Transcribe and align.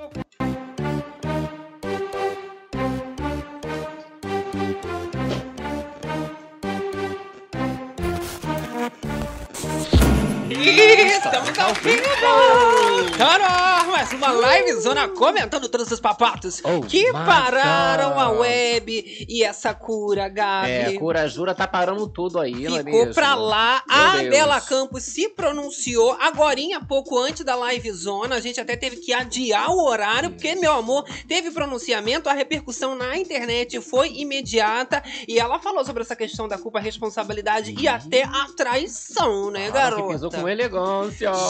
Okay. 0.00 0.27
Estamos 11.00 11.56
ao 11.58 11.74
vivo! 11.74 12.02
Cara, 13.16 13.84
mais 13.84 14.10
uma 14.12 14.32
live 14.32 14.72
zona 14.80 15.06
comentando 15.08 15.68
todos 15.68 15.90
os 15.92 16.00
papatos 16.00 16.60
Oh 16.64 16.80
que 16.80 17.12
pararam 17.12 18.10
God. 18.14 18.18
a 18.18 18.30
web 18.30 19.26
e 19.28 19.44
essa 19.44 19.72
cura, 19.72 20.28
Gabi. 20.28 20.68
É, 20.70 20.86
a 20.86 20.98
Cura 20.98 21.28
Jura 21.28 21.54
tá 21.54 21.68
parando 21.68 22.08
tudo 22.08 22.40
aí, 22.40 22.66
é 22.66 22.82
Ficou 22.82 23.06
pra 23.14 23.36
lá, 23.36 23.80
Meu 23.88 23.96
a 23.96 24.16
Deus. 24.16 24.28
Bela 24.30 24.60
Campos 24.60 25.04
se 25.04 25.28
pronunciou 25.28 26.16
agorinha 26.20 26.80
pouco 26.80 27.16
antes 27.16 27.44
da 27.44 27.54
live 27.54 27.92
zona. 27.92 28.34
A 28.34 28.40
gente 28.40 28.60
até 28.60 28.76
teve 28.76 28.96
que 28.96 29.12
adiar 29.12 29.70
o 29.70 29.84
horário, 29.84 30.30
porque, 30.30 30.56
meu 30.56 30.72
amor, 30.72 31.04
teve 31.28 31.52
pronunciamento, 31.52 32.28
a 32.28 32.32
repercussão 32.32 32.96
na 32.96 33.16
internet 33.16 33.80
foi 33.80 34.08
imediata. 34.14 35.00
E 35.28 35.38
ela 35.38 35.60
falou 35.60 35.84
sobre 35.84 36.02
essa 36.02 36.16
questão 36.16 36.48
da 36.48 36.58
culpa, 36.58 36.80
responsabilidade 36.80 37.72
e 37.78 37.86
até 37.86 38.24
a 38.24 38.46
traição, 38.56 39.50
né, 39.52 39.70
Fala 39.70 39.90
que 39.96 40.02
pesou 40.08 40.30
garota? 40.30 40.40
com 40.40 40.48
elegância. 40.48 40.87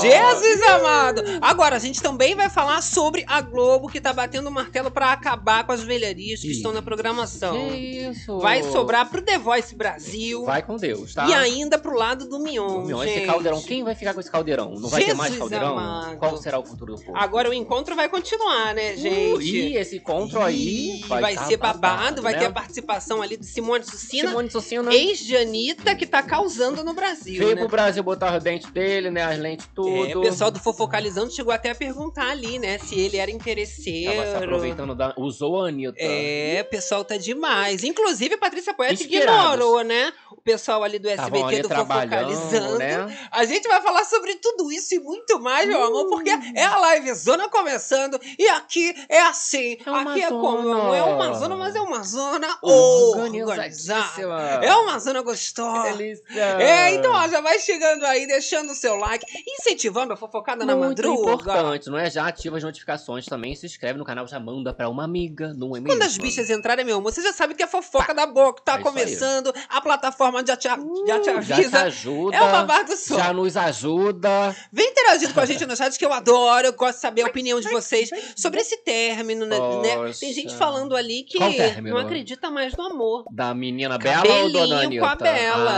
Jesus 0.01 0.63
amado! 0.63 1.23
Agora, 1.41 1.77
a 1.77 1.79
gente 1.79 2.03
também 2.03 2.35
vai 2.35 2.49
falar 2.49 2.83
sobre 2.83 3.25
a 3.27 3.41
Globo 3.41 3.89
que 3.89 4.01
tá 4.01 4.13
batendo 4.13 4.49
o 4.49 4.53
martelo 4.53 4.91
pra 4.91 5.13
acabar 5.13 5.65
com 5.65 5.73
as 5.73 5.83
velharias 5.83 6.41
que 6.41 6.49
Ih. 6.49 6.53
estão 6.53 6.73
na 6.73 6.83
programação. 6.83 7.55
Que 7.55 7.77
isso? 8.11 8.39
Vai 8.39 8.63
sobrar 8.63 9.09
pro 9.09 9.23
The 9.23 9.39
Voice 9.39 9.75
Brasil. 9.75 10.45
Vai 10.45 10.63
com 10.63 10.77
Deus, 10.77 11.15
tá? 11.15 11.27
E 11.29 11.35
ainda 11.35 11.79
pro 11.79 11.95
lado 11.95 12.29
do 12.29 12.39
Mion, 12.39 12.85
Meu, 12.85 12.99
gente. 13.05 13.19
esse 13.19 13.27
caldeirão, 13.27 13.63
quem 13.63 13.85
vai 13.85 13.95
ficar 13.95 14.15
com 14.15 14.21
esse 14.21 14.31
caldeirão? 14.31 14.75
Não 14.75 14.89
vai 14.89 15.05
ter 15.05 15.15
mais 15.15 15.33
Jesus 15.33 15.39
caldeirão? 15.39 15.79
amado. 15.79 16.17
Qual 16.19 16.37
será 16.37 16.59
o 16.59 16.65
futuro 16.65 16.95
do 16.95 17.03
povo? 17.03 17.17
Agora 17.17 17.51
o 17.51 17.55
encontro 17.55 17.95
vai 17.95 18.09
continuar, 18.09 18.75
né, 18.75 18.97
gente? 18.97 19.35
Uh, 19.35 19.43
e 19.43 19.77
esse 19.77 19.97
encontro 19.97 20.41
aí 20.43 21.03
vai, 21.07 21.21
vai 21.21 21.35
tá 21.35 21.45
ser 21.45 21.57
babado, 21.57 22.23
vai 22.23 22.33
né? 22.33 22.41
ter 22.41 22.47
a 22.47 22.51
participação 22.51 23.23
ali 23.23 23.37
de 23.37 23.47
Simone 23.47 23.85
Sucina, 23.85 24.29
Simone 24.29 24.51
Sucina 24.51 24.95
ex 24.95 25.19
de 25.19 25.37
Anitta, 25.37 25.95
que 25.95 26.07
tá 26.07 26.23
causando 26.23 26.85
no 26.85 26.95
Brasil, 26.95 27.39
veio 27.39 27.55
né? 27.55 27.61
pro 27.61 27.69
Brasil 27.69 28.03
botar 28.03 28.37
os 28.37 28.43
dentes 28.43 28.71
dele, 28.71 29.11
né? 29.11 29.23
As 29.31 29.39
lentes 29.39 29.69
tudo. 29.75 30.07
É, 30.11 30.17
o 30.17 30.21
pessoal 30.21 30.51
do 30.51 30.59
Fofocalizando 30.59 31.31
chegou 31.33 31.53
até 31.53 31.71
a 31.71 31.75
perguntar 31.75 32.31
ali, 32.31 32.59
né, 32.59 32.79
se 32.79 32.99
ele 32.99 33.17
era 33.17 33.31
interesseiro. 33.31 34.17
Tava 34.17 34.31
se 34.31 34.37
aproveitando 34.45 34.95
da... 34.95 35.15
Usou 35.17 35.63
a 35.65 35.69
Anitta. 35.69 35.95
É, 35.99 36.63
o 36.67 36.71
pessoal 36.71 37.05
tá 37.05 37.17
demais. 37.17 37.85
Inclusive, 37.85 38.35
a 38.35 38.39
Patrícia 38.39 38.75
Poeta 38.75 39.03
ignorou, 39.03 39.83
né? 39.83 40.13
O 40.31 40.41
pessoal 40.41 40.83
ali 40.83 40.99
do 40.99 41.09
SBT 41.09 41.45
ali 41.45 41.63
do 41.63 41.69
Fofocalizando. 41.69 42.79
né? 42.79 43.19
A 43.31 43.45
gente 43.45 43.69
vai 43.69 43.81
falar 43.83 44.05
sobre 44.05 44.35
tudo 44.37 44.71
isso 44.73 44.95
e 44.95 44.99
muito 44.99 45.39
mais, 45.41 45.69
meu 45.69 45.83
amor, 45.83 46.07
porque 46.09 46.33
Hum. 46.33 46.53
é 46.55 46.65
a 46.65 46.77
live 46.79 47.13
zona 47.15 47.49
começando 47.49 48.19
e 48.39 48.47
aqui 48.49 48.95
é 49.09 49.21
assim. 49.23 49.77
É 49.85 49.91
uma 49.91 50.13
aqui 50.13 50.23
é 50.23 50.29
como, 50.29 50.63
meu 50.63 50.73
amor? 50.73 50.97
É 50.97 51.03
uma 51.03 51.33
zona. 51.35 51.57
mas 51.57 51.75
é 51.75 51.81
uma 51.81 52.03
zona 52.03 52.59
organizada. 52.63 54.65
É 54.65 54.75
uma 54.77 54.99
zona 54.99 55.23
gostosa. 55.23 55.93
Delícia. 55.97 56.25
É, 56.61 56.95
então, 56.95 57.13
ó, 57.13 57.27
já 57.29 57.41
vai 57.41 57.59
chegando 57.59 58.05
aí, 58.05 58.27
deixando 58.27 58.71
o 58.71 58.75
seu 58.75 58.97
like, 58.97 59.18
incentivando 59.47 60.13
a 60.13 60.17
fofocada 60.17 60.65
na 60.65 60.75
Muito 60.77 60.89
madruga. 61.03 61.33
importante, 61.33 61.89
não 61.91 61.99
é? 61.99 62.11
Já 62.11 62.27
ativa 62.27 62.57
as 62.57 62.63
notificações 62.65 63.27
também, 63.27 63.55
se 63.55 63.67
inscreve 63.67 63.99
no 63.99 64.05
canal, 64.05 64.27
já 64.27 64.39
manda 64.41 64.73
pra 64.73 64.89
uma 64.89 65.05
amiga, 65.05 65.53
não 65.55 65.69
é 65.77 65.81
mesmo? 65.81 65.89
Quando 65.89 66.03
as 66.03 66.17
bichas 66.19 66.51
entrarem, 66.51 66.85
meu 66.85 66.99
amor, 66.99 67.13
você 67.13 67.23
já 67.23 67.33
sabe 67.33 67.55
que 67.55 67.63
é 67.63 67.67
fofoca 67.67 68.15
da 68.15 68.27
boca, 68.27 68.63
tá 68.65 68.75
É 68.75 68.83
começando, 68.83 69.53
a 69.69 69.81
plataforma 69.81 70.45
já 70.47 70.57
te, 70.57 70.69
já 70.69 70.77
te 70.77 70.81
Uh, 70.81 71.07
já 71.07 71.21
te 71.21 71.31
avisa. 71.31 71.83
ajuda, 71.83 72.37
É 72.37 72.43
o 72.43 72.51
babado 72.53 72.97
só. 72.97 73.17
já 73.17 73.33
nos 73.33 73.57
ajuda. 73.57 74.55
Vem 74.73 74.91
interagindo 74.91 75.35
com 75.35 75.41
a 75.41 75.47
gente 75.47 75.65
no 75.67 75.77
chat, 75.77 75.99
que 75.99 76.05
eu 76.05 76.13
adoro. 76.13 76.67
Eu 76.69 76.73
gosto 76.73 76.97
de 76.97 77.01
saber 77.01 77.23
a 77.23 77.27
opinião 77.27 77.61
de 77.61 77.69
vocês 77.69 78.11
sobre 78.37 78.61
esse 78.61 78.77
término, 78.79 79.47
né? 79.47 79.59
né? 79.83 79.97
Poxa. 79.97 80.21
Tem 80.21 80.33
gente 80.33 80.55
falando 80.55 80.95
ali 80.97 81.23
que 81.25 81.39
não 81.83 81.97
acredita 81.99 82.51
mais 82.51 82.77
no 82.77 82.85
amor. 82.85 83.25
Da 83.31 83.55
menina 83.55 83.99
Bela 83.99 84.23
ou 84.43 84.53
da 84.69 84.81
Anitta? 84.81 85.01
com 85.05 85.11
a 85.11 85.15
Bela. 85.17 85.71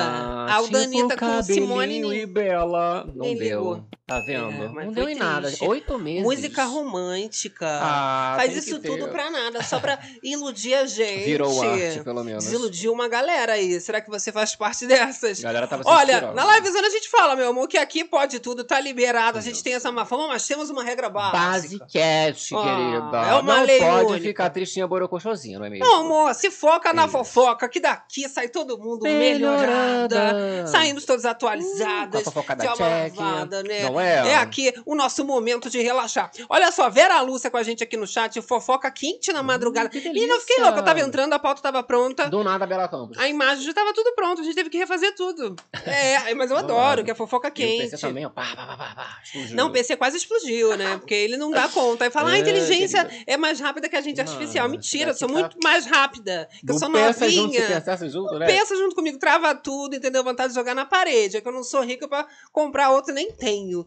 Ah, 0.48 0.56
A 0.58 0.62
tipo 0.62 0.76
Anitta 0.76 1.16
com 1.16 1.42
Simone 1.42 2.00
e 2.22 2.26
Bela. 2.26 3.06
Não 3.14 3.26
deu. 3.36 3.74
ligou. 3.74 3.90
Tá 4.10 4.18
vendo? 4.20 4.50
É, 4.64 4.68
mas 4.68 4.86
não 4.86 4.92
deu 4.92 5.08
em 5.08 5.14
nada. 5.14 5.52
Oito 5.60 5.96
meses. 5.98 6.22
Música 6.24 6.64
romântica. 6.64 7.66
Ah, 7.80 8.34
Faz 8.36 8.56
isso 8.56 8.80
tudo 8.80 9.06
pra 9.08 9.30
nada, 9.30 9.62
só 9.62 9.78
pra 9.78 9.98
iludir 10.22 10.74
a 10.74 10.84
gente. 10.84 11.24
Virou 11.26 11.62
arte, 11.62 12.00
pelo 12.02 12.24
menos. 12.24 12.42
Desiludiu 12.44 12.92
uma 12.92 13.06
galera 13.08 13.52
aí. 13.52 13.80
Será 13.80 14.00
que 14.00 14.10
você 14.10 14.32
faz 14.32 14.56
parte 14.56 14.84
dessas? 14.86 15.38
A 15.38 15.42
galera 15.44 15.66
tava 15.68 15.84
se 15.84 15.88
Olha, 15.88 16.12
inspirando. 16.14 16.34
na 16.34 16.54
livezona 16.56 16.88
a 16.88 16.90
gente 16.90 17.08
fala, 17.08 17.36
meu 17.36 17.50
amor, 17.50 17.68
que 17.68 17.78
aqui 17.78 18.04
pode 18.04 18.40
tudo, 18.40 18.64
tá 18.64 18.80
liberado, 18.80 19.38
a 19.38 19.40
gente 19.40 19.62
tem 19.62 19.74
essa 19.74 19.92
má 19.92 20.04
fama, 20.04 20.26
mas 20.26 20.44
temos 20.46 20.70
uma 20.70 20.82
regra 20.82 21.08
básica. 21.08 21.84
Basicast, 21.84 22.54
Ah, 22.56 22.62
querida. 22.62 23.28
é 23.30 23.34
uma 23.34 23.56
não 23.58 23.64
lei 23.64 23.78
pode 23.78 24.06
única. 24.06 24.20
ficar 24.26 24.50
tristinha 24.50 24.88
borocochosinha, 24.88 25.58
não 25.58 25.66
é 25.66 25.70
mesmo? 25.70 25.84
Não, 25.84 26.00
amor, 26.00 26.34
se 26.34 26.50
foca 26.50 26.92
na 26.92 27.02
Isso. 27.04 27.12
fofoca, 27.12 27.68
que 27.68 27.78
daqui 27.78 28.28
sai 28.28 28.48
todo 28.48 28.76
mundo 28.76 29.02
melhorada. 29.04 30.08
Melhorada. 30.32 30.66
Saímos 30.66 31.04
todas 31.04 31.22
Com 31.22 31.28
a 31.28 31.30
atualizadas. 31.30 32.22
fofoca 32.24 32.56
de 32.56 32.64
da 32.66 32.72
check. 32.74 33.16
lavada, 33.16 33.62
né? 33.62 33.82
Não 33.84 33.99
é? 34.00 34.28
É 34.30 34.34
aqui 34.36 34.72
o 34.86 34.94
nosso 34.94 35.24
momento 35.24 35.68
de 35.70 35.80
relaxar. 35.80 36.30
Olha 36.48 36.70
só, 36.72 36.88
Vera 36.90 37.20
Lúcia 37.20 37.50
com 37.50 37.56
a 37.56 37.62
gente 37.62 37.82
aqui 37.82 37.96
no 37.96 38.06
chat, 38.06 38.40
fofoca 38.42 38.90
quente 38.90 39.32
na 39.32 39.42
madrugada. 39.42 39.88
Hum, 39.88 39.90
que 39.90 39.98
e 40.08 40.26
não 40.26 40.40
fiquei 40.40 40.62
louca, 40.62 40.78
eu 40.78 40.84
tava 40.84 41.00
entrando, 41.00 41.32
a 41.32 41.38
pauta 41.38 41.60
tava 41.62 41.82
pronta. 41.82 42.28
Do 42.28 42.42
nada, 42.44 42.66
Bela 42.66 42.88
Campos. 42.88 43.18
A 43.18 43.28
imagem 43.28 43.64
já 43.64 43.72
tava 43.74 43.92
tudo 43.92 44.12
pronto, 44.14 44.40
a 44.40 44.44
gente 44.44 44.54
teve 44.54 44.70
que 44.70 44.78
refazer 44.78 45.14
tudo. 45.14 45.56
É, 45.84 46.32
mas 46.34 46.50
eu 46.50 46.56
adoro, 46.56 47.04
que 47.04 47.10
é 47.10 47.14
fofoca 47.14 47.48
E 47.48 47.50
o 47.50 47.54
quente. 47.54 47.90
PC 47.90 47.98
também, 47.98 48.26
ó. 48.26 48.30
Pá, 48.30 48.54
pá, 48.56 48.66
pá, 48.66 48.76
pá, 48.76 48.94
pá, 48.94 49.18
explodiu. 49.24 49.56
Não, 49.56 49.66
o 49.68 49.70
PC 49.72 49.96
quase 49.96 50.16
explodiu, 50.16 50.76
né? 50.76 50.96
Porque 50.98 51.14
ele 51.14 51.36
não 51.36 51.50
dá 51.50 51.68
conta. 51.68 52.04
Aí 52.04 52.10
fala, 52.10 52.30
ah, 52.30 52.32
a 52.32 52.36
É, 52.36 52.40
inteligência 52.40 53.08
é 53.26 53.36
mais 53.36 53.60
rápida 53.60 53.88
que 53.88 53.96
a 53.96 54.00
gente 54.00 54.20
artificial. 54.20 54.64
Não, 54.66 54.72
Mentira, 54.72 55.10
eu 55.10 55.14
sou 55.14 55.28
tá- 55.28 55.34
muito 55.34 55.56
mais 55.62 55.86
rápida. 55.86 56.48
Que 56.64 56.70
eu 56.72 56.78
sou 56.78 56.90
pensa 56.90 57.28
junto, 57.28 57.52
se 57.52 57.58
novinha. 57.60 57.76
pensasse 57.80 58.08
junto, 58.08 58.38
né? 58.38 58.46
Pensa 58.46 58.76
junto 58.76 58.94
comigo, 58.94 59.18
trava 59.18 59.54
tudo, 59.54 59.94
entendeu? 59.96 60.22
Vontade 60.24 60.50
de 60.50 60.54
jogar 60.58 60.74
na 60.74 60.84
parede. 60.84 61.36
É 61.36 61.40
que 61.40 61.48
eu 61.48 61.52
não 61.52 61.62
sou 61.62 61.82
rica 61.82 62.06
pra 62.08 62.26
comprar 62.52 62.90
outro, 62.90 63.12
nem 63.14 63.30
tenho, 63.32 63.86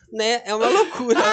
né? 0.11 0.41
É 0.45 0.53
uma 0.53 0.67
loucura. 0.67 1.19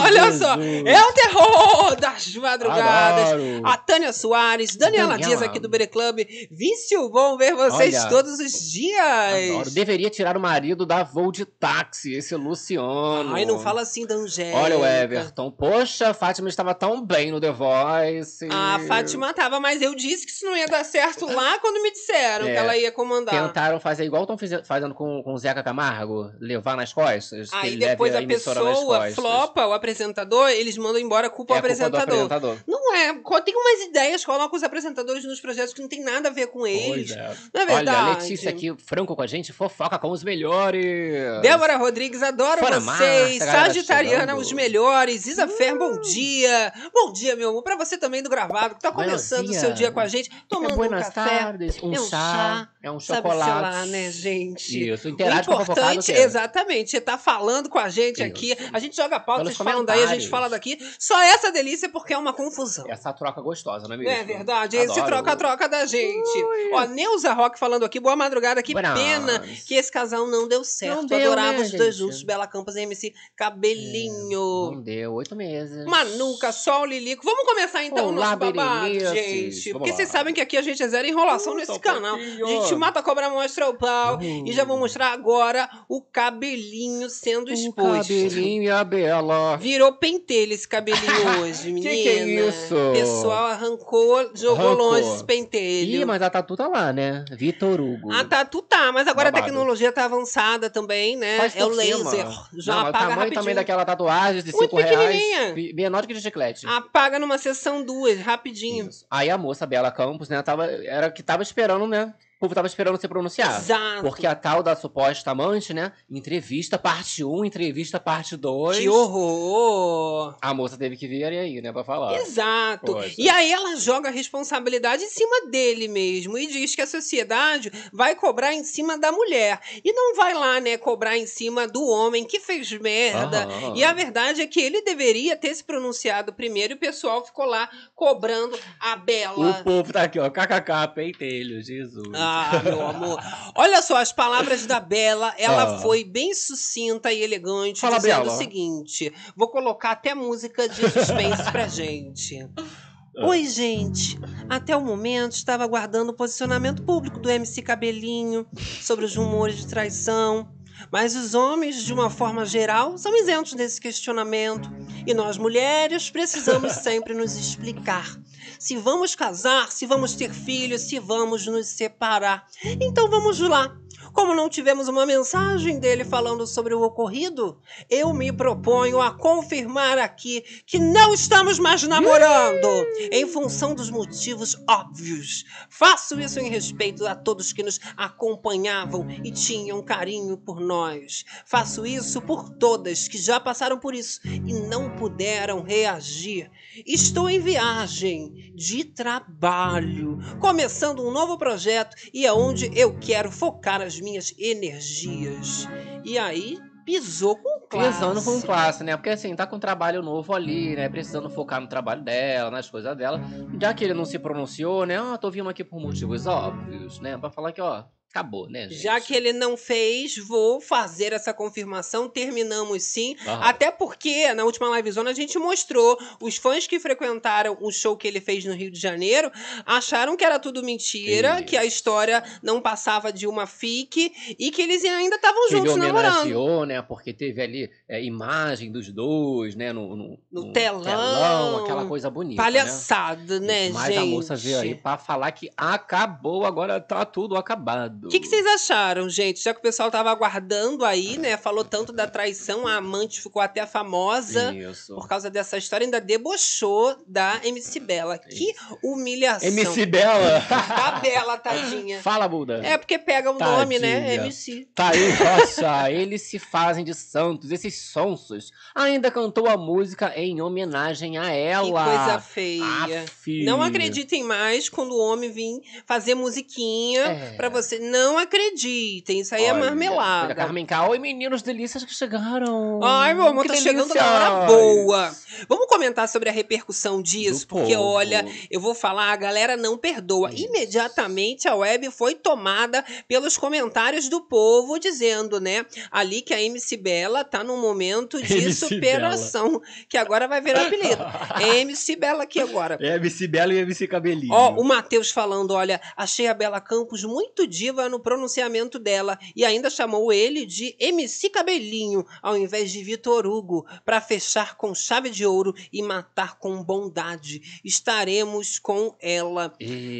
Olha 0.00 0.30
só, 0.32 0.56
Jesus. 0.60 0.86
é 0.86 1.02
o 1.02 1.12
terror 1.12 1.96
das 1.96 2.34
madrugadas. 2.36 3.32
Adoro. 3.32 3.62
A 3.66 3.76
Tânia 3.78 4.12
Soares, 4.12 4.76
Daniela, 4.76 5.12
Daniela. 5.12 5.28
Dias 5.28 5.42
aqui 5.42 5.58
do 5.58 5.68
Bere 5.68 5.86
Club. 5.86 6.18
Vício 6.50 7.08
bom 7.08 7.38
ver 7.38 7.54
vocês 7.54 7.94
Olha. 7.94 8.08
todos 8.10 8.38
os 8.38 8.70
dias. 8.70 9.50
Adoro. 9.50 9.70
Deveria 9.70 10.10
tirar 10.10 10.36
o 10.36 10.40
marido 10.40 10.84
da 10.84 11.02
voo 11.02 11.32
de 11.32 11.46
táxi, 11.46 12.12
esse 12.14 12.34
Luciano. 12.34 13.34
Ai, 13.34 13.44
não 13.46 13.58
fala 13.60 13.80
assim 13.80 14.06
da 14.06 14.14
Angélica. 14.14 14.58
Olha 14.58 14.78
o 14.78 14.84
Everton. 14.84 15.50
Poxa, 15.50 16.10
a 16.10 16.14
Fátima 16.14 16.48
estava 16.50 16.74
tão 16.74 17.04
bem 17.04 17.30
no 17.30 17.40
The 17.40 17.50
Voice. 17.50 18.46
A 18.50 18.78
Fátima 18.86 19.32
tava, 19.32 19.58
mas 19.58 19.80
eu 19.80 19.94
disse 19.94 20.26
que 20.26 20.32
isso 20.32 20.44
não 20.44 20.56
ia 20.56 20.66
dar 20.66 20.84
certo 20.84 21.24
lá 21.26 21.58
quando 21.60 21.82
me 21.82 21.90
disseram 21.90 22.46
É. 22.46 22.52
que 22.52 22.56
ela 22.58 22.76
ia 22.76 22.92
comandar. 22.92 23.34
Tentaram 23.46 23.80
fazer 23.80 24.04
igual 24.04 24.22
estão 24.24 24.36
fazendo 24.64 24.94
com, 24.94 25.22
com 25.22 25.32
o 25.32 25.38
Zeca 25.38 25.62
Camargo, 25.62 26.30
levar 26.38 26.76
nas 26.76 26.92
costas. 26.92 27.48
Aí 27.52 27.70
leve 27.76 27.90
depois 27.92 28.14
a 28.24 28.26
pessoa 28.26 29.10
flopa 29.12 29.66
o 29.66 29.72
apresentador, 29.72 30.48
eles 30.50 30.76
mandam 30.76 31.00
embora 31.00 31.28
culpa 31.30 31.54
É 31.54 31.56
o 31.56 31.58
a 31.58 31.62
culpa 31.62 31.74
do 31.76 31.84
apresentador. 31.86 32.24
apresentador. 32.24 32.56
Não 32.66 32.94
é, 32.94 33.12
tem 33.42 33.54
umas 33.54 33.88
ideias, 33.88 34.24
colocam 34.24 34.56
os 34.56 34.62
apresentadores 34.62 35.24
nos 35.24 35.40
projetos 35.40 35.72
que 35.74 35.80
não 35.80 35.88
tem 35.88 36.02
nada 36.02 36.28
a 36.28 36.32
ver 36.32 36.48
com 36.48 36.66
eles. 36.66 37.10
é. 37.12 37.34
Não 37.54 37.62
é 37.62 37.66
verdade? 37.66 37.88
Olha, 37.88 37.98
a 38.14 38.18
Letícia 38.18 38.50
aqui, 38.50 38.74
Franco 38.84 39.14
com 39.14 39.22
a 39.22 39.26
gente, 39.26 39.52
fofoca 39.52 39.98
com 39.98 40.10
os 40.10 40.22
melhores. 40.24 41.40
Débora 41.42 41.76
Rodrigues, 41.76 42.22
adoro 42.22 42.58
Fora 42.60 42.80
vocês. 42.80 43.38
Galera 43.38 43.66
Sagitariana, 43.66 44.36
os 44.36 44.52
melhores. 44.52 45.26
Isa 45.26 45.46
Fer, 45.48 45.76
bom 45.76 46.00
dia. 46.00 46.72
Bom 46.92 47.12
dia, 47.12 47.36
meu 47.36 47.50
amor. 47.50 47.62
Pra 47.62 47.76
você 47.76 47.96
também 47.98 48.22
do 48.22 48.28
gravado, 48.30 48.74
que 48.74 48.80
tá 48.80 48.92
começando 48.92 49.48
o 49.48 49.54
seu 49.54 49.72
dia 49.72 49.90
com 49.90 50.00
a 50.00 50.08
gente, 50.08 50.30
tomando 50.48 50.82
é 50.82 50.98
um 50.98 51.00
café. 51.00 51.10
tardes, 51.12 51.82
um, 51.82 51.94
é 51.94 52.00
um 52.00 52.04
chá, 52.04 52.16
chá, 52.18 52.68
é 52.82 52.90
um 52.90 53.00
Sabe, 53.00 53.22
chocolate. 53.28 53.50
lá, 53.62 53.86
né, 53.86 54.10
gente? 54.10 54.90
Isso, 54.90 55.08
O 55.08 55.10
interage 55.10 55.46
com 55.48 55.54
a 55.54 55.58
fofocada. 55.60 55.92
importante, 55.94 56.12
é. 56.12 56.22
exatamente, 56.22 56.90
você 56.90 57.00
tá 57.00 57.16
falando 57.18 57.68
com 57.68 57.78
a 57.78 57.88
gente 57.88 58.07
aqui, 58.22 58.52
Isso. 58.52 58.70
a 58.72 58.78
gente 58.78 58.96
joga 58.96 59.18
pauta, 59.20 59.42
Pelos 59.42 59.56
vocês 59.56 59.68
falam 59.68 59.84
daí, 59.84 60.02
a 60.02 60.06
gente 60.06 60.28
fala 60.28 60.48
daqui. 60.48 60.78
Só 60.98 61.20
essa 61.22 61.50
delícia 61.52 61.88
porque 61.88 62.12
é 62.12 62.18
uma 62.18 62.32
confusão. 62.32 62.84
Essa 62.88 63.12
troca 63.12 63.40
gostosa, 63.40 63.86
não 63.86 63.94
é 63.94 63.98
Não 63.98 64.04
mesmo? 64.04 64.20
é 64.20 64.24
verdade? 64.24 64.76
Esse 64.76 64.92
Adoro. 64.92 65.06
troca-troca 65.06 65.68
da 65.68 65.84
gente. 65.86 66.44
Ó, 66.72 66.84
Neuza 66.86 67.32
Rock 67.32 67.58
falando 67.58 67.84
aqui, 67.84 68.00
boa 68.00 68.16
madrugada, 68.16 68.62
que 68.62 68.72
Buenas. 68.72 68.98
pena 68.98 69.40
que 69.66 69.74
esse 69.74 69.90
casal 69.92 70.26
não 70.26 70.48
deu 70.48 70.64
certo. 70.64 70.96
Não 70.96 71.06
deu, 71.06 71.18
Adorava 71.32 71.58
né, 71.58 71.64
os 71.64 71.70
dois 71.72 71.94
gente? 71.94 71.98
juntos, 71.98 72.22
Bela 72.22 72.46
Campos 72.46 72.74
e 72.76 72.80
MC 72.80 73.12
Cabelinho. 73.36 74.72
Não 74.72 74.80
deu, 74.82 75.14
oito 75.14 75.34
meses. 75.36 75.84
Manuca, 75.86 76.52
Sol, 76.52 76.84
Lilico. 76.84 77.24
Vamos 77.24 77.44
começar 77.44 77.84
então 77.84 78.08
o 78.08 78.12
nosso 78.12 78.36
babado, 78.36 78.88
gente. 78.88 79.72
Vamos 79.72 79.72
Porque 79.72 79.90
lá. 79.90 79.96
vocês 79.96 80.08
sabem 80.08 80.34
que 80.34 80.40
aqui 80.40 80.56
a 80.56 80.62
gente 80.62 80.82
é 80.82 80.88
zero 80.88 81.06
enrolação 81.06 81.54
nesse 81.54 81.78
canal. 81.78 82.16
pouquinho. 82.16 82.46
A 82.46 82.48
gente 82.50 82.74
mata 82.76 83.00
a 83.00 83.02
cobra, 83.02 83.28
mostra 83.30 83.68
o 83.68 83.74
pau. 83.74 84.18
E 84.20 84.52
já 84.52 84.64
vou 84.64 84.78
mostrar 84.78 85.12
agora 85.12 85.68
o 85.88 86.00
cabelinho 86.02 87.08
sendo 87.10 87.48
O 87.50 87.52
exposto. 87.52 87.97
Cabelinho 88.02 88.62
e 88.64 88.70
a 88.70 88.84
Bela. 88.84 89.56
Virou 89.56 89.92
pentelho 89.92 90.52
esse 90.52 90.66
cabelinho 90.68 91.02
hoje, 91.42 91.70
menina. 91.72 91.90
Que 91.90 92.02
que 92.02 92.08
é 92.08 92.24
isso? 92.48 92.74
O 92.74 92.92
pessoal 92.92 93.46
arrancou, 93.46 94.30
jogou 94.34 94.66
Arrancou. 94.68 94.86
longe 94.92 95.08
esse 95.14 95.24
pentelho. 95.24 96.02
Ih, 96.02 96.04
mas 96.04 96.22
a 96.22 96.30
Tatu 96.30 96.56
tá 96.56 96.66
lá, 96.68 96.92
né? 96.92 97.24
Vitor 97.32 97.80
Hugo. 97.80 98.12
A 98.12 98.24
tatu 98.24 98.62
tá, 98.62 98.92
mas 98.92 99.06
agora 99.06 99.30
Babado. 99.30 99.44
a 99.44 99.48
tecnologia 99.48 99.92
tá 99.92 100.04
avançada 100.04 100.68
também, 100.70 101.16
né? 101.16 101.38
Faz 101.38 101.56
é 101.56 101.64
o 101.64 101.68
laser. 101.68 101.96
cima. 101.96 102.48
Já 102.56 102.74
Não, 102.74 102.82
mas 102.82 102.86
o 102.86 102.88
apaga 102.88 102.92
tamanho 102.92 103.08
rapidinho. 103.18 103.40
também 103.40 103.54
daquela 103.54 103.84
tatuagem 103.84 104.42
de 104.42 104.52
Muito 104.52 104.70
5 104.70 104.76
reais. 104.76 105.74
Menor 105.74 106.06
que 106.06 106.14
de 106.14 106.20
chiclete. 106.20 106.66
Apaga 106.66 107.18
numa 107.18 107.38
sessão 107.38 107.82
duas, 107.82 108.20
rapidinho. 108.20 108.88
Isso. 108.88 109.04
Aí 109.10 109.30
a 109.30 109.38
moça 109.38 109.66
Bela 109.66 109.90
Campos, 109.90 110.28
né, 110.28 110.40
tava, 110.42 110.66
era 110.66 111.10
que 111.10 111.22
tava 111.22 111.42
esperando, 111.42 111.86
né? 111.86 112.12
O 112.38 112.42
povo 112.42 112.54
tava 112.54 112.68
esperando 112.68 113.00
se 113.00 113.08
pronunciar. 113.08 113.58
Exato. 113.58 114.02
Porque 114.02 114.24
a 114.24 114.32
tal 114.32 114.62
da 114.62 114.76
suposta 114.76 115.32
amante, 115.32 115.74
né? 115.74 115.90
Entrevista 116.08 116.78
parte 116.78 117.24
1, 117.24 117.44
entrevista 117.44 117.98
parte 117.98 118.36
2. 118.36 118.78
Que 118.78 118.88
horror! 118.88 120.36
A 120.40 120.54
moça 120.54 120.78
teve 120.78 120.96
que 120.96 121.08
vir 121.08 121.24
aí, 121.24 121.60
né, 121.60 121.72
pra 121.72 121.82
falar. 121.82 122.14
Exato. 122.20 122.92
Poxa. 122.92 123.12
E 123.18 123.28
aí 123.28 123.50
ela 123.50 123.74
joga 123.74 124.08
a 124.08 124.12
responsabilidade 124.12 125.02
em 125.02 125.08
cima 125.08 125.50
dele 125.50 125.88
mesmo 125.88 126.38
e 126.38 126.46
diz 126.46 126.76
que 126.76 126.80
a 126.80 126.86
sociedade 126.86 127.72
vai 127.92 128.14
cobrar 128.14 128.54
em 128.54 128.62
cima 128.62 128.96
da 128.96 129.10
mulher. 129.10 129.60
E 129.84 129.92
não 129.92 130.14
vai 130.14 130.32
lá, 130.32 130.60
né, 130.60 130.78
cobrar 130.78 131.18
em 131.18 131.26
cima 131.26 131.66
do 131.66 131.84
homem 131.84 132.24
que 132.24 132.38
fez 132.38 132.70
merda. 132.70 133.46
Aham. 133.46 133.74
E 133.74 133.82
a 133.82 133.92
verdade 133.92 134.42
é 134.42 134.46
que 134.46 134.60
ele 134.60 134.82
deveria 134.82 135.36
ter 135.36 135.52
se 135.56 135.64
pronunciado 135.64 136.32
primeiro 136.32 136.74
e 136.74 136.76
o 136.76 136.78
pessoal 136.78 137.26
ficou 137.26 137.46
lá 137.46 137.68
cobrando 137.96 138.56
a 138.78 138.94
Bela. 138.94 139.58
O 139.60 139.64
povo 139.64 139.92
tá 139.92 140.02
aqui, 140.02 140.20
ó. 140.20 140.30
KKK, 140.30 140.94
pentelho, 140.94 141.60
Jesus. 141.60 142.06
Ah, 142.14 142.27
meu 142.64 142.86
amor. 142.86 143.18
Olha 143.54 143.80
só 143.82 143.96
as 143.96 144.12
palavras 144.12 144.66
da 144.66 144.80
Bela. 144.80 145.34
Ela 145.38 145.74
Ah. 145.76 145.78
foi 145.78 146.04
bem 146.04 146.34
sucinta 146.34 147.12
e 147.12 147.22
elegante, 147.22 147.80
Fala, 147.80 147.96
dizendo 147.96 148.22
Bela. 148.24 148.32
o 148.34 148.36
seguinte: 148.38 149.12
vou 149.36 149.48
colocar 149.48 149.90
até 149.92 150.14
música 150.14 150.68
de 150.68 150.90
suspense 150.90 151.50
pra 151.52 151.66
gente. 151.68 152.48
Ah. 152.56 153.26
Oi, 153.26 153.44
gente. 153.46 154.16
Até 154.48 154.76
o 154.76 154.80
momento 154.80 155.32
estava 155.32 155.64
aguardando 155.64 156.12
o 156.12 156.14
posicionamento 156.14 156.82
público 156.84 157.18
do 157.18 157.28
MC 157.28 157.62
Cabelinho 157.62 158.46
sobre 158.80 159.04
os 159.04 159.16
rumores 159.16 159.56
de 159.56 159.66
traição. 159.66 160.48
Mas 160.90 161.16
os 161.16 161.34
homens, 161.34 161.82
de 161.82 161.92
uma 161.92 162.10
forma 162.10 162.44
geral, 162.44 162.96
são 162.96 163.14
isentos 163.16 163.54
desse 163.54 163.80
questionamento. 163.80 164.70
E 165.06 165.14
nós, 165.14 165.38
mulheres, 165.38 166.10
precisamos 166.10 166.72
sempre 166.82 167.14
nos 167.14 167.36
explicar. 167.36 168.18
Se 168.58 168.76
vamos 168.76 169.14
casar, 169.14 169.70
se 169.70 169.86
vamos 169.86 170.14
ter 170.14 170.32
filhos, 170.32 170.82
se 170.82 170.98
vamos 170.98 171.46
nos 171.46 171.66
separar. 171.66 172.46
Então 172.80 173.08
vamos 173.08 173.38
lá. 173.40 173.76
Como 174.12 174.34
não 174.34 174.48
tivemos 174.48 174.88
uma 174.88 175.06
mensagem 175.06 175.78
dele 175.78 176.04
falando 176.04 176.46
sobre 176.46 176.74
o 176.74 176.82
ocorrido, 176.82 177.60
eu 177.90 178.12
me 178.12 178.32
proponho 178.32 179.00
a 179.00 179.10
confirmar 179.10 179.98
aqui 179.98 180.42
que 180.66 180.78
não 180.78 181.12
estamos 181.12 181.58
mais 181.58 181.82
namorando, 181.82 182.68
em 183.12 183.26
função 183.26 183.74
dos 183.74 183.90
motivos 183.90 184.56
óbvios. 184.68 185.44
Faço 185.68 186.20
isso 186.20 186.40
em 186.40 186.48
respeito 186.48 187.06
a 187.06 187.14
todos 187.14 187.52
que 187.52 187.62
nos 187.62 187.78
acompanhavam 187.96 189.06
e 189.24 189.30
tinham 189.30 189.82
carinho 189.82 190.36
por 190.36 190.60
nós. 190.60 191.24
Faço 191.46 191.86
isso 191.86 192.20
por 192.22 192.50
todas 192.50 193.08
que 193.08 193.18
já 193.18 193.38
passaram 193.38 193.78
por 193.78 193.94
isso 193.94 194.20
e 194.24 194.52
não 194.52 194.96
puderam 194.96 195.62
reagir. 195.62 196.50
Estou 196.86 197.28
em 197.28 197.40
viagem 197.40 198.52
de 198.54 198.84
trabalho, 198.84 200.18
começando 200.40 201.02
um 201.02 201.10
novo 201.10 201.38
projeto 201.38 201.96
e 202.12 202.26
é 202.26 202.32
onde 202.32 202.70
eu 202.74 202.98
quero 202.98 203.30
focar 203.30 203.80
as 203.80 203.97
minhas 204.00 204.34
energias. 204.38 205.68
E 206.04 206.18
aí, 206.18 206.58
pisou 206.84 207.36
com 207.36 207.60
classe. 207.68 208.00
Pisando 208.00 208.22
com 208.22 208.40
classe, 208.40 208.82
né? 208.82 208.96
Porque 208.96 209.10
assim, 209.10 209.36
tá 209.36 209.46
com 209.46 209.56
um 209.56 209.60
trabalho 209.60 210.02
novo 210.02 210.34
ali, 210.34 210.74
né? 210.74 210.88
Precisando 210.88 211.28
focar 211.28 211.60
no 211.60 211.68
trabalho 211.68 212.02
dela, 212.02 212.50
nas 212.50 212.70
coisas 212.70 212.96
dela. 212.96 213.20
Já 213.60 213.74
que 213.74 213.84
ele 213.84 213.92
não 213.92 214.06
se 214.06 214.18
pronunciou, 214.18 214.86
né? 214.86 214.96
Ah, 214.96 215.18
tô 215.18 215.30
vindo 215.30 215.48
aqui 215.50 215.62
por 215.62 215.78
motivos 215.80 216.26
óbvios, 216.26 216.98
né? 217.00 217.18
Pra 217.18 217.30
falar 217.30 217.52
que, 217.52 217.60
ó, 217.60 217.84
acabou, 218.10 218.48
né, 218.48 218.68
gente? 218.68 218.80
Já 218.82 219.00
que 219.00 219.14
ele 219.14 219.32
não 219.32 219.56
fez, 219.56 220.16
vou 220.16 220.60
fazer 220.60 221.12
essa 221.12 221.32
confirmação. 221.34 222.08
Terminamos 222.08 222.82
sim. 222.82 223.14
Aham. 223.26 223.40
Até 223.44 223.70
porque 223.70 224.32
na 224.34 224.44
última 224.44 224.68
livezona 224.74 225.10
a 225.10 225.14
gente 225.14 225.38
mostrou 225.38 225.98
os 226.20 226.36
fãs 226.36 226.66
que 226.66 226.80
frequentaram 226.80 227.56
o 227.60 227.70
show 227.70 227.96
que 227.96 228.08
ele 228.08 228.20
fez 228.20 228.44
no 228.44 228.54
Rio 228.54 228.70
de 228.70 228.78
Janeiro 228.80 229.30
acharam 229.66 230.16
que 230.16 230.24
era 230.24 230.38
tudo 230.38 230.62
mentira, 230.62 231.36
Isso. 231.36 231.44
que 231.44 231.56
a 231.56 231.64
história 231.64 232.22
não 232.42 232.60
passava 232.60 233.12
de 233.12 233.26
uma 233.26 233.46
fic 233.46 234.12
e 234.38 234.50
que 234.50 234.62
eles 234.62 234.84
ainda 234.84 235.16
estavam 235.16 235.46
Que 235.48 235.54
ele 235.54 235.60
juntos 235.68 235.76
namorando. 235.76 236.66
né? 236.66 236.82
Porque 236.82 237.12
teve 237.12 237.42
ali 237.42 237.70
é, 237.88 238.02
imagem 238.02 238.72
dos 238.72 238.90
dois, 238.90 239.54
né? 239.54 239.72
No, 239.72 239.94
no, 239.94 240.18
No 240.32 240.52
telão. 240.52 241.62
aquela 241.64 241.84
coisa 241.86 242.10
bonita. 242.10 242.42
Né? 242.42 242.44
Palhaçada, 242.50 243.38
né, 243.40 243.68
Mas 243.70 243.94
gente? 243.94 243.98
a 243.98 244.06
moça 244.06 244.34
veio 244.34 244.58
aí 244.60 244.74
pra 244.74 244.96
falar 244.98 245.30
que 245.32 245.50
acabou, 245.56 246.44
agora 246.46 246.80
tá 246.80 247.04
tudo 247.04 247.36
acabado. 247.36 247.97
O 248.04 248.08
que, 248.08 248.20
que 248.20 248.26
vocês 248.26 248.46
acharam, 248.46 249.08
gente? 249.08 249.42
Já 249.42 249.52
que 249.52 249.60
o 249.60 249.62
pessoal 249.62 249.90
tava 249.90 250.10
aguardando 250.10 250.84
aí, 250.84 251.18
né? 251.18 251.36
Falou 251.36 251.64
tanto 251.64 251.92
da 251.92 252.06
traição, 252.06 252.66
a 252.66 252.76
amante 252.76 253.20
ficou 253.20 253.40
até 253.42 253.66
famosa. 253.66 254.52
Isso. 254.54 254.94
Por 254.94 255.08
causa 255.08 255.30
dessa 255.30 255.56
história, 255.58 255.84
ainda 255.84 256.00
debochou 256.00 256.96
da 257.06 257.40
MC 257.44 257.80
Bela. 257.80 258.18
Que 258.18 258.54
humilhação. 258.82 259.48
MC 259.48 259.86
Bela. 259.86 260.40
Da 260.48 261.00
Bela, 261.00 261.38
tadinha. 261.38 262.00
Fala, 262.02 262.28
Buda. 262.28 262.60
É 262.64 262.76
porque 262.78 262.98
pega 262.98 263.30
o 263.30 263.38
nome, 263.38 263.78
né? 263.78 264.14
MC. 264.14 264.68
Tá 264.74 264.90
aí, 264.90 265.08
nossa, 265.18 265.90
eles 265.90 266.22
se 266.22 266.38
fazem 266.38 266.84
de 266.84 266.94
santos, 266.94 267.50
esses 267.50 267.78
sonsos. 267.90 268.50
Ainda 268.74 269.10
cantou 269.10 269.48
a 269.48 269.56
música 269.56 270.12
em 270.16 270.40
homenagem 270.40 271.18
a 271.18 271.30
ela. 271.30 271.66
Que 271.84 271.90
coisa 271.96 272.20
feia. 272.20 273.02
Aff. 273.04 273.44
Não 273.44 273.62
acreditem 273.62 274.22
mais 274.24 274.68
quando 274.68 274.92
o 274.92 274.98
homem 275.00 275.30
vir 275.30 275.60
fazer 275.86 276.14
musiquinha 276.14 277.02
É. 277.02 277.36
pra 277.36 277.48
você. 277.48 277.78
Não 277.90 278.18
acreditem. 278.18 279.20
Isso 279.20 279.34
aí 279.34 279.44
é 279.44 279.52
Olha, 279.52 279.64
marmelada. 279.64 280.26
olha, 280.26 280.34
Carmen 280.34 280.66
K. 280.66 280.88
Oi, 280.88 280.98
meninos 280.98 281.42
delícias 281.42 281.84
que 281.84 281.94
chegaram. 281.94 282.80
Ai, 282.82 283.14
meu 283.14 283.26
amor, 283.26 283.42
Que 283.42 283.48
tá 283.50 283.56
chegando 283.56 283.88
delícia. 283.88 284.02
na 284.02 284.12
hora 284.12 284.46
boa. 284.46 285.16
Vamos 285.48 285.66
comentar 285.66 286.08
sobre 286.08 286.28
a 286.28 286.32
repercussão 286.32 287.00
disso, 287.02 287.46
Do 287.46 287.48
porque 287.48 287.74
povo. 287.74 287.88
olha, 287.88 288.26
eu 288.50 288.60
vou 288.60 288.74
falar, 288.74 289.12
a 289.12 289.16
galera 289.16 289.56
não 289.56 289.76
perdoa. 289.76 290.30
Isso. 290.32 290.46
Imediatamente 290.46 291.48
a 291.48 291.54
web 291.54 291.90
foi 291.90 292.14
tomada 292.14 292.84
pelos 293.06 293.36
comentários 293.36 294.08
do 294.08 294.20
povo 294.22 294.78
dizendo, 294.78 295.40
né, 295.40 295.64
ali 295.90 296.22
que 296.22 296.34
a 296.34 296.40
MC 296.42 296.76
Bela 296.76 297.24
tá 297.24 297.42
num 297.44 297.60
momento 297.60 298.20
de 298.22 298.32
MC 298.32 298.52
superação, 298.66 299.60
que 299.88 299.96
agora 299.96 300.26
vai 300.28 300.40
virar 300.40 300.62
apelido. 300.66 300.98
É 301.40 301.58
MC 301.60 301.94
Bela 301.96 302.24
aqui 302.24 302.40
agora. 302.40 302.76
É 302.80 302.96
MC 302.96 303.26
Bela 303.28 303.52
e 303.54 303.58
MC 303.58 303.86
Cabelinho. 303.86 304.32
Ó, 304.32 304.52
o 304.60 304.64
Matheus 304.64 305.10
falando, 305.10 305.52
olha, 305.52 305.80
achei 305.96 306.26
a 306.26 306.34
Bela 306.34 306.60
Campos 306.60 307.04
muito 307.04 307.46
diva 307.46 307.77
no 307.86 308.00
pronunciamento 308.00 308.78
dela 308.78 309.18
e 309.36 309.44
ainda 309.44 309.68
chamou 309.68 310.10
ele 310.10 310.46
de 310.46 310.74
MC 310.80 311.28
Cabelinho 311.28 312.06
ao 312.22 312.34
invés 312.34 312.72
de 312.72 312.82
Vitor 312.82 313.26
Hugo 313.26 313.66
para 313.84 314.00
fechar 314.00 314.56
com 314.56 314.74
chave 314.74 315.10
de 315.10 315.26
ouro 315.26 315.54
e 315.70 315.82
matar 315.82 316.38
com 316.38 316.62
bondade. 316.62 317.60
Estaremos 317.62 318.58
com 318.58 318.96
ela. 319.02 319.52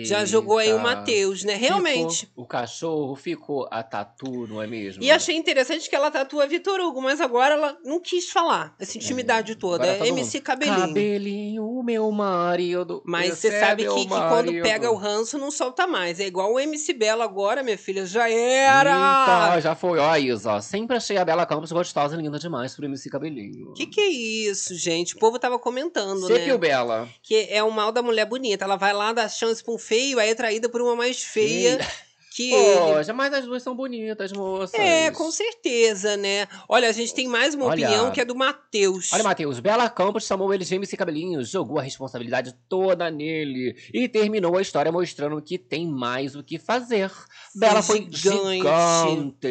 Já 0.02 0.25
jogou 0.25 0.56
aí 0.56 0.73
o 0.73 0.76
Eita. 0.76 0.82
Matheus, 0.82 1.44
né? 1.44 1.54
Realmente. 1.54 2.26
Ficou 2.26 2.44
o 2.44 2.47
cachorro 2.47 3.18
ficou 3.18 3.68
a 3.70 3.82
tatu, 3.82 4.47
não 4.47 4.62
é 4.62 4.66
mesmo? 4.66 5.02
E 5.02 5.11
achei 5.11 5.37
interessante 5.37 5.88
que 5.88 5.94
ela 5.94 6.11
tatua 6.11 6.47
Vitor 6.47 6.80
Hugo, 6.80 7.02
mas 7.02 7.20
agora 7.20 7.54
ela 7.54 7.76
não 7.85 8.00
quis 8.00 8.30
falar 8.30 8.75
essa 8.78 8.97
intimidade 8.97 9.56
toda. 9.56 9.85
Agora 9.85 10.06
É 10.06 10.08
MC 10.08 10.38
mundo, 10.38 10.44
Cabelinho. 10.47 10.78
Cabelinho, 10.78 11.82
meu 11.82 12.11
marido. 12.11 13.02
Mas 13.04 13.38
você 13.38 13.61
sabe 13.61 13.87
que, 13.87 14.06
que 14.06 14.08
quando 14.08 14.52
pega 14.62 14.90
o 14.90 14.94
ranço 14.94 15.37
não 15.37 15.50
solta 15.50 15.87
mais. 15.87 16.20
É 16.20 16.26
igual 16.26 16.52
o 16.52 16.61
MC 16.61 16.92
Bela 16.92 17.25
agora, 17.25 17.62
minha 17.68 17.78
filha, 17.78 18.06
já 18.06 18.28
era! 18.30 18.90
Eita, 19.50 19.60
já 19.60 19.75
foi. 19.75 19.98
Ó, 19.98 20.16
Isa, 20.16 20.54
ó. 20.54 20.60
Sempre 20.60 20.96
achei 20.96 21.16
a 21.16 21.25
Bela 21.25 21.44
Campos 21.46 21.70
gostosa 21.70 22.16
e 22.16 22.18
linda 22.22 22.38
demais 22.38 22.75
pro 22.75 22.84
MC 22.84 23.10
Cabelinho. 23.10 23.72
Que 23.75 23.87
que 23.87 24.00
é 24.00 24.08
isso, 24.08 24.75
gente? 24.75 25.14
O 25.14 25.18
povo 25.18 25.38
tava 25.38 25.58
comentando, 25.58 26.20
Você 26.20 26.34
né? 26.34 26.44
que 26.44 26.52
o 26.52 26.58
Bela. 26.58 27.08
Que 27.22 27.46
é 27.50 27.62
o 27.62 27.70
mal 27.70 27.92
da 27.92 28.02
mulher 28.02 28.25
bonita. 28.26 28.64
Ela 28.64 28.76
vai 28.76 28.92
lá 28.92 29.12
dar 29.12 29.28
chance 29.28 29.62
pra 29.62 29.72
um 29.75 29.78
feio, 29.78 30.18
aí 30.18 30.30
é 30.30 30.34
traída 30.34 30.68
por 30.68 30.80
uma 30.80 30.96
mais 30.96 31.22
feia 31.22 31.78
que 32.38 32.52
ele. 32.52 32.78
Poxa, 32.78 33.12
mas 33.12 33.35
as 33.35 33.45
duas 33.45 33.61
são 33.64 33.75
bonitas, 33.75 34.30
moças. 34.33 34.78
É, 34.78 35.11
com 35.11 35.28
certeza, 35.33 36.16
né? 36.16 36.47
Olha, 36.68 36.88
a 36.88 36.92
gente 36.92 37.12
tem 37.12 37.26
mais 37.26 37.52
uma 37.52 37.66
Olha. 37.66 37.85
opinião 37.85 38.12
que 38.12 38.21
é 38.21 38.25
do 38.25 38.37
Matheus. 38.37 39.12
Olha, 39.12 39.25
Matheus, 39.25 39.59
Bela 39.59 39.90
Campos 39.90 40.25
chamou 40.25 40.54
ele 40.54 40.64
de 40.64 40.73
MC 40.73 40.97
Cabelinho, 40.97 41.45
jogou 41.45 41.80
a 41.80 41.83
responsabilidade 41.83 42.54
toda 42.68 43.11
nele 43.11 43.75
e 43.92 44.09
terminou 44.09 44.57
a 44.57 44.62
história 44.62 44.92
mostrando 44.92 45.42
que 45.42 45.59
tem 45.59 45.88
mais 45.88 46.37
o 46.37 46.45
que 46.45 46.61
fazer. 46.61 47.11
Bela 47.57 47.83
foi 47.83 48.07
gigante. 48.09 48.59
gigante. 48.59 49.49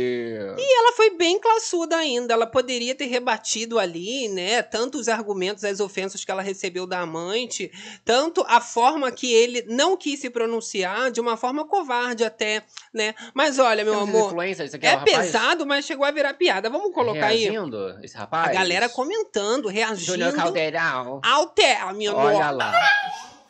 ela 0.58 0.94
foi 0.94 1.10
bem 1.18 1.38
classuda 1.42 1.98
ainda. 1.98 2.34
Ela 2.34 2.48
poderia 2.48 2.96
ter 2.96 3.08
rebatido 3.08 3.80
ali, 3.80 4.30
né? 4.30 4.62
Tanto 4.62 4.98
os 4.98 5.10
argumentos, 5.10 5.66
as 5.66 5.82
ofensas 5.82 6.24
que 6.24 6.32
ela 6.32 6.42
recebeu 6.42 6.88
da 6.88 7.02
amante, 7.02 7.70
tanto 8.06 8.46
a 8.48 8.62
forma 8.62 9.12
que 9.12 9.34
ele 9.34 9.64
não 9.68 9.98
quis 9.98 10.22
se 10.22 10.30
pronunciar, 10.30 11.12
de 11.12 11.20
uma 11.20 11.36
forma 11.36 11.66
covarde 11.66 12.24
até. 12.24 12.64
Né? 12.94 13.14
Mas 13.34 13.60
olha, 13.60 13.84
meu 13.84 13.94
Temos 13.94 14.10
amor, 14.10 14.46
isso 14.46 14.76
aqui 14.76 14.86
é, 14.86 14.92
rapaz 14.92 15.18
pesado, 15.18 15.66
mas 15.66 15.86
chegou 15.86 16.06
a 16.06 16.12
virar 16.12 16.34
piada. 16.34 16.70
Vamos 16.70 16.94
colocar 16.94 17.28
aí 17.28 17.44
reagindo, 17.44 18.00
esse 18.04 18.18
rapaz. 18.18 18.50
a 18.50 18.54
galera 18.54 18.90
comentando, 18.90 19.70
Júnior 19.70 19.88
reagindo 19.88 20.34
Caldeirão. 20.34 21.22
ao 21.24 21.48
término. 21.48 22.16
Olha 22.16 22.52
lá. 22.52 22.74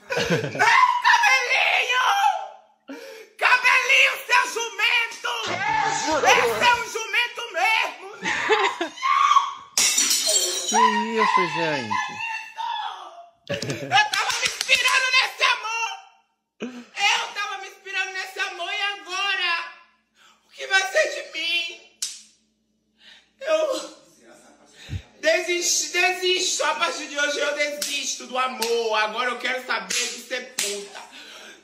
Cabelinho! 0.09 2.07
Cabelinho, 3.37 4.13
seu 4.25 4.43
jumento! 4.53 5.31
Esse 6.27 6.63
é 6.65 6.73
um 6.75 6.85
jumento 6.89 7.43
mesmo! 7.53 8.07
Que 10.67 10.77
isso, 11.21 11.41
gente? 11.55 11.97
Eu 13.49 13.55
tava 14.11 14.31
me 14.41 14.45
inspirando 14.45 15.07
nesse 15.15 15.43
amor! 15.43 15.89
Eu 16.61 17.27
tava 17.33 17.53
me 17.61 17.67
inspirando 17.67 18.11
nesse 18.11 18.39
amor 18.39 18.69
e 18.73 18.81
que 20.57 20.67
vai 20.67 20.91
ser 20.91 21.23
de 21.23 21.39
mim? 21.39 21.79
Eu. 23.41 23.97
Desisto, 25.19 25.91
desisto. 25.93 26.63
A 26.63 26.75
partir 26.75 27.07
de 27.07 27.19
hoje 27.19 27.39
eu 27.39 27.55
desisto 27.55 28.27
do 28.27 28.37
amor. 28.37 28.95
Agora 28.95 29.31
eu 29.31 29.39
quero 29.39 29.65
saber 29.65 29.87
de 29.93 29.95
ser 30.21 30.55
puta. 30.55 30.99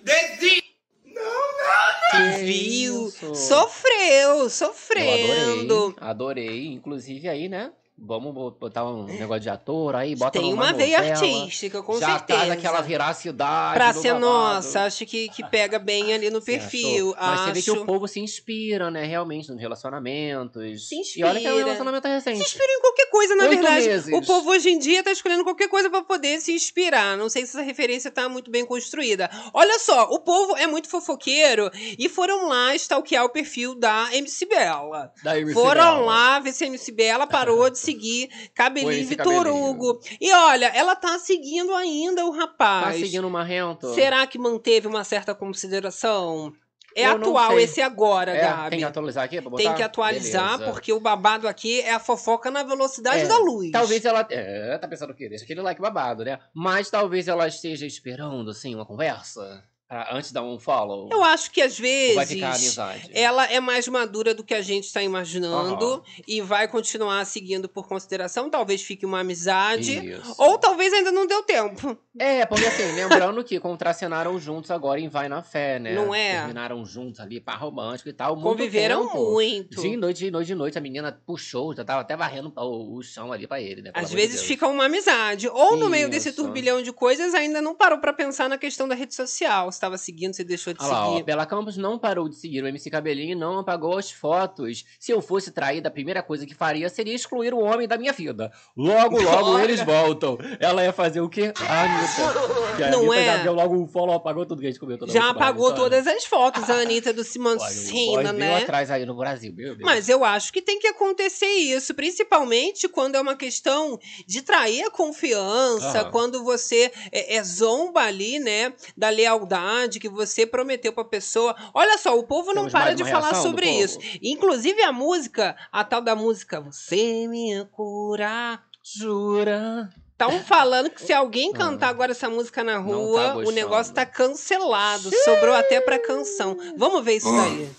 Desisto! 0.02 0.64
Não, 1.06 1.24
não, 1.24 2.22
não! 2.32 2.38
Que 2.40 2.44
Viu? 2.46 3.08
isso? 3.08 3.36
Sofreu, 3.36 4.40
Eu 4.40 4.50
sofrendo. 4.50 5.96
adorei, 6.02 6.10
adorei. 6.10 6.66
Inclusive 6.68 7.30
aí, 7.30 7.48
né? 7.50 7.72
Vamos 7.96 8.34
botar 8.60 8.84
um 8.86 9.04
negócio 9.06 9.42
de 9.44 9.50
ator 9.50 9.96
aí, 9.96 10.16
bota 10.16 10.40
Tem 10.40 10.52
uma 10.52 10.74
veia 10.74 10.98
novela. 10.98 11.16
artística, 11.16 11.82
com 11.84 12.00
Já 12.00 12.18
certeza. 12.18 12.40
traz 12.40 12.52
aquela 12.52 12.82
veracidade 12.82 13.76
Pra 13.76 13.94
ser 13.94 14.14
babado. 14.14 14.26
nossa, 14.26 14.82
acho 14.86 15.06
que, 15.06 15.30
que 15.30 15.44
pega 15.48 15.78
bem 15.78 16.12
ali 16.12 16.30
no 16.32 16.42
perfil. 16.42 17.14
Mas 17.16 17.30
acho... 17.30 17.44
você 17.46 17.52
vê 17.54 17.62
que 17.62 17.72
o 17.72 17.86
povo 17.86 18.08
se 18.08 18.20
inspira, 18.20 18.90
né, 18.90 19.06
realmente, 19.06 19.52
nos 19.52 19.62
relacionamentos. 19.62 20.88
Se 20.90 20.96
E 21.20 21.24
olha 21.24 21.40
que 21.40 21.46
é 21.46 21.50
um 21.50 21.54
inspira. 21.54 21.66
relacionamento 21.66 22.08
recente. 22.08 22.38
Se 22.40 22.44
inspira 22.44 22.66
em 22.74 22.82
qualquer 22.82 23.06
coisa, 23.10 23.36
na 23.36 23.44
Oito 23.44 23.54
verdade. 23.62 23.88
meses. 23.88 24.14
O 24.14 24.22
povo 24.26 24.50
hoje 24.50 24.70
em 24.70 24.80
dia 24.80 25.04
tá 25.04 25.12
escolhendo 25.12 25.44
qualquer 25.44 25.68
coisa 25.70 25.90
pra 25.90 26.02
poder 26.02 26.42
se 26.42 26.52
inspirar. 26.52 27.16
Não 27.16 27.30
sei 27.30 27.46
se 27.46 27.50
essa 27.56 27.62
referência 27.62 28.10
tá 28.12 28.28
muito 28.28 28.50
bem 28.50 28.66
construída. 28.66 29.30
Olha 29.54 29.78
só, 29.80 30.06
o 30.10 30.20
povo 30.20 30.58
é 30.58 30.66
muito 30.68 30.90
fofoqueiro 30.90 31.70
e 31.98 32.10
foram 32.10 32.48
lá 32.48 32.74
stalkear 32.76 33.24
o 33.24 33.30
perfil 33.30 33.76
da 33.76 34.10
MC 34.14 34.46
Bela. 34.48 35.12
Da 35.24 35.38
MC 35.40 35.54
Foram 35.54 35.96
Bela. 36.00 36.06
lá 36.06 36.40
ver 36.40 36.54
se 36.54 36.64
a 36.64 36.68
MC 36.68 36.92
Bela 36.92 37.28
parou 37.28 37.70
de 37.70 37.83
seguir 37.84 38.30
Cabelinho 38.54 39.08
Vitor. 39.08 39.48
Hugo. 39.48 40.00
E 40.20 40.32
olha, 40.34 40.68
ela 40.68 40.96
tá 40.96 41.20
seguindo 41.20 41.74
ainda 41.76 42.26
o 42.26 42.32
Tá 42.32 42.38
rapaz. 42.38 43.00
seguindo 43.00 43.28
o 43.28 43.30
Marrento? 43.32 43.94
Será 43.94 44.26
que 44.26 44.38
manteve 44.40 44.88
uma 44.88 45.04
certa 45.04 45.34
consideração? 45.36 46.54
É 46.96 47.08
Eu 47.08 47.14
atual 47.16 47.60
esse 47.60 47.82
agora, 47.82 48.32
É, 48.34 48.42
Gabi. 48.42 48.70
tem 48.70 48.80
que 48.80 48.86
atualizar 48.86 49.24
aqui 49.24 49.42
pra 49.42 49.50
botar? 49.50 49.64
Tem 49.64 49.74
que 49.74 49.82
atualizar, 49.82 50.52
Beleza. 50.60 50.72
porque 50.72 50.94
o 50.94 51.00
babado 51.00 51.48
aqui 51.48 51.82
é 51.82 51.92
a 51.92 52.00
fofoca 52.00 52.52
na 52.52 52.62
velocidade 52.62 53.22
É, 53.22 53.28
da 53.28 53.38
luz. 53.40 53.72
Talvez 53.72 54.06
ela. 54.06 54.24
É, 54.30 54.78
tá 54.78 54.88
pensando 54.88 55.10
o 55.10 55.16
quê? 55.16 55.28
Deixa 55.28 55.44
aquele 55.44 55.62
like 55.62 55.82
babado, 55.82 56.24
né? 56.24 56.38
Mas 56.54 56.92
talvez 56.92 57.28
ela 57.28 57.48
esteja 57.48 57.88
esperando, 57.88 58.52
assim, 58.52 58.76
uma 58.76 58.86
conversa. 58.86 59.64
Pra- 59.94 60.10
antes 60.16 60.30
de 60.30 60.34
dar 60.34 60.44
um 60.44 60.58
follow. 60.60 61.10
Eu 61.12 61.24
acho 61.24 61.52
que 61.52 61.62
às 61.62 61.78
vezes 61.78 62.78
ela 63.14 63.46
é 63.52 63.60
mais 63.60 63.88
madura 63.88 64.34
do 64.34 64.44
que 64.44 64.54
a 64.54 64.62
gente 64.62 64.86
está 64.86 65.02
imaginando 65.02 66.04
e 66.28 66.42
vai 66.42 66.68
continuar 66.68 67.26
seguindo 67.26 67.68
por 67.70 67.88
consideração. 67.88 68.50
Talvez 68.50 68.82
fique 68.82 69.06
uma 69.06 69.20
amizade. 69.20 70.06
Isso. 70.14 70.36
Ou 70.38 70.58
talvez 70.58 70.92
ainda 70.94 71.12
não 71.12 71.26
deu 71.28 71.44
tempo. 71.44 71.98
É, 72.20 72.46
porque 72.46 72.66
assim, 72.66 72.92
lembrando 72.94 73.44
que 73.44 73.60
contracenaram 73.60 74.40
juntos 74.40 74.70
agora 74.72 75.00
em 75.00 75.10
Vai 75.10 75.28
na 75.28 75.42
Fé, 75.42 75.80
né? 75.80 75.94
Não 75.94 76.14
é? 76.14 76.38
Terminaram 76.40 76.86
juntos 76.86 77.20
ali, 77.20 77.40
par 77.40 77.60
romântico 77.60 78.10
e 78.10 78.14
tal. 78.14 78.36
muito 78.36 78.50
Conviveram 78.50 79.08
tempo. 79.08 79.32
muito. 79.32 79.82
De 79.82 79.98
noite, 79.98 80.18
de 80.20 80.32
noite, 80.32 80.48
de 80.48 80.56
noite, 80.56 80.78
a 80.78 80.82
menina 80.82 81.22
puxou, 81.26 81.76
já 81.76 81.84
tava 81.84 82.02
até 82.02 82.16
varrendo 82.16 82.52
o, 82.56 82.98
o 82.98 83.02
chão 83.04 83.32
ali 83.32 83.48
pra 83.48 83.60
ele, 83.62 83.82
né? 83.82 83.92
Às 83.94 84.10
de 84.10 84.16
vezes 84.16 84.36
Deus. 84.36 84.48
fica 84.48 84.68
uma 84.68 84.86
amizade. 84.86 85.48
Ou 85.48 85.76
no 85.76 85.90
meio 85.90 86.10
desse 86.10 86.32
turbilhão 86.32 86.82
de 86.82 86.92
coisas, 86.92 87.34
ainda 87.34 87.62
não 87.62 87.76
parou 87.76 87.98
pra 88.00 88.14
pensar 88.14 88.48
na 88.48 88.58
questão 88.58 88.88
da 88.88 88.96
rede 88.96 89.14
social. 89.16 89.72
Estava 89.84 89.98
seguindo, 89.98 90.34
se 90.34 90.44
deixou 90.44 90.74
de 90.74 90.82
Olha 90.82 90.92
lá, 90.92 91.08
ó, 91.08 91.12
seguir. 91.12 91.24
Bela 91.24 91.46
Campos 91.46 91.76
não 91.78 92.00
parou 92.00 92.30
de 92.30 92.36
seguir 92.36 92.64
o 92.64 92.68
MC 92.68 92.90
Cabelinho 92.90 93.34
e 93.34 93.36
não 93.36 93.60
apagou 93.60 93.98
as 93.98 94.12
fotos. 94.12 94.86
Se 94.98 95.12
eu 95.12 95.22
fosse 95.22 95.52
traída, 95.52 95.90
a 95.90 95.92
primeira 95.92 96.24
coisa 96.24 96.46
que 96.46 96.56
faria 96.56 96.90
seria 96.90 97.14
excluir 97.14 97.54
o 97.54 97.60
homem 97.60 97.88
da 97.88 97.98
minha 97.98 98.14
vida. 98.14 98.52
Logo, 98.76 99.22
logo 99.22 99.52
Olha. 99.52 99.64
eles 99.64 99.82
voltam. 99.82 100.38
Ela 100.60 100.84
ia 100.84 100.94
fazer 100.94 101.22
o 101.22 101.30
quê? 101.30 101.54
A 101.68 101.82
Anitta. 101.84 102.64
Que 102.74 102.82
a 102.84 102.90
Não 102.90 103.12
Anitta 103.12 103.20
é? 103.20 103.26
já 103.26 103.44
deu 103.44 103.54
logo 103.54 103.76
um 103.76 103.88
follow, 103.88 104.16
apagou 104.16 104.48
tudo 104.48 104.60
que 104.60 104.66
a 104.66 104.72
gente 104.72 104.80
comentou. 104.80 105.08
Já 105.08 105.30
apagou 105.30 105.70
história. 105.70 106.02
todas 106.02 106.08
as 106.08 106.26
fotos, 106.26 106.68
a 106.72 106.80
Anitta 106.82 107.14
do 107.14 107.22
o 107.22 107.24
Simoncina, 107.24 108.32
boy 108.32 108.40
veio 108.40 108.52
né? 108.52 108.64
atrás 108.64 108.90
aí 108.90 109.06
no 109.06 109.16
Brasil, 109.16 109.54
meu 109.54 109.76
Deus. 109.76 109.86
Mas 109.86 110.10
eu 110.10 110.24
acho 110.24 110.52
que 110.52 110.60
tem 110.60 110.80
que 110.80 110.88
acontecer 110.88 111.46
isso, 111.46 111.94
principalmente 111.94 112.88
quando 112.90 113.14
é 113.14 113.22
uma 113.22 113.36
questão 113.36 114.00
de 114.26 114.42
trair 114.42 114.84
a 114.86 114.90
confiança, 114.90 116.02
Aham. 116.02 116.12
quando 116.12 116.44
você 116.44 116.92
é, 117.12 117.36
é 117.36 117.44
zomba 117.44 118.02
ali, 118.02 118.40
né, 118.40 118.74
da 118.98 119.10
lealdade 119.10 119.73
que 120.00 120.10
você 120.10 120.46
prometeu 120.46 120.94
pra 120.94 121.04
pessoa. 121.04 121.56
Olha 121.74 121.98
só, 121.98 122.18
o 122.18 122.24
povo 122.24 122.48
não 122.54 122.64
Temos 122.68 122.72
para 122.72 122.94
de 122.94 123.04
falar 123.04 123.36
sobre 123.36 123.66
povo? 123.68 123.84
isso. 123.84 124.00
Inclusive 124.22 124.82
a 124.84 124.92
música, 124.92 125.56
a 125.72 125.84
tal 125.84 126.02
da 126.02 126.16
música 126.16 126.60
Você 126.62 127.28
me 127.28 127.66
cura. 127.72 128.60
Jura? 128.84 129.90
Estão 130.12 130.44
falando 130.44 130.90
que 130.90 131.02
se 131.02 131.12
alguém 131.12 131.52
Ah. 131.54 131.58
cantar 131.58 131.90
agora 131.90 132.12
essa 132.12 132.30
música 132.30 132.64
na 132.64 132.74
tá 132.74 132.78
rua, 132.80 133.32
o 133.32 133.34
gostando. 133.36 133.52
negócio 133.52 133.94
tá 133.94 134.06
cancelado. 134.06 135.10
Sobrou 135.26 135.54
até 135.56 135.82
pra 135.82 136.00
canção. 136.00 136.58
Vamos 136.78 137.04
ver 137.04 137.18
isso 137.18 137.28
Ó. 137.28 137.36
daí. 137.44 137.70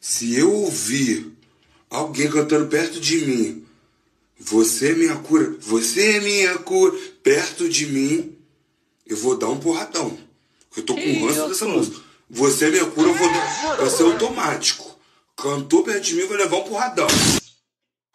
Se 0.00 0.36
eu 0.38 0.52
ouvir 0.52 1.32
alguém 1.90 2.30
cantando 2.30 2.66
perto 2.68 3.00
de 3.00 3.18
mim, 3.24 3.66
você 4.38 4.92
é 4.92 4.94
minha 4.94 5.16
cura, 5.16 5.56
você 5.60 6.16
é 6.16 6.20
minha 6.20 6.58
cura, 6.58 6.96
perto 7.22 7.68
de 7.68 7.86
mim, 7.86 8.36
eu 9.06 9.16
vou 9.16 9.36
dar 9.36 9.48
um 9.48 9.58
porradão. 9.58 10.16
Eu 10.78 10.84
tô 10.84 10.94
com 10.94 11.00
ranço 11.00 11.38
isso? 11.40 11.48
dessa 11.48 11.66
música. 11.66 12.00
Você 12.30 12.66
é 12.66 12.70
minha 12.70 12.86
cura, 12.90 13.08
eu 13.08 13.14
vou 13.14 13.28
dar. 13.32 13.76
Vai 13.76 13.90
ser 13.90 14.02
automático. 14.04 14.98
Cantou 15.36 15.82
perto 15.82 16.02
de 16.04 16.14
mim, 16.14 16.26
vou 16.26 16.36
levar 16.36 16.56
um 16.58 16.64
porradão. 16.64 17.06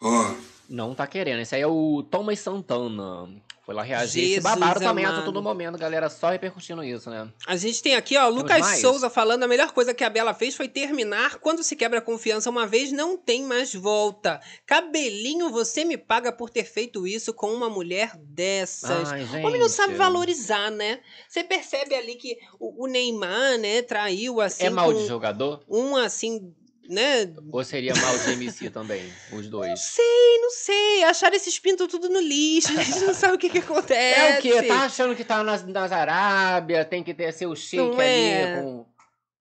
Ó, 0.00 0.34
Não 0.68 0.94
tá 0.94 1.06
querendo. 1.06 1.40
Esse 1.40 1.54
aí 1.54 1.60
é 1.62 1.66
o 1.66 2.02
Thomas 2.10 2.38
Santana. 2.38 3.28
Foi 3.64 3.74
lá 3.74 3.82
reagir. 3.82 4.22
Esse 4.22 4.34
Jesus 4.34 4.42
babado 4.42 4.78
também 4.78 5.06
a 5.06 5.22
todo 5.22 5.42
momento, 5.42 5.78
galera. 5.78 6.10
Só 6.10 6.28
repercutindo 6.28 6.84
isso, 6.84 7.08
né? 7.08 7.28
A 7.46 7.56
gente 7.56 7.82
tem 7.82 7.94
aqui, 7.94 8.16
ó, 8.16 8.28
Lucas? 8.28 8.80
Souza 8.80 9.08
falando: 9.08 9.42
a 9.42 9.48
melhor 9.48 9.72
coisa 9.72 9.94
que 9.94 10.04
a 10.04 10.10
Bela 10.10 10.34
fez 10.34 10.54
foi 10.54 10.68
terminar. 10.68 11.36
Quando 11.36 11.62
se 11.62 11.74
quebra 11.74 11.98
a 11.98 12.02
confiança 12.02 12.50
uma 12.50 12.66
vez, 12.66 12.92
não 12.92 13.16
tem 13.16 13.42
mais 13.42 13.74
volta. 13.74 14.40
Cabelinho, 14.66 15.48
você 15.48 15.82
me 15.82 15.96
paga 15.96 16.30
por 16.30 16.50
ter 16.50 16.64
feito 16.64 17.06
isso 17.06 17.32
com 17.32 17.52
uma 17.54 17.70
mulher 17.70 18.14
dessas. 18.18 19.10
Ai, 19.10 19.24
gente. 19.24 19.42
O 19.42 19.46
homem 19.46 19.60
não 19.60 19.68
sabe 19.70 19.94
valorizar, 19.94 20.70
né? 20.70 21.00
Você 21.26 21.42
percebe 21.42 21.94
ali 21.94 22.16
que 22.16 22.38
o, 22.60 22.86
Neymar, 22.86 23.56
né, 23.58 23.80
traiu 23.80 24.42
assim. 24.42 24.66
É 24.66 24.70
mal 24.70 24.92
de 24.92 25.06
jogador? 25.06 25.62
Um 25.66 25.96
assim, 25.96 26.52
né? 26.88 27.32
Ou 27.52 27.64
seria 27.64 27.94
mal 27.94 28.18
de 28.18 28.32
MC 28.32 28.70
também? 28.70 29.02
Os 29.32 29.44
Não 29.44 29.50
dois. 29.50 29.80
sei, 29.80 30.38
não 30.40 30.50
sei. 30.50 31.04
Acharam 31.04 31.36
esses 31.36 31.58
pintos 31.58 31.86
tudo 31.88 32.08
no 32.08 32.20
lixo. 32.20 32.68
A 32.78 32.82
gente 32.82 33.00
não 33.00 33.14
sabe 33.14 33.34
o 33.34 33.38
que, 33.38 33.48
que 33.50 33.58
acontece. 33.58 34.20
É 34.20 34.38
o 34.38 34.42
quê? 34.42 34.62
Tá 34.68 34.84
achando 34.84 35.14
que 35.14 35.24
tá 35.24 35.42
nas, 35.42 35.64
nas 35.66 35.92
Arábia, 35.92 36.84
tem 36.84 37.02
que 37.02 37.14
ter 37.14 37.32
seu 37.32 37.54
chique 37.54 37.76
Não 37.76 38.00
é? 38.00 38.44
ali 38.44 38.62
com 38.62 38.86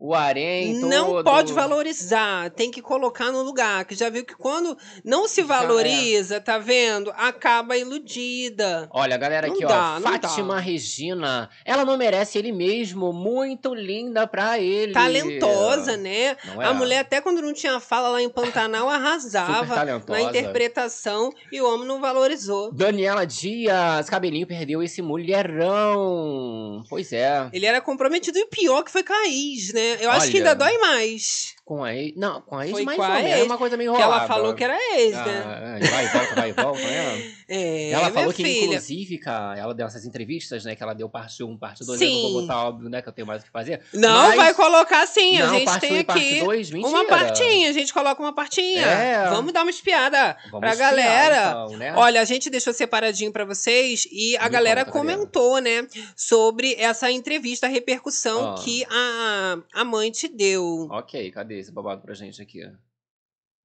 o 0.05 0.13
harém 0.13 0.81
Não 0.81 1.07
todo. 1.07 1.23
pode 1.23 1.53
valorizar, 1.53 2.49
tem 2.49 2.69
que 2.69 2.81
colocar 2.81 3.31
no 3.31 3.41
lugar. 3.41 3.85
Que 3.85 3.95
já 3.95 4.09
viu 4.09 4.25
que 4.25 4.35
quando 4.35 4.77
não 5.01 5.29
se 5.29 5.39
é. 5.39 5.43
valoriza, 5.45 6.41
tá 6.41 6.57
vendo? 6.57 7.09
Acaba 7.15 7.77
iludida. 7.77 8.89
Olha, 8.91 9.15
galera, 9.15 9.47
Não 9.47 9.53
aqui, 9.55 9.65
dá, 9.65 9.95
ó. 9.95 9.99
não 10.01 10.11
Fátima 10.11 10.55
dá. 10.55 10.59
Regina. 10.59 11.49
Ela 11.63 11.85
não 11.85 11.95
merece 11.97 12.37
ele 12.37 12.51
mesmo. 12.51 13.13
Muito 13.13 13.73
linda 13.73 14.27
pra 14.27 14.59
ele. 14.59 14.91
Talentosa, 14.91 15.95
né? 15.95 16.35
Não 16.47 16.61
é? 16.61 16.65
A 16.65 16.73
mulher, 16.73 16.99
até 16.99 17.21
quando 17.21 17.41
não 17.41 17.53
tinha 17.53 17.79
fala 17.79 18.09
lá 18.09 18.21
em 18.21 18.27
Pantanal, 18.27 18.89
arrasava 18.91 19.85
na 20.09 20.21
interpretação 20.21 21.31
e 21.49 21.61
o 21.61 21.73
homem 21.73 21.87
não 21.87 22.01
valorizou. 22.01 22.73
Daniela 22.73 23.25
Dias, 23.25 24.09
cabelinho 24.09 24.45
perdeu 24.45 24.83
esse 24.83 25.01
mulherão. 25.01 26.83
Pois 26.89 27.13
é. 27.13 27.47
Ele 27.53 27.65
era 27.65 27.79
comprometido 27.79 28.37
e 28.37 28.43
o 28.43 28.47
pior 28.47 28.83
que 28.83 28.91
foi 28.91 29.01
a 29.13 29.27
ex, 29.29 29.71
né? 29.97 30.05
Eu 30.05 30.11
acho 30.11 30.29
que 30.31 30.37
Olha. 30.37 30.51
ainda 30.51 30.65
dói 30.65 30.77
mais. 30.79 31.53
Com 31.65 31.81
a 31.81 31.95
ex. 31.95 32.13
Não, 32.17 32.41
com 32.41 32.57
a 32.57 32.65
ex 32.65 32.71
Foi 32.73 32.83
mais 32.83 32.97
com 32.97 33.03
a 33.03 33.21
É 33.21 33.41
uma 33.43 33.57
coisa 33.57 33.77
meio 33.77 33.93
Que 33.93 34.01
rolada. 34.01 34.19
ela 34.19 34.27
falou 34.27 34.53
que 34.53 34.63
era 34.65 34.77
ex, 34.97 35.13
né? 35.15 35.43
Ah, 35.45 35.79
vai 35.89 36.05
e 36.05 36.07
volta, 36.09 36.35
vai 36.35 36.49
e 36.49 36.53
volta, 36.53 36.81
né? 36.81 37.33
É, 37.55 37.91
ela 37.91 38.09
falou 38.09 38.33
que, 38.33 38.43
filha. 38.43 38.65
inclusive, 38.65 39.17
cara, 39.19 39.59
ela 39.59 39.73
deu 39.75 39.85
essas 39.85 40.05
entrevistas, 40.05 40.65
né? 40.65 40.75
Que 40.75 40.81
ela 40.81 40.93
deu 40.95 41.07
parte 41.07 41.43
1, 41.43 41.55
parte 41.57 41.85
2. 41.85 41.99
Sim. 41.99 42.05
Eu 42.17 42.23
não 42.23 42.31
vou 42.31 42.41
botar, 42.41 42.63
óbvio, 42.67 42.89
né? 42.89 43.01
Que 43.01 43.09
eu 43.09 43.13
tenho 43.13 43.27
mais 43.27 43.43
o 43.43 43.45
que 43.45 43.51
fazer. 43.51 43.81
Não, 43.93 44.27
Mas- 44.29 44.35
vai 44.35 44.53
colocar 44.55 45.05
sim. 45.05 45.37
A 45.39 45.45
Não, 45.47 45.53
gente 45.53 45.65
parte 45.65 45.81
tem 45.81 45.99
1 45.99 46.03
parte 46.03 46.19
aqui 46.25 46.39
2, 46.39 46.71
uma 46.71 47.05
partinha. 47.05 47.69
A 47.69 47.73
gente 47.73 47.93
coloca 47.93 48.21
uma 48.21 48.33
partinha. 48.33 48.81
É. 48.81 49.29
Vamos 49.29 49.53
dar 49.53 49.61
uma 49.61 49.69
espiada 49.69 50.35
Vamos 50.45 50.61
pra 50.61 50.71
espiar, 50.71 50.89
galera. 50.91 51.49
então, 51.51 51.77
né? 51.77 51.93
Olha, 51.95 52.21
a 52.21 52.25
gente 52.25 52.49
deixou 52.49 52.73
separadinho 52.73 53.31
pra 53.31 53.45
vocês 53.45 54.07
e 54.11 54.35
a 54.37 54.45
Me 54.45 54.49
galera 54.49 54.83
conta, 54.85 54.97
comentou, 54.97 55.59
né, 55.59 55.85
sobre 56.15 56.73
essa 56.79 57.11
entrevista, 57.11 57.67
a 57.67 57.69
repercussão 57.69 58.51
Ah. 58.53 58.55
que 58.63 58.83
a, 58.89 59.57
a 59.73 59.85
mãe 59.85 60.09
te 60.09 60.27
deu. 60.27 60.87
Ok, 60.91 61.29
cadê? 61.31 61.62
Esse 61.63 61.71
babado 61.71 62.01
pra 62.01 62.13
gente 62.13 62.41
aqui? 62.41 62.61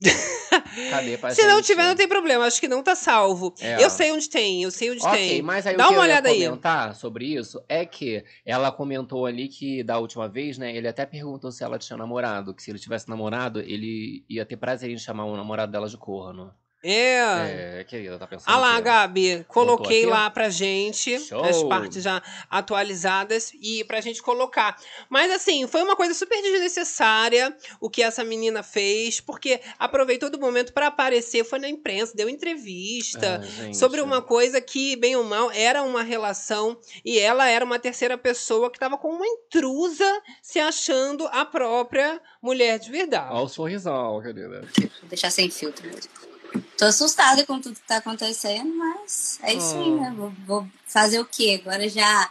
Cadê 0.91 1.19
pra 1.19 1.31
Se 1.31 1.43
não 1.47 1.57
gente? 1.57 1.67
tiver, 1.67 1.83
não 1.89 1.97
tem 1.97 2.07
problema. 2.09 2.45
Acho 2.45 2.61
que 2.61 2.69
não 2.69 2.83
tá 2.83 2.95
salvo. 2.95 3.53
É. 3.61 3.83
Eu 3.83 3.91
sei 3.91 4.13
onde 4.13 4.29
tem, 4.29 4.63
eu 4.63 4.71
sei 4.71 4.91
onde 4.93 5.05
Ok, 5.05 5.13
tem. 5.19 5.43
mas 5.43 5.67
aí 5.67 5.77
Dá 5.77 5.87
o 5.87 5.89
que 5.89 5.95
uma 5.95 6.03
eu 6.05 6.07
ia 6.07 6.13
olhada 6.13 6.29
aí. 6.29 6.45
comentar 6.45 6.95
sobre 6.95 7.27
isso 7.27 7.63
é 7.69 7.85
que 7.85 8.25
ela 8.47 8.71
comentou 8.71 9.27
ali 9.27 9.49
que 9.49 9.83
da 9.83 9.99
última 9.99 10.29
vez, 10.29 10.57
né, 10.57 10.75
ele 10.75 10.87
até 10.89 11.05
perguntou 11.05 11.51
se 11.51 11.65
ela 11.65 11.79
tinha 11.79 11.97
namorado, 11.97 12.55
que 12.55 12.63
se 12.63 12.71
ele 12.71 12.79
tivesse 12.79 13.09
namorado, 13.09 13.61
ele 13.61 14.25
ia 14.29 14.47
ter 14.47 14.57
prazer 14.57 14.89
em 14.91 14.97
chamar 14.99 15.25
o 15.25 15.37
namorado 15.37 15.73
dela 15.73 15.89
de 15.89 15.97
corno. 15.97 16.55
É. 16.91 17.81
É, 17.81 17.85
querida, 17.85 18.19
tá 18.19 18.27
pensando 18.27 18.53
Ah 18.55 18.59
lá? 18.59 18.81
Gabi, 18.81 19.45
coloquei 19.47 20.07
lá 20.07 20.31
pra 20.31 20.49
gente 20.49 21.19
Show. 21.21 21.45
as 21.45 21.63
partes 21.65 22.03
já 22.03 22.23
atualizadas 22.51 23.53
e 23.61 23.85
pra 23.85 24.01
gente 24.01 24.23
colocar. 24.23 24.77
Mas 25.11 25.31
assim, 25.31 25.67
foi 25.67 25.83
uma 25.83 25.95
coisa 25.95 26.15
super 26.15 26.41
desnecessária 26.41 27.55
o 27.79 27.91
que 27.91 28.03
essa 28.03 28.25
menina 28.25 28.63
fez, 28.63 29.21
porque 29.21 29.61
aproveitou 29.79 30.31
do 30.31 30.39
momento 30.39 30.73
pra 30.73 30.87
aparecer, 30.87 31.45
foi 31.45 31.59
na 31.59 31.69
imprensa, 31.69 32.17
deu 32.17 32.29
entrevista 32.29 33.43
gente. 33.43 33.77
sobre 33.77 34.01
uma 34.01 34.23
coisa 34.23 34.59
que, 34.61 34.97
bem 34.97 35.15
ou 35.15 35.25
mal, 35.25 35.51
era 35.51 35.83
uma 35.83 36.03
relação 36.03 36.79
e 37.05 37.19
ela 37.19 37.49
era 37.49 37.65
uma 37.65 37.79
terceira 37.79 38.17
pessoa 38.17 38.71
que 38.71 38.77
estava 38.77 38.97
com 38.97 39.09
uma 39.09 39.27
intrusa 39.27 40.23
se 40.41 40.59
achando 40.59 41.27
a 41.33 41.45
própria 41.45 42.21
mulher 42.41 42.79
de 42.79 42.91
verdade. 42.91 43.33
Olha 43.33 43.43
o 43.45 43.49
sorrisão, 43.49 44.23
querida. 44.23 44.67
Vou 44.79 45.09
deixar 45.09 45.31
sem 45.31 45.51
filtro 45.51 45.87
mesmo. 45.87 46.38
Tô 46.77 46.85
assustada 46.85 47.45
com 47.45 47.61
tudo 47.61 47.75
que 47.75 47.87
tá 47.87 47.97
acontecendo, 47.99 48.73
mas 48.75 49.39
é 49.43 49.55
isso 49.55 49.75
aí, 49.77 49.89
Oh. 49.91 50.01
né? 50.01 50.15
Vou, 50.17 50.31
vou 50.47 50.69
fazer 50.87 51.19
o 51.21 51.25
quê? 51.25 51.61
Agora 51.61 51.89
já, 51.89 52.31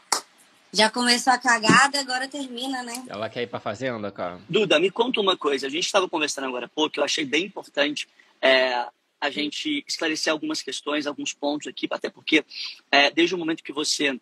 já 0.72 0.90
começou 0.90 1.34
a 1.34 1.38
cagada, 1.38 2.00
agora 2.00 2.28
termina, 2.28 2.82
né? 2.84 3.04
Ela 3.08 3.30
quer 3.30 3.44
ir 3.44 3.48
pra 3.48 3.60
fazenda, 3.60 4.12
cara? 4.12 4.40
Duda, 4.50 4.80
me 4.80 4.90
conta 4.90 5.20
uma 5.20 5.36
coisa. 5.38 5.68
A 5.68 5.70
gente 5.70 5.86
estava 5.86 6.08
conversando 6.08 6.48
agora 6.48 6.66
há 6.66 6.70
pouco, 6.70 7.00
eu 7.00 7.04
achei 7.04 7.26
bem 7.26 7.46
importante 7.46 8.08
é, 8.42 8.86
a 9.20 9.30
gente 9.30 9.84
esclarecer 9.88 10.32
algumas 10.32 10.62
questões, 10.62 11.08
alguns 11.08 11.34
pontos 11.34 11.68
aqui, 11.68 11.88
até 11.92 12.10
porque 12.10 12.46
é, 12.92 13.10
desde 13.12 13.36
o 13.36 13.38
momento 13.38 13.64
que 13.64 13.74
você 13.74 14.20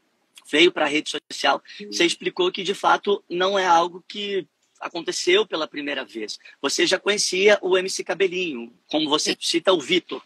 veio 0.49 0.71
para 0.71 0.85
a 0.85 0.89
rede 0.89 1.09
social, 1.09 1.61
você 1.91 2.05
explicou 2.05 2.51
que 2.51 2.63
de 2.63 2.73
fato 2.73 3.23
não 3.29 3.57
é 3.57 3.65
algo 3.65 4.03
que 4.07 4.47
aconteceu 4.79 5.45
pela 5.45 5.67
primeira 5.67 6.03
vez. 6.03 6.39
Você 6.61 6.85
já 6.85 6.99
conhecia 6.99 7.57
o 7.61 7.77
MC 7.77 8.03
Cabelinho, 8.03 8.73
como 8.89 9.09
você 9.09 9.35
cita 9.39 9.73
o 9.73 9.79
Vitor. 9.79 10.21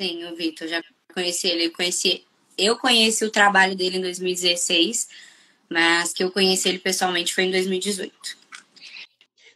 Sim, 0.00 0.24
o 0.26 0.36
Vitor, 0.36 0.68
já 0.68 0.82
conheci 1.12 1.48
ele. 1.48 1.66
Eu 1.66 1.72
conheci, 1.72 2.24
eu 2.58 2.76
conheci 2.76 3.24
o 3.24 3.30
trabalho 3.30 3.74
dele 3.74 3.98
em 3.98 4.02
2016, 4.02 5.08
mas 5.68 6.12
que 6.12 6.22
eu 6.22 6.30
conheci 6.30 6.68
ele 6.68 6.78
pessoalmente 6.78 7.34
foi 7.34 7.44
em 7.44 7.50
2018. 7.50 8.45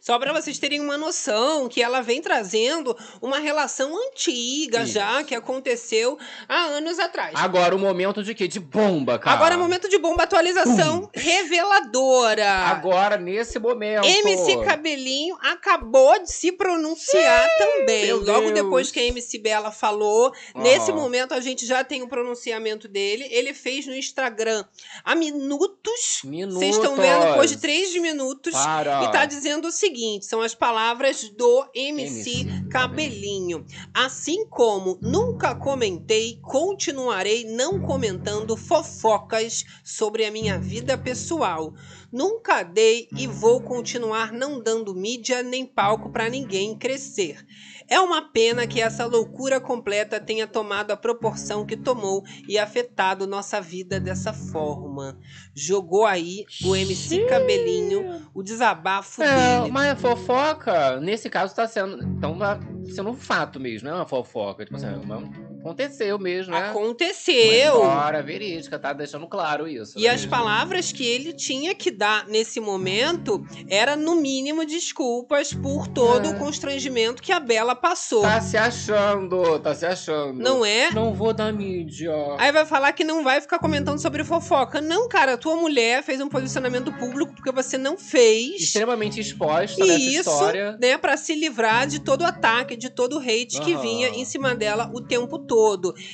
Só 0.01 0.17
para 0.17 0.33
vocês 0.33 0.57
terem 0.57 0.79
uma 0.79 0.97
noção 0.97 1.69
que 1.69 1.79
ela 1.79 2.01
vem 2.01 2.23
trazendo 2.23 2.97
uma 3.21 3.37
relação 3.37 3.95
antiga 4.07 4.81
Isso. 4.81 4.93
já, 4.93 5.23
que 5.23 5.35
aconteceu 5.35 6.17
há 6.49 6.63
anos 6.63 6.97
atrás. 6.97 7.33
Agora 7.35 7.75
o 7.75 7.79
momento 7.79 8.23
de 8.23 8.33
quê? 8.33 8.47
De 8.47 8.59
bomba, 8.59 9.19
cara. 9.19 9.37
Agora 9.37 9.53
é 9.53 9.57
momento 9.57 9.87
de 9.87 9.99
bomba 9.99 10.23
atualização 10.23 11.07
reveladora. 11.13 12.49
Agora, 12.49 13.15
nesse 13.15 13.59
momento. 13.59 14.03
MC 14.03 14.57
Cabelinho 14.65 15.37
acabou 15.39 16.19
de 16.23 16.31
se 16.31 16.51
pronunciar 16.51 17.47
também. 17.59 18.07
meu 18.07 18.23
Logo 18.23 18.51
Deus. 18.51 18.53
depois 18.53 18.89
que 18.89 18.99
a 18.99 19.03
MC 19.03 19.37
Bela 19.37 19.71
falou, 19.71 20.33
nesse 20.55 20.91
momento 20.91 21.35
a 21.35 21.39
gente 21.39 21.63
já 21.63 21.83
tem 21.83 22.01
o 22.01 22.07
pronunciamento 22.07 22.87
dele. 22.87 23.27
Ele 23.29 23.53
fez 23.53 23.85
no 23.85 23.93
Instagram 23.93 24.65
há 25.05 25.13
minutos. 25.13 26.21
Minutos. 26.23 26.57
Vocês 26.57 26.75
estão 26.75 26.95
vendo 26.95 27.27
depois 27.27 27.51
de 27.51 27.57
três 27.57 27.95
minutos. 27.97 28.53
Para. 28.53 29.03
E 29.03 29.11
tá 29.11 29.25
dizendo 29.25 29.67
o 29.67 29.71
seguinte: 29.71 29.90
são 30.21 30.41
as 30.41 30.55
palavras 30.55 31.29
do 31.29 31.65
MC, 31.73 32.41
MC 32.41 32.69
Cabelinho. 32.69 33.65
Assim 33.93 34.45
como 34.47 34.97
nunca 35.01 35.53
comentei, 35.53 36.39
continuarei 36.41 37.43
não 37.43 37.79
comentando 37.79 38.55
fofocas 38.55 39.65
sobre 39.83 40.25
a 40.25 40.31
minha 40.31 40.57
vida 40.57 40.97
pessoal. 40.97 41.73
Nunca 42.11 42.63
dei 42.63 43.07
e 43.17 43.27
vou 43.27 43.61
continuar 43.61 44.31
não 44.31 44.61
dando 44.61 44.95
mídia 44.95 45.43
nem 45.43 45.65
palco 45.65 46.09
pra 46.09 46.29
ninguém 46.29 46.77
crescer. 46.77 47.45
É 47.91 47.99
uma 47.99 48.21
pena 48.21 48.65
que 48.65 48.79
essa 48.79 49.05
loucura 49.05 49.59
completa 49.59 50.17
tenha 50.17 50.47
tomado 50.47 50.91
a 50.91 50.95
proporção 50.97 51.65
que 51.65 51.75
tomou 51.75 52.23
e 52.47 52.57
afetado 52.57 53.27
nossa 53.27 53.59
vida 53.59 53.99
dessa 53.99 54.31
forma. 54.31 55.17
Jogou 55.53 56.05
aí 56.05 56.45
o 56.63 56.73
MC 56.73 57.25
Cabelinho, 57.27 58.29
o 58.33 58.41
desabafo 58.41 59.21
É, 59.21 59.57
dele. 59.59 59.71
mas 59.73 59.91
a 59.91 59.95
fofoca, 59.97 61.01
nesse 61.01 61.29
caso, 61.29 61.53
tá 61.53 61.67
sendo. 61.67 62.01
Então 62.01 62.37
tá 62.37 62.57
sendo 62.95 63.09
um 63.09 63.13
fato 63.13 63.59
mesmo, 63.59 63.89
não 63.89 63.97
é 63.97 63.99
uma 63.99 64.07
fofoca. 64.07 64.63
Tipo 64.63 64.77
assim, 64.77 64.87
uma- 64.87 65.50
aconteceu 65.61 66.19
mesmo, 66.19 66.53
né? 66.53 66.69
Aconteceu. 66.69 67.83
Agora, 67.83 68.21
verídica, 68.21 68.77
tá 68.79 68.93
deixando 68.93 69.27
claro 69.27 69.67
isso. 69.67 69.97
E 69.97 70.03
né, 70.03 70.09
as 70.09 70.25
palavras 70.25 70.91
que 70.91 71.05
ele 71.05 71.33
tinha 71.33 71.73
que 71.75 71.89
dar 71.91 72.27
nesse 72.27 72.59
momento 72.59 73.45
era, 73.69 73.95
no 73.95 74.15
mínimo, 74.15 74.65
desculpas 74.65 75.53
por 75.53 75.87
todo 75.87 76.27
É. 76.27 76.31
o 76.31 76.37
constrangimento 76.37 77.21
que 77.21 77.31
a 77.31 77.39
Bela 77.39 77.75
passou. 77.75 78.21
Tá 78.21 78.41
se 78.41 78.57
achando, 78.57 79.59
tá 79.59 79.73
se 79.75 79.85
achando. 79.85 80.39
Não 80.41 80.65
é? 80.65 80.91
Não 80.91 81.13
vou 81.13 81.33
dar 81.33 81.51
mídia. 81.53 82.11
Aí 82.37 82.51
vai 82.51 82.65
falar 82.65 82.91
que 82.93 83.03
não 83.03 83.23
vai 83.23 83.39
ficar 83.39 83.59
comentando 83.59 83.99
sobre 84.01 84.23
fofoca. 84.23 84.81
Não, 84.81 85.07
cara, 85.07 85.37
tua 85.37 85.55
mulher 85.55 86.03
fez 86.03 86.19
um 86.21 86.27
posicionamento 86.29 86.91
público 86.93 87.33
porque 87.35 87.51
você 87.51 87.77
não 87.77 87.97
fez. 87.97 88.61
Extremamente 88.61 89.19
exposta 89.19 89.79
nessa 89.85 89.99
E 89.99 90.15
isso, 90.15 90.29
história. 90.29 90.77
né, 90.81 90.97
pra 90.97 91.17
se 91.17 91.35
livrar 91.35 91.85
de 91.87 91.99
todo 91.99 92.21
o 92.21 92.25
ataque, 92.25 92.75
de 92.75 92.89
todo 92.89 93.17
o 93.17 93.19
hate 93.19 93.59
que 93.61 93.73
Aham. 93.73 93.81
vinha 93.81 94.09
em 94.09 94.25
cima 94.25 94.55
dela 94.55 94.89
o 94.93 95.01
tempo 95.01 95.37
todo. 95.37 95.50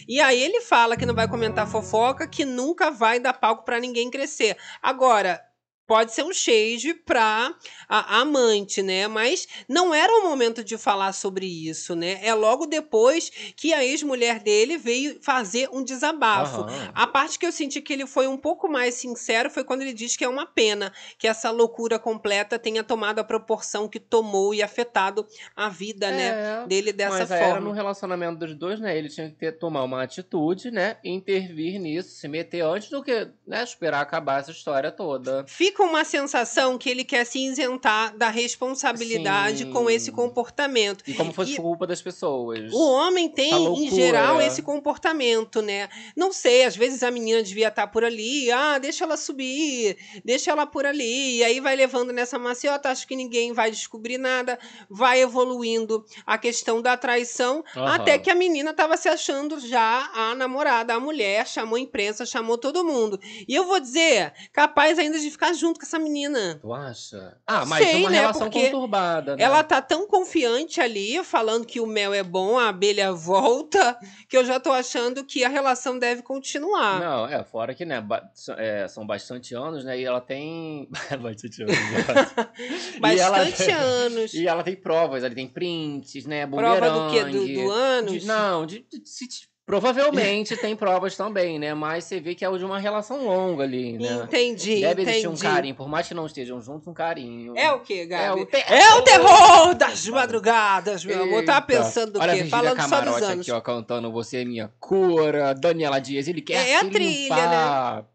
E 0.07 0.19
aí 0.19 0.41
ele 0.41 0.61
fala 0.61 0.97
que 0.97 1.05
não 1.05 1.13
vai 1.15 1.27
comentar 1.27 1.67
fofoca, 1.67 2.27
que 2.27 2.45
nunca 2.45 2.91
vai 2.91 3.19
dar 3.19 3.33
palco 3.33 3.63
pra 3.63 3.79
ninguém 3.79 4.09
crescer. 4.09 4.57
Agora, 4.81 5.41
pode 5.87 6.13
ser 6.13 6.23
um 6.23 6.33
shade 6.33 6.93
pra 6.93 7.55
a, 7.87 8.17
a 8.17 8.21
amante, 8.21 8.83
né? 8.83 9.07
Mas 9.07 9.47
não 9.67 9.93
era 9.93 10.11
o 10.19 10.23
momento 10.23 10.63
de 10.63 10.77
falar 10.77 11.13
sobre 11.13 11.45
isso, 11.45 11.95
né? 11.95 12.19
É 12.21 12.33
logo 12.33 12.65
depois 12.65 13.31
que 13.55 13.73
a 13.73 13.83
ex-mulher 13.83 14.39
dele 14.39 14.77
veio 14.77 15.17
fazer 15.21 15.69
um 15.71 15.81
desabafo. 15.83 16.61
Aham. 16.61 16.91
A 16.93 17.07
parte 17.07 17.39
que 17.39 17.45
eu 17.45 17.51
senti 17.51 17.81
que 17.81 17.93
ele 17.93 18.05
foi 18.05 18.27
um 18.27 18.37
pouco 18.37 18.67
mais 18.67 18.95
sincero 18.95 19.49
foi 19.49 19.63
quando 19.63 19.81
ele 19.81 19.93
diz 19.93 20.15
que 20.17 20.23
é 20.25 20.27
uma 20.29 20.45
pena 20.45 20.91
que 21.17 21.27
essa 21.27 21.49
loucura 21.49 21.97
completa 21.97 22.59
tenha 22.59 22.83
tomado 22.83 23.19
a 23.19 23.23
proporção 23.23 23.87
que 23.87 23.99
tomou 23.99 24.53
e 24.53 24.61
afetado 24.61 25.25
a 25.55 25.69
vida, 25.69 26.11
né, 26.11 26.27
É. 26.63 26.67
dele 26.67 26.91
dessa 26.91 27.19
Mas 27.19 27.31
aí 27.31 27.41
era 27.43 27.55
no 27.55 27.67
forma. 27.67 27.75
relacionamento 27.75 28.39
dos 28.39 28.53
dois, 28.55 28.79
né? 28.79 28.97
Ele 28.97 29.07
tinha 29.07 29.29
que 29.29 29.35
ter, 29.35 29.53
tomar 29.53 29.83
uma 29.83 30.03
atitude, 30.03 30.69
né? 30.69 30.97
Intervir 31.03 31.79
nisso, 31.79 32.09
se 32.09 32.27
meter 32.27 32.61
antes 32.61 32.89
do 32.89 33.01
que 33.01 33.29
né, 33.47 33.63
esperar 33.63 34.01
acabar 34.01 34.39
essa 34.41 34.51
história 34.51 34.91
toda. 34.91 35.45
Fica 35.47 35.76
uma 35.85 36.03
sensação 36.03 36.77
que 36.77 36.89
ele 36.89 37.03
quer 37.03 37.25
se 37.25 37.39
isentar 37.39 38.15
da 38.17 38.29
responsabilidade 38.29 39.63
Sim. 39.65 39.71
com 39.71 39.89
esse 39.89 40.11
comportamento. 40.11 41.03
E 41.07 41.13
como 41.13 41.33
fosse 41.33 41.53
E- 41.53 41.57
culpa 41.57 41.85
das 41.85 42.01
pessoas. 42.01 42.71
O 42.73 42.89
homem 42.91 43.29
tem, 43.29 43.49
Essa 43.53 43.81
em 43.81 43.89
geral, 43.89 44.41
esse 44.41 44.61
comportamento, 44.61 45.61
né? 45.61 45.89
Não 46.15 46.31
sei, 46.31 46.63
às 46.63 46.75
vezes 46.75 47.03
a 47.03 47.11
menina 47.11 47.43
devia 47.43 47.67
estar 47.67 47.87
por 47.87 48.03
ali, 48.03 48.51
ah, 48.51 48.77
deixa 48.77 49.03
ela 49.03 49.17
subir, 49.17 49.97
deixa 50.23 50.51
ela 50.51 50.65
por 50.65 50.85
ali, 50.85 51.37
e 51.37 51.43
aí 51.43 51.59
vai 51.59 51.75
levando 51.75 52.11
nessa 52.13 52.39
maciota, 52.39 52.89
acho 52.89 53.07
que 53.07 53.15
ninguém 53.15 53.53
vai 53.53 53.69
descobrir 53.71 54.17
nada, 54.17 54.57
vai 54.89 55.21
evoluindo 55.21 56.05
a 56.25 56.37
questão 56.37 56.81
da 56.81 56.95
traição, 56.97 57.63
Aham. 57.75 57.95
até 57.95 58.17
que 58.17 58.29
a 58.29 58.35
menina 58.35 58.73
tava 58.73 58.95
se 58.97 59.09
achando 59.09 59.59
já 59.59 60.09
a 60.13 60.33
namorada, 60.35 60.93
a 60.93 60.99
mulher, 60.99 61.47
chamou 61.47 61.75
a 61.75 61.79
imprensa, 61.79 62.25
chamou 62.25 62.57
todo 62.57 62.83
mundo. 62.85 63.19
E 63.47 63.53
eu 63.53 63.65
vou 63.65 63.79
dizer, 63.79 64.33
capaz 64.53 64.97
ainda 64.99 65.19
de 65.19 65.29
ficar 65.29 65.53
junto 65.53 65.66
com 65.75 65.83
essa 65.85 65.99
menina. 65.99 66.57
Tu 66.61 66.73
acha? 66.73 67.37
Ah, 67.45 67.65
mas 67.65 67.83
Sei, 67.85 67.95
é 67.95 67.97
uma 67.97 68.09
né, 68.09 68.19
relação 68.19 68.41
porque 68.43 68.65
conturbada, 68.69 69.35
né? 69.35 69.43
Ela 69.43 69.63
tá 69.63 69.81
tão 69.81 70.07
confiante 70.07 70.79
ali, 70.81 71.23
falando 71.23 71.65
que 71.65 71.79
o 71.79 71.85
mel 71.87 72.13
é 72.13 72.23
bom, 72.23 72.57
a 72.57 72.69
abelha 72.69 73.11
volta, 73.13 73.97
que 74.29 74.37
eu 74.37 74.45
já 74.45 74.59
tô 74.59 74.71
achando 74.71 75.23
que 75.23 75.43
a 75.43 75.49
relação 75.49 75.97
deve 75.97 76.21
continuar. 76.21 76.99
Não, 76.99 77.27
é, 77.27 77.43
fora 77.43 77.73
que, 77.73 77.85
né, 77.85 78.01
ba- 78.01 78.29
é, 78.57 78.87
são 78.87 79.05
bastante 79.05 79.53
anos, 79.55 79.83
né, 79.83 79.99
e 79.99 80.03
ela 80.03 80.21
tem... 80.21 80.89
bastante 81.21 81.63
anos, 81.63 81.75
né? 81.75 82.47
E 83.15 83.19
ela- 83.19 83.37
Bastante 83.45 83.71
anos. 83.71 84.33
E 84.33 84.47
ela 84.47 84.63
tem 84.63 84.75
provas, 84.75 85.23
ela 85.23 85.33
tem 85.33 85.47
prints, 85.47 86.25
né, 86.25 86.45
Prova 86.47 86.89
do 86.89 87.11
quê? 87.11 87.23
Do, 87.25 87.47
do 87.47 87.71
anos? 87.71 88.21
De- 88.21 88.25
não, 88.27 88.65
de, 88.65 88.79
de- 88.79 88.99
de- 88.99 89.49
provavelmente 89.67 90.55
tem 90.57 90.75
provas 90.75 91.15
também, 91.17 91.59
né, 91.59 91.73
mas 91.73 92.05
você 92.05 92.19
vê 92.21 92.33
que 92.33 92.43
é 92.45 92.49
de 92.57 92.63
uma 92.65 92.79
relação 92.79 93.25
longa 93.25 93.63
ali, 93.63 93.97
né. 93.99 94.21
Entendi, 94.23 94.79
Deve 94.79 95.01
entendi. 95.03 95.09
existir 95.09 95.27
um 95.27 95.35
carinho, 95.35 95.75
por 95.75 95.89
mais 95.89 96.07
que 96.07 96.13
não 96.13 96.25
estejam 96.25 96.61
juntos, 96.61 96.87
um 96.87 96.93
carinho. 96.93 97.53
É 97.55 97.71
o 97.73 97.81
quê, 97.81 98.05
Gabi? 98.05 98.39
É 98.39 98.43
o 98.43 98.45
te- 98.45 98.63
É 98.73 98.95
o 98.95 99.01
terror 99.01 99.75
das 99.75 100.07
madrugadas, 100.07 101.03
meu 101.05 101.21
amor. 101.23 101.43
Tava 101.43 101.65
pensando 101.65 102.13
do 102.13 102.19
Olha 102.21 102.31
a 102.31 102.35
quê? 102.35 102.43
Virgínia 102.43 102.75
Falando 102.75 102.89
só 102.89 103.01
dos 103.19 103.21
anos. 103.29 103.41
aqui, 103.41 103.51
ó, 103.51 103.59
cantando 103.61 104.11
Você 104.13 104.37
é 104.37 104.45
Minha 104.45 104.71
Cura, 104.79 105.53
Daniela 105.53 105.99
Dias, 105.99 106.27
ele 106.29 106.41
quer 106.41 106.65
É 106.69 106.75
a 106.77 106.79
se 106.79 106.89
trilha, 106.89 107.35
limpar. 107.35 108.05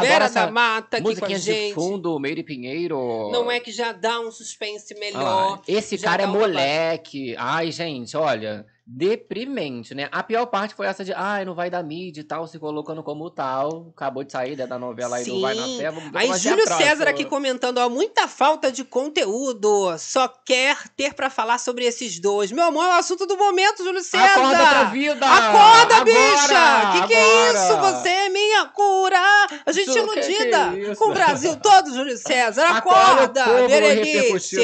Vera 0.00 0.28
da 0.30 0.50
Mata 0.50 0.96
aqui 0.96 1.16
com 1.16 1.24
a 1.26 1.28
gente. 1.28 1.68
de 1.68 1.74
fundo, 1.74 2.18
Meire 2.18 2.42
Pinheiro. 2.42 3.28
Não 3.30 3.50
é 3.50 3.60
que 3.60 3.70
já 3.70 3.92
dá 3.92 4.18
um 4.20 4.32
suspense 4.32 4.94
Ah 4.96 4.98
melhor. 4.98 5.50
lá, 5.50 5.62
Esse 5.68 5.98
cara 5.98 6.22
é 6.22 6.26
dá 6.26 6.32
uma 6.32 6.38
moleque. 6.40 7.34
Ai, 7.38 7.70
gente, 7.70 8.16
olha. 8.16 8.64
Deprimente, 8.84 9.94
né? 9.94 10.08
A 10.10 10.24
pior 10.24 10.44
parte 10.46 10.74
foi 10.74 10.86
essa 10.86 11.04
de, 11.04 11.12
ai, 11.14 11.44
não 11.44 11.54
vai 11.54 11.70
dar 11.70 11.84
mídia 11.84 12.20
e 12.20 12.24
tal, 12.24 12.48
se 12.48 12.58
colocando 12.58 13.00
como 13.02 13.30
tal. 13.30 13.92
Acabou 13.96 14.24
de 14.24 14.32
sair 14.32 14.56
né, 14.56 14.66
da 14.66 14.76
novela 14.76 15.16
aí, 15.16 15.26
não 15.28 15.40
vai 15.40 15.54
na 15.54 15.66
fé. 15.66 15.90
Vamos 15.90 16.10
Aí 16.16 16.26
ser 16.34 16.48
a 16.48 16.50
Júlio. 16.56 16.66
César 16.66 17.08
aqui 17.08 17.24
comentando, 17.24 17.78
ó, 17.78 17.88
muita 17.88 18.26
falta 18.26 18.72
de 18.72 18.82
conteúdo. 18.82 19.96
Só 19.98 20.26
quer 20.44 20.76
ter 20.96 21.14
pra 21.14 21.30
falar 21.30 21.58
sobre 21.58 21.84
esses 21.84 22.18
dois. 22.18 22.50
Meu 22.50 22.64
amor, 22.64 22.84
é 22.84 22.88
o 22.88 22.92
assunto 22.98 23.24
do 23.24 23.36
momento, 23.36 23.84
Júlio 23.84 24.02
César. 24.02 24.24
Acorda 24.24 24.66
pra 24.66 24.84
vida! 24.84 25.26
Acorda, 25.26 25.94
Agora! 25.94 26.04
bicha! 26.04 26.92
Que 27.02 27.06
que 27.06 27.14
é 27.14 27.48
Agora! 27.48 27.58
isso? 27.58 27.76
Você 28.02 28.08
é 28.08 28.28
minha 28.30 28.66
cura! 28.66 29.18
A 29.64 29.70
gente 29.70 29.90
Isso, 29.90 29.98
iludida 29.98 30.70
que 30.72 30.80
que 30.84 30.90
é 30.90 30.94
com 30.96 31.08
o 31.10 31.12
Brasil 31.12 31.54
todo, 31.56 31.94
Júlio 31.94 32.16
César. 32.18 32.66
Acorda, 32.66 33.44
Berenice! 33.68 34.56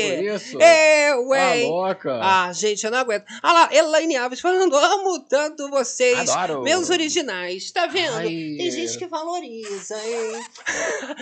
Eu, 0.59 1.29
Tá 1.29 1.57
hein? 1.57 1.69
louca. 1.71 2.19
Ah, 2.21 2.53
gente, 2.53 2.85
eu 2.85 2.91
não 2.91 2.99
aguento. 2.99 3.25
Ah 3.43 3.53
lá, 3.53 3.69
Elaine 3.73 4.08
Alves 4.17 4.41
falando, 4.41 4.77
amo 4.77 5.21
tanto 5.21 5.69
vocês, 5.71 6.31
Adoro. 6.31 6.63
meus 6.63 6.91
originais. 6.91 7.71
Tá 7.71 7.87
vendo? 7.87 8.17
Ai. 8.17 8.55
Tem 8.57 8.71
gente 8.71 8.99
que 8.99 9.07
valoriza, 9.07 9.97
hein? 10.05 10.45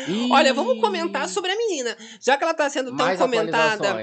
Ih, 0.09 0.29
Olha, 0.33 0.53
vamos 0.55 0.81
comentar 0.81 1.29
sobre 1.29 1.53
a 1.53 1.57
menina. 1.57 1.96
Já 2.20 2.37
que 2.37 2.44
ela 2.44 2.55
tá 2.55 2.68
sendo 2.70 2.88
tão 2.88 3.07
mais 3.07 3.18
comentada. 3.18 3.96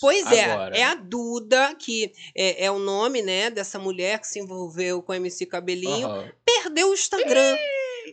Pois 0.00 0.30
é, 0.30 0.44
agora. 0.44 0.76
é 0.76 0.84
a 0.84 0.94
Duda, 0.94 1.74
que 1.78 2.12
é, 2.34 2.66
é 2.66 2.70
o 2.70 2.78
nome, 2.78 3.22
né, 3.22 3.50
dessa 3.50 3.78
mulher 3.78 4.18
que 4.18 4.26
se 4.26 4.38
envolveu 4.38 5.02
com 5.02 5.12
o 5.12 5.14
MC 5.14 5.46
Cabelinho. 5.46 6.06
Aham. 6.06 6.32
Perdeu 6.44 6.90
o 6.90 6.94
Instagram. 6.94 7.56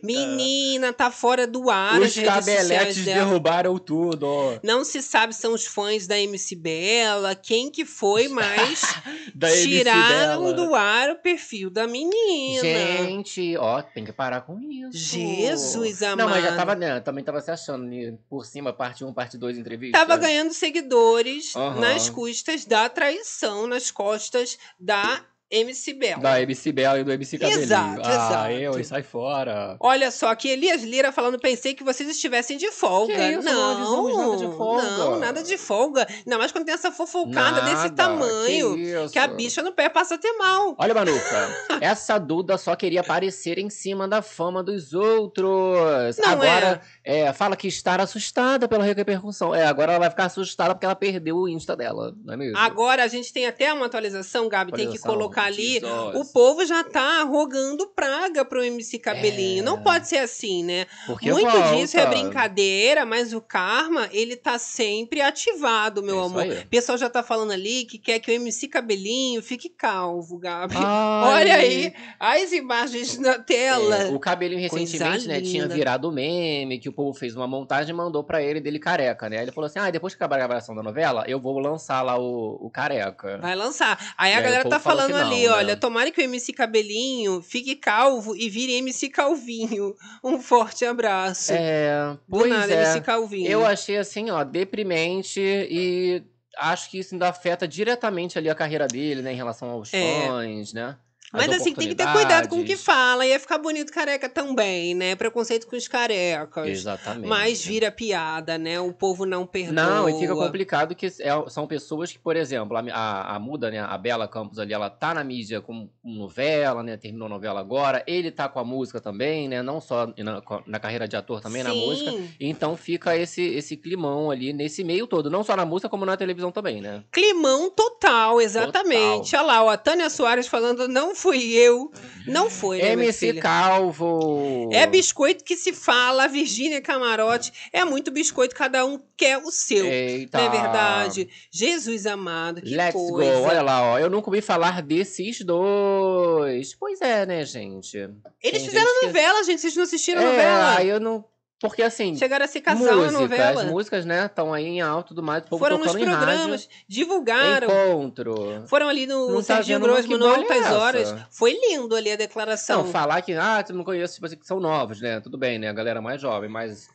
Menina, 0.06 0.92
tá 0.92 1.10
fora 1.10 1.46
do 1.46 1.68
ar 1.70 2.00
Os 2.00 2.14
cabeletes 2.14 3.04
derrubaram 3.04 3.78
tudo. 3.78 4.26
Não 4.62 4.84
se 4.84 5.02
sabe 5.02 5.34
se 5.34 5.40
são 5.40 5.52
os 5.52 5.66
fãs 5.66 6.06
da 6.06 6.18
MC 6.18 6.56
Bela, 6.56 7.34
quem 7.34 7.70
que 7.70 7.84
foi, 7.84 8.28
mas 8.28 8.82
Da 9.34 9.50
MC 9.50 9.68
tiraram 9.78 10.52
do 10.52 10.74
ar 10.74 11.10
o 11.10 11.16
perfil 11.16 11.70
da 11.70 11.86
menina. 11.86 12.62
Gente, 12.62 13.56
ó, 13.56 13.82
tem 13.82 14.04
que 14.04 14.12
parar 14.12 14.42
com 14.42 14.60
isso. 14.60 14.96
Jesus 14.96 16.02
amado. 16.02 16.18
Não, 16.18 16.28
mas 16.28 16.44
já 16.44 16.56
tava, 16.56 16.74
né, 16.74 17.00
também 17.00 17.24
tava 17.24 17.40
se 17.40 17.50
achando 17.50 17.86
por 18.28 18.44
cima, 18.44 18.72
parte 18.72 19.04
1, 19.04 19.12
parte 19.12 19.36
2, 19.36 19.58
entrevista. 19.58 19.98
Tava 19.98 20.16
ganhando 20.16 20.52
seguidores 20.52 21.54
Aham. 21.54 21.80
nas 21.80 22.08
custas 22.08 22.64
da 22.64 22.88
traição, 22.88 23.66
nas 23.66 23.90
costas 23.90 24.58
da 24.78 25.24
MC 25.50 25.94
Bela. 25.94 26.20
Da 26.20 26.40
MC 26.42 26.72
Bela 26.72 26.98
e 26.98 27.04
do 27.04 27.12
MC 27.12 27.38
Cabelinho. 27.38 27.62
Exato, 27.62 28.02
ah, 28.04 28.12
exato. 28.12 28.50
eu, 28.52 28.80
e 28.80 28.84
sai 28.84 29.02
fora. 29.02 29.76
Olha 29.78 30.10
só, 30.10 30.34
que 30.34 30.48
Elias 30.48 30.82
Lira 30.82 31.12
falando, 31.12 31.38
pensei 31.38 31.72
que 31.72 31.84
vocês 31.84 32.08
estivessem 32.08 32.56
de 32.56 32.70
folga. 32.72 33.14
Que 33.14 33.32
isso, 33.32 33.42
não 33.42 33.70
avisamos 33.72 34.16
nada 34.16 34.36
de 34.36 34.56
folga. 34.56 34.82
Não, 34.82 35.18
nada 35.18 35.42
de 35.42 35.58
folga. 35.58 36.06
Ainda 36.08 36.38
mais 36.38 36.50
quando 36.50 36.64
tem 36.64 36.74
essa 36.74 36.90
fofocada 36.90 37.60
desse 37.62 37.90
tamanho. 37.90 38.76
que. 38.76 39.12
Que 39.12 39.18
a 39.18 39.28
bicha 39.28 39.62
no 39.62 39.72
pé 39.72 39.88
passa 39.88 40.16
a 40.16 40.18
ter 40.18 40.32
mal. 40.32 40.74
Olha, 40.78 40.94
Manuca, 40.94 41.48
essa 41.80 42.18
Duda 42.18 42.58
só 42.58 42.74
queria 42.74 43.00
aparecer 43.00 43.58
em 43.58 43.70
cima 43.70 44.08
da 44.08 44.22
fama 44.22 44.62
dos 44.62 44.92
outros. 44.92 46.16
Não 46.18 46.28
agora, 46.28 46.80
é, 47.04 47.32
fala 47.32 47.56
que 47.56 47.68
está 47.68 47.94
assustada 47.96 48.66
pela 48.66 48.84
repercussão. 48.84 49.54
É, 49.54 49.64
agora 49.64 49.92
ela 49.92 50.00
vai 50.00 50.10
ficar 50.10 50.24
assustada 50.24 50.74
porque 50.74 50.84
ela 50.84 50.96
perdeu 50.96 51.36
o 51.36 51.48
Insta 51.48 51.76
dela, 51.76 52.14
não 52.24 52.34
é 52.34 52.36
mesmo? 52.36 52.58
Agora 52.58 53.04
a 53.04 53.06
gente 53.06 53.32
tem 53.32 53.46
até 53.46 53.72
uma 53.72 53.86
atualização, 53.86 54.48
Gabi, 54.48 54.72
tem 54.72 54.90
que 54.90 54.96
Atualização, 54.96 55.12
colocar 55.36 55.44
ali. 55.44 55.80
O 56.14 56.24
povo 56.24 56.64
já 56.64 56.82
tá 56.82 57.22
rogando 57.22 57.86
praga 57.88 58.44
pro 58.44 58.64
MC 58.64 58.98
Cabelinho. 58.98 59.60
É. 59.60 59.64
Não 59.64 59.82
pode 59.82 60.08
ser 60.08 60.18
assim, 60.18 60.64
né? 60.64 60.86
Porque 61.06 61.30
Muito 61.30 61.50
volta. 61.50 61.76
disso 61.76 61.98
é 61.98 62.06
brincadeira, 62.06 63.04
mas 63.04 63.32
o 63.32 63.40
karma, 63.40 64.08
ele 64.10 64.36
tá 64.36 64.58
sempre 64.58 65.20
ativado, 65.20 66.02
meu 66.02 66.20
É 66.22 66.24
amor. 66.26 66.46
O 66.46 66.66
pessoal 66.68 66.96
já 66.96 67.10
tá 67.10 67.22
falando 67.22 67.52
ali 67.52 67.84
que 67.84 67.98
quer 67.98 68.18
que 68.18 68.30
o 68.30 68.34
MC 68.34 68.68
Cabelinho 68.68 69.42
fique 69.42 69.68
calvo, 69.68 70.38
Gabi. 70.38 70.76
Ai. 70.76 71.36
Olha 71.36 71.54
aí, 71.56 71.92
as 72.18 72.52
imagens 72.52 73.18
na 73.18 73.38
tela. 73.38 73.96
É, 73.96 74.06
o 74.06 74.18
cabelinho 74.18 74.60
recentemente, 74.60 75.28
né, 75.28 75.40
tinha 75.40 75.68
virado 75.68 76.10
meme, 76.10 76.78
que 76.78 76.88
o 76.88 76.92
povo 76.92 77.16
fez 77.16 77.36
uma 77.36 77.46
montagem 77.46 77.92
e 77.92 77.96
mandou 77.96 78.24
pra 78.24 78.42
ele 78.42 78.60
dele 78.60 78.78
careca, 78.78 79.28
né? 79.28 79.38
Aí 79.38 79.44
ele 79.44 79.52
falou 79.52 79.66
assim: 79.66 79.78
ah, 79.78 79.90
depois 79.90 80.14
que 80.14 80.22
acabar 80.22 80.36
a 80.36 80.46
gravação 80.46 80.74
da 80.74 80.82
novela, 80.82 81.24
eu 81.26 81.40
vou 81.40 81.58
lançar 81.58 82.02
lá 82.02 82.18
o, 82.18 82.58
o 82.60 82.70
careca. 82.70 83.38
Vai 83.38 83.54
lançar. 83.54 84.14
Aí 84.16 84.32
a 84.32 84.40
galera 84.40 84.68
tá 84.68 84.78
fala 84.80 85.02
falando 85.02 85.25
ali, 85.26 85.42
né? 85.46 85.48
olha, 85.48 85.76
tomara 85.76 86.10
que 86.10 86.20
o 86.20 86.24
MC 86.24 86.52
Cabelinho 86.52 87.42
fique 87.42 87.74
calvo 87.76 88.36
e 88.36 88.48
vire 88.48 88.72
MC 88.74 89.08
Calvinho. 89.08 89.94
Um 90.24 90.40
forte 90.40 90.84
abraço. 90.84 91.52
É, 91.52 92.16
pois 92.28 92.48
nada, 92.50 92.72
é. 92.72 92.82
MC 92.82 93.00
Calvinho. 93.00 93.48
Eu 93.50 93.64
achei 93.64 93.96
assim, 93.96 94.30
ó, 94.30 94.42
deprimente 94.42 95.40
e 95.40 96.22
acho 96.58 96.90
que 96.90 96.98
isso 96.98 97.14
ainda 97.14 97.28
afeta 97.28 97.68
diretamente 97.68 98.38
ali 98.38 98.48
a 98.48 98.54
carreira 98.54 98.86
dele, 98.88 99.22
né, 99.22 99.32
em 99.32 99.36
relação 99.36 99.68
aos 99.70 99.92
É. 99.92 100.26
fãs, 100.26 100.72
né? 100.72 100.96
As 101.32 101.46
Mas 101.46 101.60
assim, 101.60 101.74
tem 101.74 101.88
que 101.88 101.94
ter 101.94 102.10
cuidado 102.12 102.48
com 102.48 102.60
o 102.60 102.64
que 102.64 102.76
fala. 102.76 103.26
Ia 103.26 103.40
ficar 103.40 103.58
bonito 103.58 103.92
careca 103.92 104.28
também, 104.28 104.94
né? 104.94 105.16
Preconceito 105.16 105.66
com 105.66 105.76
os 105.76 105.88
carecas. 105.88 106.68
Exatamente. 106.68 107.28
Mas 107.28 107.64
vira 107.64 107.90
piada, 107.90 108.56
né? 108.56 108.78
O 108.80 108.92
povo 108.92 109.26
não 109.26 109.46
perdoa. 109.46 109.74
Não, 109.74 110.08
e 110.08 110.18
fica 110.18 110.34
complicado 110.34 110.94
que 110.94 111.06
é- 111.06 111.48
são 111.48 111.66
pessoas 111.66 112.12
que, 112.12 112.18
por 112.18 112.36
exemplo, 112.36 112.76
a, 112.76 112.80
a, 112.92 113.36
a 113.36 113.38
Muda, 113.38 113.70
né, 113.70 113.80
a 113.80 113.98
Bela 113.98 114.28
Campos 114.28 114.58
ali, 114.58 114.72
ela 114.72 114.88
tá 114.88 115.12
na 115.14 115.24
mídia 115.24 115.60
com, 115.60 115.88
com 116.02 116.10
novela, 116.10 116.82
né, 116.82 116.96
terminou 116.96 117.26
a 117.26 117.30
novela 117.30 117.58
agora, 117.60 118.04
ele 118.06 118.30
tá 118.30 118.48
com 118.48 118.60
a 118.60 118.64
música 118.64 119.00
também, 119.00 119.48
né, 119.48 119.62
não 119.62 119.80
só 119.80 120.06
na, 120.16 120.42
na 120.66 120.78
carreira 120.78 121.08
de 121.08 121.16
ator, 121.16 121.40
também 121.40 121.62
na 121.62 121.72
Sim. 121.72 121.80
música, 121.80 122.14
então 122.38 122.76
fica 122.76 123.16
esse, 123.16 123.42
esse 123.42 123.76
climão 123.76 124.30
ali 124.30 124.52
nesse 124.52 124.84
meio 124.84 125.06
todo, 125.06 125.30
não 125.30 125.42
só 125.42 125.56
na 125.56 125.64
música, 125.64 125.88
como 125.88 126.06
na 126.06 126.16
televisão 126.16 126.52
também, 126.52 126.80
né. 126.80 127.02
Climão 127.10 127.70
total, 127.70 128.40
exatamente. 128.40 129.34
Olha 129.34 129.46
lá, 129.46 129.64
ó, 129.64 129.70
a 129.70 129.76
Tânia 129.76 130.08
Soares 130.10 130.46
falando, 130.46 130.86
não 130.86 131.14
fui 131.16 131.52
eu. 131.52 131.90
Não 132.26 132.50
foi, 132.50 132.78
né, 132.82 132.92
MC? 132.92 133.34
Calvo! 133.34 134.68
É 134.72 134.86
biscoito 134.86 135.44
que 135.44 135.56
se 135.56 135.72
fala, 135.72 136.24
a 136.24 136.28
Virgínia 136.28 136.80
Camarote. 136.80 137.52
É 137.72 137.84
muito 137.84 138.10
biscoito, 138.10 138.54
cada 138.54 138.84
um 138.84 139.00
quer 139.16 139.38
o 139.38 139.50
seu. 139.50 139.86
Eita! 139.86 140.38
Não 140.38 140.44
é 140.46 140.50
verdade? 140.50 141.28
Jesus 141.52 142.06
amado, 142.06 142.60
que 142.62 142.74
Let's 142.74 142.92
coisa. 142.92 143.32
go, 143.40 143.46
olha 143.46 143.62
lá, 143.62 143.82
ó. 143.92 143.98
Eu 143.98 144.10
nunca 144.10 144.28
ouvi 144.28 144.40
falar 144.40 144.82
desses 144.82 145.40
dois. 145.42 146.74
Pois 146.74 147.00
é, 147.00 147.24
né, 147.26 147.44
gente? 147.44 147.96
Eles 147.96 148.12
Tem 148.42 148.60
fizeram 148.66 148.86
gente 148.86 149.00
que- 149.00 149.06
novela, 149.06 149.44
gente. 149.44 149.60
Vocês 149.60 149.76
não 149.76 149.82
assistiram 149.84 150.20
a 150.20 150.24
É, 150.24 150.26
novela? 150.28 150.84
eu 150.84 151.00
não. 151.00 151.24
Porque 151.60 151.82
assim. 151.82 152.14
Chegaram 152.16 152.44
a 152.44 152.48
se 152.48 152.60
casar 152.60 152.94
música, 152.94 153.12
na 153.12 153.20
novela. 153.20 153.62
As 153.62 153.70
músicas, 153.70 154.04
né, 154.04 154.26
estão 154.26 154.52
aí 154.52 154.66
em 154.66 154.80
alto 154.80 155.08
tudo 155.08 155.22
mais, 155.22 155.42
Foram 155.48 155.78
nos 155.78 155.92
programas, 155.92 156.64
rádio. 156.64 156.68
divulgaram. 156.86 157.68
Encontro. 157.68 158.64
Foram 158.66 158.88
ali 158.88 159.06
no 159.06 159.28
Não 159.28 159.36
tá 159.42 159.56
Serginho 159.56 159.80
que 159.80 160.16
no 160.16 160.26
é 160.26 160.36
Altas? 160.36 160.70
Horas. 160.72 161.14
Foi 161.30 161.52
lindo 161.52 161.94
ali 161.94 162.12
a 162.12 162.16
declaração. 162.16 162.82
Não, 162.82 162.92
falar 162.92 163.22
que, 163.22 163.32
ah, 163.32 163.62
tu 163.62 163.72
não 163.72 163.84
conhece, 163.84 164.14
tipo 164.14 164.26
assim, 164.26 164.36
que 164.36 164.46
são 164.46 164.60
novos, 164.60 165.00
né? 165.00 165.20
Tudo 165.20 165.38
bem, 165.38 165.58
né? 165.58 165.68
A 165.68 165.72
galera 165.72 166.02
mais 166.02 166.20
jovem, 166.20 166.50
mas. 166.50 166.88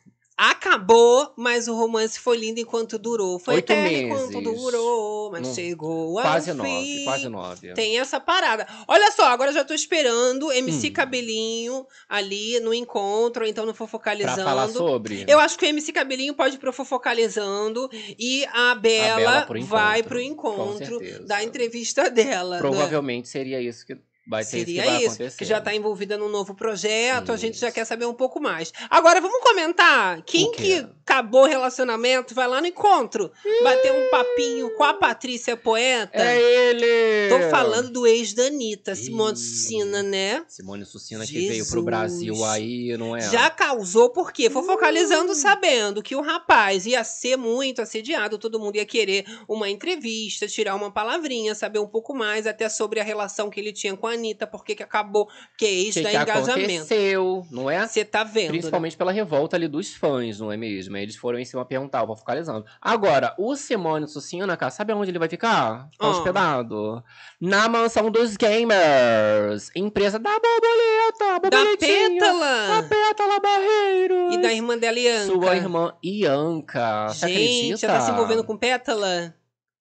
Acabou, 0.50 1.32
mas 1.36 1.68
o 1.68 1.74
romance 1.74 2.18
foi 2.18 2.36
lindo 2.36 2.58
enquanto 2.58 2.98
durou. 2.98 3.38
Foi 3.38 3.54
Oito 3.56 3.70
eterno 3.70 3.96
enquanto 4.08 4.40
meses. 4.42 4.60
durou, 4.60 5.30
mas 5.30 5.46
Não- 5.46 5.54
chegou 5.54 6.18
ao 6.18 6.24
Quase 6.24 6.50
fim. 6.50 6.56
nove, 6.56 7.04
quase 7.04 7.28
nove. 7.28 7.74
Tem 7.74 7.98
essa 8.00 8.18
parada. 8.18 8.66
Olha 8.88 9.12
só, 9.12 9.26
agora 9.26 9.52
já 9.52 9.64
tô 9.64 9.72
esperando 9.72 10.50
MC 10.50 10.88
Hum. 10.88 10.92
Cabelinho 10.92 11.86
ali 12.08 12.58
no 12.58 12.74
encontro, 12.74 13.44
ou 13.44 13.48
então 13.48 13.64
no 13.64 13.72
Pra 13.72 13.78
Fofocalizando. 13.86 14.42
falar 14.42 14.68
sobre. 14.68 15.24
Eu 15.28 15.38
acho 15.38 15.56
que 15.56 15.64
o 15.64 15.68
MC 15.68 15.92
Cabelinho 15.92 16.34
pode 16.34 16.56
ir 16.56 16.58
pro 16.58 16.72
Fofocalizando 16.72 17.88
e 18.18 18.44
a 18.52 18.74
Bela, 18.74 19.16
Bela 19.16 19.42
pro 19.46 19.64
vai 19.64 20.02
pro 20.02 20.20
encontro 20.20 20.98
da 21.24 21.42
entrevista 21.44 22.10
dela. 22.10 22.56
né? 22.56 22.58
Provavelmente 22.60 23.28
seria 23.28 23.60
isso 23.60 23.86
que 23.86 23.96
vai 24.26 24.44
ser 24.44 24.58
isso 24.58 24.66
que 24.66 24.72
Seria 24.72 24.96
isso, 24.98 25.06
acontecer. 25.14 25.36
que 25.38 25.44
já 25.44 25.60
tá 25.60 25.74
envolvida 25.74 26.16
num 26.16 26.28
novo 26.28 26.54
projeto, 26.54 27.32
a 27.32 27.36
gente 27.36 27.58
já 27.58 27.68
Isso. 27.68 27.74
quer 27.74 27.84
saber 27.84 28.06
um 28.06 28.14
pouco 28.14 28.40
mais. 28.40 28.72
Agora, 28.88 29.20
vamos 29.20 29.40
comentar 29.40 30.22
quem 30.22 30.50
que 30.52 30.86
acabou 31.04 31.42
o 31.42 31.46
relacionamento, 31.48 32.34
vai 32.34 32.46
lá 32.46 32.60
no 32.60 32.66
encontro, 32.66 33.30
bater 33.62 33.92
um 33.92 34.10
papinho 34.10 34.70
com 34.76 34.84
a 34.84 34.94
Patrícia 34.94 35.56
Poeta. 35.56 36.22
É 36.22 36.40
ele! 36.40 37.28
Tô 37.28 37.50
falando 37.50 37.90
do 37.90 38.06
ex 38.06 38.32
da 38.32 38.44
Anitta, 38.44 38.94
Simone. 38.94 39.36
Sucina, 39.36 40.02
né? 40.02 40.44
Simone 40.48 40.84
Sucina 40.84 41.26
que 41.26 41.32
Jesus. 41.32 41.48
veio 41.50 41.66
pro 41.66 41.82
Brasil 41.82 42.44
aí, 42.44 42.96
não 42.96 43.16
é? 43.16 43.20
Já 43.30 43.50
causou, 43.50 44.10
porque 44.10 44.48
foi 44.48 44.62
focalizando 44.62 45.34
sabendo 45.34 46.02
que 46.02 46.14
o 46.14 46.20
rapaz 46.20 46.86
ia 46.86 47.02
ser 47.04 47.36
muito 47.36 47.82
assediado, 47.82 48.38
todo 48.38 48.60
mundo 48.60 48.76
ia 48.76 48.86
querer 48.86 49.24
uma 49.48 49.68
entrevista, 49.68 50.46
tirar 50.46 50.74
uma 50.74 50.90
palavrinha, 50.90 51.54
saber 51.54 51.78
um 51.78 51.86
pouco 51.86 52.14
mais 52.14 52.46
até 52.46 52.68
sobre 52.68 53.00
a 53.00 53.04
relação 53.04 53.50
que 53.50 53.58
ele 53.58 53.72
tinha 53.72 53.96
com 53.96 54.06
a 54.06 54.11
Anitta, 54.12 54.46
por 54.46 54.64
que 54.64 54.74
que 54.74 54.82
acabou, 54.82 55.28
que 55.58 55.66
isso 55.66 55.98
que 55.98 56.04
dá 56.04 56.10
que 56.10 56.16
engajamento. 56.16 56.50
aconteceu, 56.52 57.46
não 57.50 57.70
é? 57.70 57.86
Você 57.86 58.04
tá 58.04 58.22
vendo, 58.24 58.44
né? 58.44 58.50
Principalmente 58.50 58.96
pela 58.96 59.12
revolta 59.12 59.56
ali 59.56 59.66
dos 59.68 59.94
fãs, 59.94 60.38
não 60.40 60.52
é 60.52 60.56
mesmo? 60.56 60.96
Eles 60.96 61.16
foram 61.16 61.38
em 61.38 61.44
cima 61.44 61.64
perguntar, 61.64 62.04
vou 62.04 62.16
focalizando. 62.16 62.64
Agora, 62.80 63.34
o 63.38 63.54
Simone 63.56 64.06
Sucina, 64.08 64.56
cara, 64.56 64.70
sabe 64.70 64.92
aonde 64.92 65.10
ele 65.10 65.18
vai 65.18 65.28
ficar? 65.28 65.88
Tá 65.98 66.06
Ah. 66.06 66.08
hospedado? 66.10 67.02
Na 67.40 67.68
mansão 67.68 68.10
dos 68.10 68.36
gamers. 68.36 69.70
Empresa 69.74 70.18
da 70.18 70.30
borboleta, 70.30 71.24
Da 71.24 71.38
borboletinha. 71.50 72.20
Da 72.20 72.26
Pétala! 72.26 72.82
Pétala 72.88 73.40
Barreiros. 73.40 74.34
E 74.34 74.38
da 74.42 74.52
irmã 74.52 74.76
dela, 74.78 74.98
Ianca. 74.98 75.26
Sua 75.32 75.56
irmã 75.56 75.94
Ianca. 76.02 77.08
Você 77.08 77.28
Gente, 77.28 77.40
acredita? 77.74 77.86
ela 77.86 77.94
tá 77.98 78.00
se 78.04 78.10
envolvendo 78.10 78.44
com 78.44 78.56
Pétala? 78.56 79.34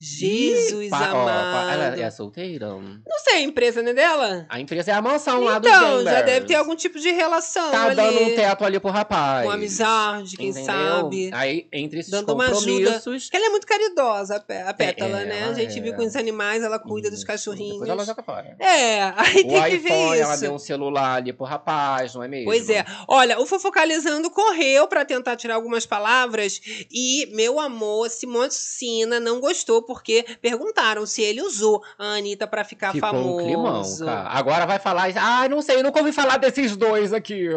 Jesus 0.03 0.89
pa- 0.89 1.11
ó, 1.13 1.21
amado. 1.27 1.71
ela 1.71 1.95
é 1.95 2.09
solteira? 2.09 2.67
Não 2.69 3.19
sei, 3.23 3.35
a 3.35 3.41
empresa, 3.41 3.83
né, 3.83 3.93
dela? 3.93 4.47
A 4.49 4.59
empresa 4.59 4.89
é 4.91 4.93
a 4.95 5.01
mansão 5.01 5.41
lá 5.43 5.59
dos 5.59 5.69
Então, 5.71 6.03
já 6.03 6.21
deve 6.23 6.47
ter 6.47 6.55
algum 6.55 6.75
tipo 6.75 6.99
de 6.99 7.11
relação 7.11 7.69
Tá 7.69 7.83
ali. 7.85 7.95
dando 7.95 8.19
um 8.23 8.35
teto 8.35 8.65
ali 8.65 8.79
pro 8.79 8.89
rapaz. 8.89 9.45
Com 9.45 9.51
amizade, 9.51 10.35
quem 10.35 10.49
Entendeu? 10.49 10.65
sabe. 10.65 11.29
Aí, 11.33 11.67
entre 11.71 11.99
esses 11.99 12.11
Dando 12.11 12.33
uma 12.33 12.45
ajuda. 12.45 12.59
compromissos... 12.59 13.23
Porque 13.25 13.37
ela 13.37 13.45
é 13.45 13.49
muito 13.49 13.67
caridosa, 13.67 14.35
a 14.37 14.39
Pé- 14.39 14.63
a 14.63 14.73
Pétala, 14.73 15.21
É, 15.21 15.25
né? 15.25 15.43
A 15.49 15.53
gente 15.53 15.77
é. 15.77 15.81
viu 15.81 15.93
com 15.93 16.03
os 16.03 16.15
animais, 16.15 16.63
ela 16.63 16.79
cuida 16.79 17.09
dos 17.09 17.19
Isso. 17.19 17.27
cachorrinhos. 17.27 17.73
Depois 17.73 17.89
ela 17.89 18.03
joga 18.05 18.23
fora. 18.23 18.55
É, 18.59 19.03
aí 19.15 19.41
O 19.41 19.47
tem 19.47 19.63
que 19.63 19.77
ver 19.77 19.89
iPhone, 19.89 20.19
ela 20.19 20.33
isso. 20.33 20.41
deu 20.41 20.53
um 20.53 20.59
celular 20.59 21.17
ali 21.17 21.31
pro 21.31 21.45
rapaz, 21.45 22.15
não 22.15 22.23
é 22.23 22.27
mesmo? 22.27 22.45
Pois 22.45 22.69
é. 22.71 22.83
Olha, 23.07 23.39
o 23.39 23.45
Fofocalizando 23.45 24.31
correu 24.31 24.87
pra 24.87 25.05
tentar 25.05 25.35
tirar 25.35 25.55
algumas 25.55 25.85
palavras 25.85 26.59
e, 26.91 27.27
meu 27.35 27.59
amor, 27.59 28.09
Simone 28.09 28.51
Sina 28.51 29.19
não 29.19 29.39
gostou 29.39 29.83
porque 29.91 30.25
perguntaram 30.41 31.05
se 31.05 31.21
ele 31.21 31.41
usou 31.41 31.83
a 31.99 32.13
Anitta 32.13 32.47
pra 32.47 32.63
ficar 32.63 32.93
Ficou 32.93 33.09
famoso. 33.09 33.29
um 33.41 33.43
climão, 33.45 33.97
cara. 34.05 34.29
Agora 34.29 34.65
vai 34.65 34.79
falar... 34.79 35.11
Ah, 35.17 35.49
não 35.49 35.61
sei, 35.61 35.83
nunca 35.83 35.99
ouvi 35.99 36.13
falar 36.13 36.37
desses 36.37 36.77
dois 36.77 37.11
aqui. 37.11 37.49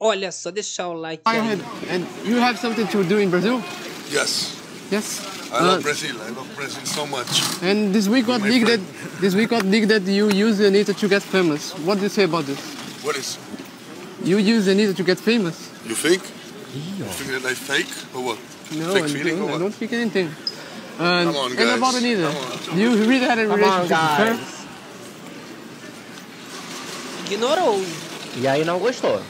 Olha 0.00 0.32
só, 0.32 0.50
deixar 0.50 0.88
o 0.88 0.94
like 0.94 1.22
aí. 1.26 1.38
And 1.38 2.04
you 2.24 2.38
have 2.40 2.58
something 2.58 2.86
to 2.86 3.04
do 3.04 3.20
in 3.20 3.28
Brazil? 3.28 3.62
Yes. 4.10 4.54
Yes. 4.90 5.20
I 5.52 5.56
Uh, 5.58 5.66
love 5.66 5.82
Brazil. 5.82 6.16
I 6.26 6.30
love 6.30 6.48
Brazil 6.56 6.84
so 6.86 7.06
much. 7.06 7.28
and 7.62 7.92
this 7.94 8.08
week 8.08 8.26
got 8.26 8.40
leaked 8.42 8.66
that 8.66 8.80
this 9.20 9.34
week 9.36 9.50
got 9.50 9.64
leaked 9.64 9.88
that 9.88 10.02
you 10.02 10.28
use 10.30 10.58
Anita 10.60 10.92
to 10.94 11.06
get 11.08 11.22
famous. 11.22 11.72
What 11.86 11.98
do 11.98 12.02
you 12.04 12.08
say 12.08 12.24
about 12.24 12.44
this? 12.46 12.58
What 13.04 13.16
is? 13.16 13.38
You 14.24 14.38
use 14.38 14.66
Anita 14.66 14.94
to 14.94 15.04
get 15.04 15.20
famous? 15.20 15.70
You 15.86 15.94
think? 15.94 16.22
You 16.74 17.04
think 17.04 17.30
that 17.42 17.44
I 17.48 17.54
fake 17.54 17.92
or 18.14 18.22
what? 18.24 18.38
No, 18.72 18.94
fake 18.94 19.04
I 19.04 19.08
feeling 19.08 19.36
don't, 19.38 19.42
or 19.44 19.48
I 19.48 19.52
what? 19.52 19.58
don't 19.60 19.72
speak 19.72 19.92
anything. 19.92 20.28
And, 20.98 21.26
Come 21.28 21.36
on, 21.36 21.50
and 21.50 21.58
guys. 21.58 21.76
about 21.78 21.94
Anita, 21.96 22.30
Come 22.30 22.74
on. 22.74 22.78
you 22.78 22.96
really 23.04 23.18
had 23.26 23.38
a 23.38 23.46
Come 23.46 23.52
on, 23.52 23.58
relationship 23.58 23.90
with 23.90 24.18
her? 24.18 24.38
Ignorou. 27.34 27.82
E 28.36 28.46
aí 28.46 28.64
não 28.64 28.78
gostou. 28.78 29.20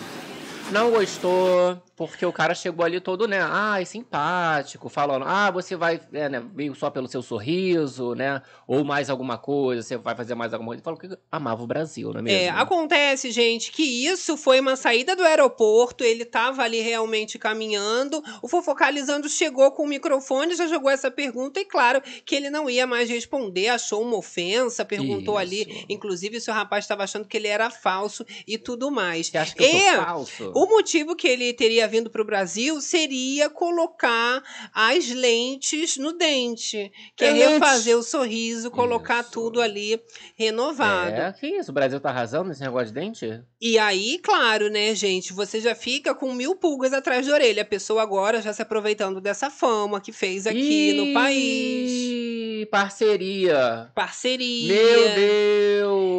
Não 0.71 0.91
gostou, 0.91 1.81
porque 1.97 2.27
o 2.27 2.33
cara 2.33 2.55
chegou 2.55 2.85
ali 2.85 3.01
todo, 3.01 3.29
né? 3.29 3.39
Ai, 3.41 3.85
simpático, 3.85 4.89
falando, 4.89 5.25
ah, 5.27 5.51
você 5.51 5.77
vai, 5.77 6.01
é, 6.13 6.29
né, 6.29 6.45
veio 6.55 6.75
só 6.75 6.91
pelo 6.91 7.07
seu 7.07 7.23
sorriso, 7.23 8.15
né? 8.15 8.43
Ou 8.67 8.85
mais 8.85 9.09
alguma 9.09 9.39
coisa, 9.39 9.83
você 9.83 9.97
vai 9.97 10.17
fazer 10.17 10.35
mais 10.35 10.53
alguma 10.53 10.69
coisa. 10.69 10.79
Ele 10.81 10.85
falou 10.85 10.99
que 10.99 11.09
amava 11.31 11.63
o 11.63 11.67
Brasil, 11.67 12.13
não 12.13 12.19
é 12.19 12.23
mesmo? 12.23 12.39
É, 12.39 12.49
acontece, 12.49 13.31
gente, 13.31 13.71
que 13.71 13.83
isso 13.83 14.37
foi 14.37 14.59
uma 14.59 14.75
saída 14.77 15.15
do 15.15 15.23
aeroporto, 15.23 16.03
ele 16.03 16.25
tava 16.25 16.63
ali 16.63 16.81
realmente 16.81 17.39
caminhando, 17.39 18.23
o 18.43 18.49
Fofocalizando 18.49 19.29
chegou 19.29 19.71
com 19.71 19.85
o 19.85 19.89
microfone, 19.89 20.55
já 20.55 20.67
jogou 20.67 20.91
essa 20.91 21.11
pergunta, 21.11 21.61
e 21.61 21.65
claro 21.65 22.03
que 22.25 22.35
ele 22.35 22.51
não 22.51 22.69
ia 22.69 22.87
mais 22.87 23.09
responder, 23.09 23.69
achou 23.69 24.03
uma 24.03 24.17
ofensa, 24.17 24.85
perguntou 24.85 25.39
ali, 25.39 25.63
Isso. 25.63 25.87
inclusive 25.89 26.41
se 26.41 26.51
o 26.51 26.55
rapaz 26.55 26.85
estava 26.85 27.05
achando 27.05 27.27
que 27.27 27.37
ele 27.37 27.49
era 27.49 27.71
falso 27.71 28.25
e 28.47 28.59
tudo 28.59 28.91
mais. 28.91 29.29
Você 29.29 29.39
acha 29.39 29.55
que 29.55 29.63
eu 29.63 29.69
E 29.69 29.95
sou 29.95 30.05
falso? 30.05 30.53
O 30.55 30.67
motivo 30.67 31.15
que 31.15 31.29
ele 31.29 31.53
teria 31.53 31.84
vindo 31.87 32.11
para 32.11 32.23
o 32.23 32.25
Brasil 32.25 32.81
seria 32.81 33.49
colocar 33.51 34.43
as 34.73 35.09
lentes 35.09 35.97
no 35.97 36.13
dente, 36.13 36.91
que 37.17 37.25
é, 37.25 37.29
É 37.29 37.49
refazer 37.49 37.97
o 37.97 38.03
sorriso, 38.03 38.71
colocar 38.71 39.21
Isso. 39.23 39.33
tudo 39.33 39.61
ali 39.61 40.01
renovado. 40.37 41.11
É, 41.15 41.33
que 41.33 41.47
isso, 41.47 41.71
o 41.71 41.75
Brasil 41.75 42.01
tá 42.01 42.11
arrasando 42.11 42.49
nesse 42.49 42.63
negócio 42.63 42.89
de 42.89 42.95
dente? 42.95 43.43
E 43.61 43.79
aí, 43.79 44.19
claro, 44.19 44.69
né, 44.69 44.95
gente, 44.95 45.33
você 45.33 45.61
já 45.61 45.75
fica 45.75 46.15
com 46.15 46.33
mil 46.33 46.55
pulgas 46.55 46.93
atrás 46.93 47.27
da 47.27 47.35
orelha. 47.35 47.63
A 47.63 47.67
pessoa 47.67 48.03
agora 48.03 48.43
já 48.43 48.53
se 48.53 48.63
aproveitando 48.63 49.21
dessa 49.21 49.51
fama 49.51 50.01
que 50.01 50.13
fez 50.13 50.47
aqui 50.47 50.93
no 50.93 51.13
país. 51.13 51.91
Ih, 51.91 52.69
Parceria. 52.71 53.91
Parceria. 53.95 54.75
Meu 54.75 55.15
Deus. 55.15 55.74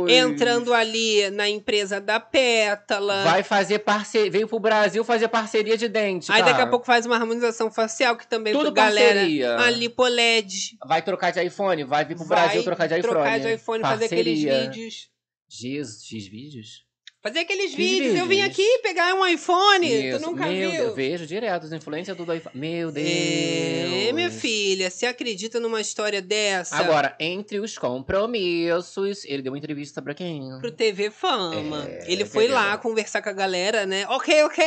Entrando 0.09 0.73
ali 0.73 1.29
na 1.31 1.47
empresa 1.49 1.99
da 1.99 2.19
Pétala. 2.19 3.23
Vai 3.23 3.43
fazer 3.43 3.79
parceria. 3.79 4.29
Veio 4.31 4.47
pro 4.47 4.59
Brasil 4.59 5.03
fazer 5.03 5.27
parceria 5.27 5.77
de 5.77 5.87
dente. 5.87 6.31
Aí 6.31 6.39
daqui 6.41 6.51
a 6.53 6.57
cara. 6.57 6.69
pouco 6.69 6.85
faz 6.85 7.05
uma 7.05 7.15
harmonização 7.15 7.71
facial, 7.71 8.15
que 8.15 8.27
também 8.27 8.53
Tudo 8.53 8.71
galera. 8.71 9.15
parceria. 9.15 9.57
A 9.57 9.69
LipoLED. 9.69 10.77
Vai 10.85 11.01
trocar 11.01 11.31
de 11.31 11.41
iPhone? 11.43 11.83
Vai 11.83 12.05
vir 12.05 12.15
pro 12.15 12.25
Vai 12.25 12.43
Brasil 12.45 12.63
trocar 12.63 12.87
de 12.87 12.99
iPhone. 12.99 13.13
trocar 13.13 13.39
de 13.39 13.53
iPhone, 13.53 13.81
fazer 13.81 14.05
aqueles 14.05 14.43
Parceria. 14.43 14.69
vídeos. 14.71 15.09
X, 15.49 16.03
X 16.05 16.27
vídeos? 16.27 16.84
Fazer 17.25 17.39
aqueles 17.39 17.71
Que 17.71 17.77
vídeos. 17.77 18.13
Eu 18.19 18.27
vim 18.27 18.35
vídeos? 18.35 18.49
aqui 18.51 18.79
pegar 18.83 19.15
um 19.15 19.25
iPhone. 19.25 19.87
Isso. 20.09 20.19
Tu 20.19 20.25
nunca 20.27 20.45
Meu 20.45 20.69
viu? 20.69 20.81
Deus, 20.83 20.95
vejo 20.95 21.25
direto 21.25 21.63
os 21.63 21.73
influencers 21.73 22.15
do 22.15 22.31
iPhone. 22.31 22.55
Meu 22.55 22.91
Deus. 22.91 23.07
É, 23.07 24.13
minha 24.13 24.29
filha, 24.29 24.91
você 24.91 25.07
acredita 25.07 25.59
numa 25.59 25.81
história 25.81 26.21
dessa? 26.21 26.75
Agora, 26.75 27.15
entre 27.19 27.59
os 27.59 27.79
compromissos, 27.79 29.25
ele 29.25 29.41
deu 29.41 29.51
uma 29.53 29.57
entrevista 29.57 30.03
pra 30.03 30.13
quem? 30.13 30.55
Pro 30.61 30.69
TV 30.71 31.09
Fama. 31.09 31.87
É, 31.89 32.11
Ele 32.11 32.25
foi 32.25 32.47
lá 32.47 32.77
conversar 32.77 33.23
com 33.23 33.29
a 33.29 33.33
galera, 33.33 33.87
né? 33.87 34.05
Ok, 34.07 34.43
ok! 34.43 34.63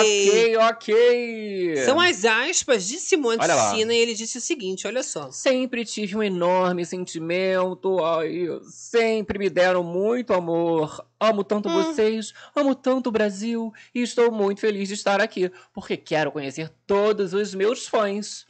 Ok, 0.00 0.56
ok. 0.56 1.76
São 1.84 2.00
as 2.00 2.24
aspas 2.24 2.88
de 2.88 2.98
Simone. 2.98 3.38
Sina 3.70 3.94
e 3.94 3.98
ele 3.98 4.14
disse 4.14 4.38
o 4.38 4.40
seguinte: 4.40 4.84
olha 4.88 5.04
só. 5.04 5.30
Sempre 5.30 5.84
tive 5.84 6.16
um 6.16 6.22
enorme 6.24 6.84
sentimento, 6.84 8.04
ai, 8.04 8.48
sempre 8.68 9.38
me 9.38 9.48
deram 9.48 9.84
muito 9.84 10.32
amor. 10.34 11.04
Amo 11.24 11.44
tanto 11.44 11.68
Hum. 11.68 11.82
vocês, 11.82 12.32
amo 12.54 12.74
tanto 12.74 13.08
o 13.08 13.12
Brasil 13.12 13.72
e 13.94 14.02
estou 14.02 14.30
muito 14.30 14.60
feliz 14.60 14.88
de 14.88 14.94
estar 14.94 15.20
aqui, 15.20 15.50
porque 15.72 15.96
quero 15.96 16.30
conhecer 16.30 16.70
todos 16.86 17.32
os 17.32 17.54
meus 17.54 17.86
fãs. 17.86 18.44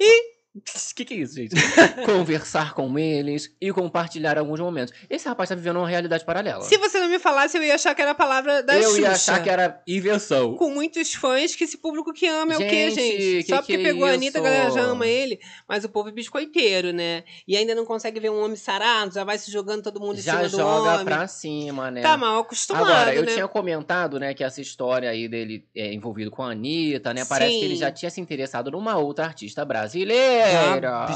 Ih! 0.55 0.63
Que 0.95 1.05
que 1.05 1.15
é 1.15 1.17
isso, 1.17 1.35
gente? 1.35 1.55
Conversar 2.07 2.75
com 2.75 2.97
eles 2.97 3.53
e 3.61 3.73
compartilhar 3.73 4.39
alguns 4.39 4.61
momentos. 4.61 4.95
Esse 5.11 5.27
rapaz 5.29 5.49
tá 5.49 5.55
vivendo 5.57 5.79
uma 5.79 5.89
realidade 5.89 6.25
paralela. 6.25 6.63
Se 6.63 6.77
você 6.79 7.01
não 7.01 7.09
me 7.09 7.19
falasse, 7.19 7.57
eu 7.59 7.65
ia 7.65 7.75
achar 7.75 7.95
que 7.95 8.01
era 8.03 8.13
a 8.13 8.15
palavra 8.15 8.63
da 8.63 8.77
Eu 8.77 8.91
Xuxa. 8.91 9.01
ia 9.01 9.11
achar 9.11 9.43
que 9.43 9.51
era 9.51 9.83
invenção. 9.89 10.55
Com 10.55 10.71
muitos 10.71 11.13
fãs, 11.15 11.57
que 11.57 11.65
esse 11.65 11.77
público 11.79 12.13
que 12.13 12.27
ama 12.29 12.53
é 12.53 12.57
o 12.57 12.61
quê, 12.61 12.91
Gente, 12.91 13.21
gente? 13.23 13.45
que 13.45 13.51
Só 13.51 13.57
que 13.63 13.73
porque 13.73 13.83
é 13.83 13.93
pegou 13.93 14.05
a 14.07 14.13
Anitta, 14.13 14.39
a 14.39 14.43
galera 14.43 14.71
já 14.71 14.83
ama 14.83 15.07
ele. 15.07 15.41
Mas 15.69 15.83
o 15.85 15.89
povo 15.89 16.09
é 16.11 16.13
biscoiteiro, 16.13 16.93
né? 16.93 17.25
E 17.49 17.57
ainda 17.57 17.75
não 17.75 17.85
consegue 17.85 18.21
ver 18.21 18.31
um 18.31 18.41
homem 18.45 18.57
sarado, 18.57 19.13
já 19.13 19.25
vai 19.25 19.37
se 19.39 19.51
jogando 19.51 19.83
todo 19.83 19.99
mundo 19.99 20.19
em 20.19 20.23
Já 20.23 20.37
cima 20.37 20.49
do 20.49 20.57
joga 20.57 20.93
homem. 20.93 21.05
pra 21.05 21.27
cima, 21.27 21.91
né? 21.91 22.01
Tá 22.03 22.17
mal 22.17 22.39
acostumado, 22.39 22.85
Agora, 22.87 23.13
eu 23.15 23.25
né? 23.25 23.33
tinha 23.33 23.49
comentado, 23.49 24.21
né, 24.21 24.33
que 24.35 24.45
essa 24.45 24.61
história 24.61 25.11
aí 25.11 25.27
dele 25.29 25.65
é, 25.75 25.93
envolvido 25.93 26.31
com 26.31 26.43
a 26.45 26.53
Anitta, 26.53 27.13
né? 27.13 27.25
Parece 27.25 27.59
que 27.59 27.65
ele 27.65 27.75
Sim. 27.75 27.81
já 27.81 27.91
tinha 27.91 28.11
se 28.11 28.21
interessado 28.21 28.71
numa 28.71 28.97
outra 28.97 29.25
artista 29.25 29.65
brasileira. 29.65 30.44
Gabi. 30.81 31.15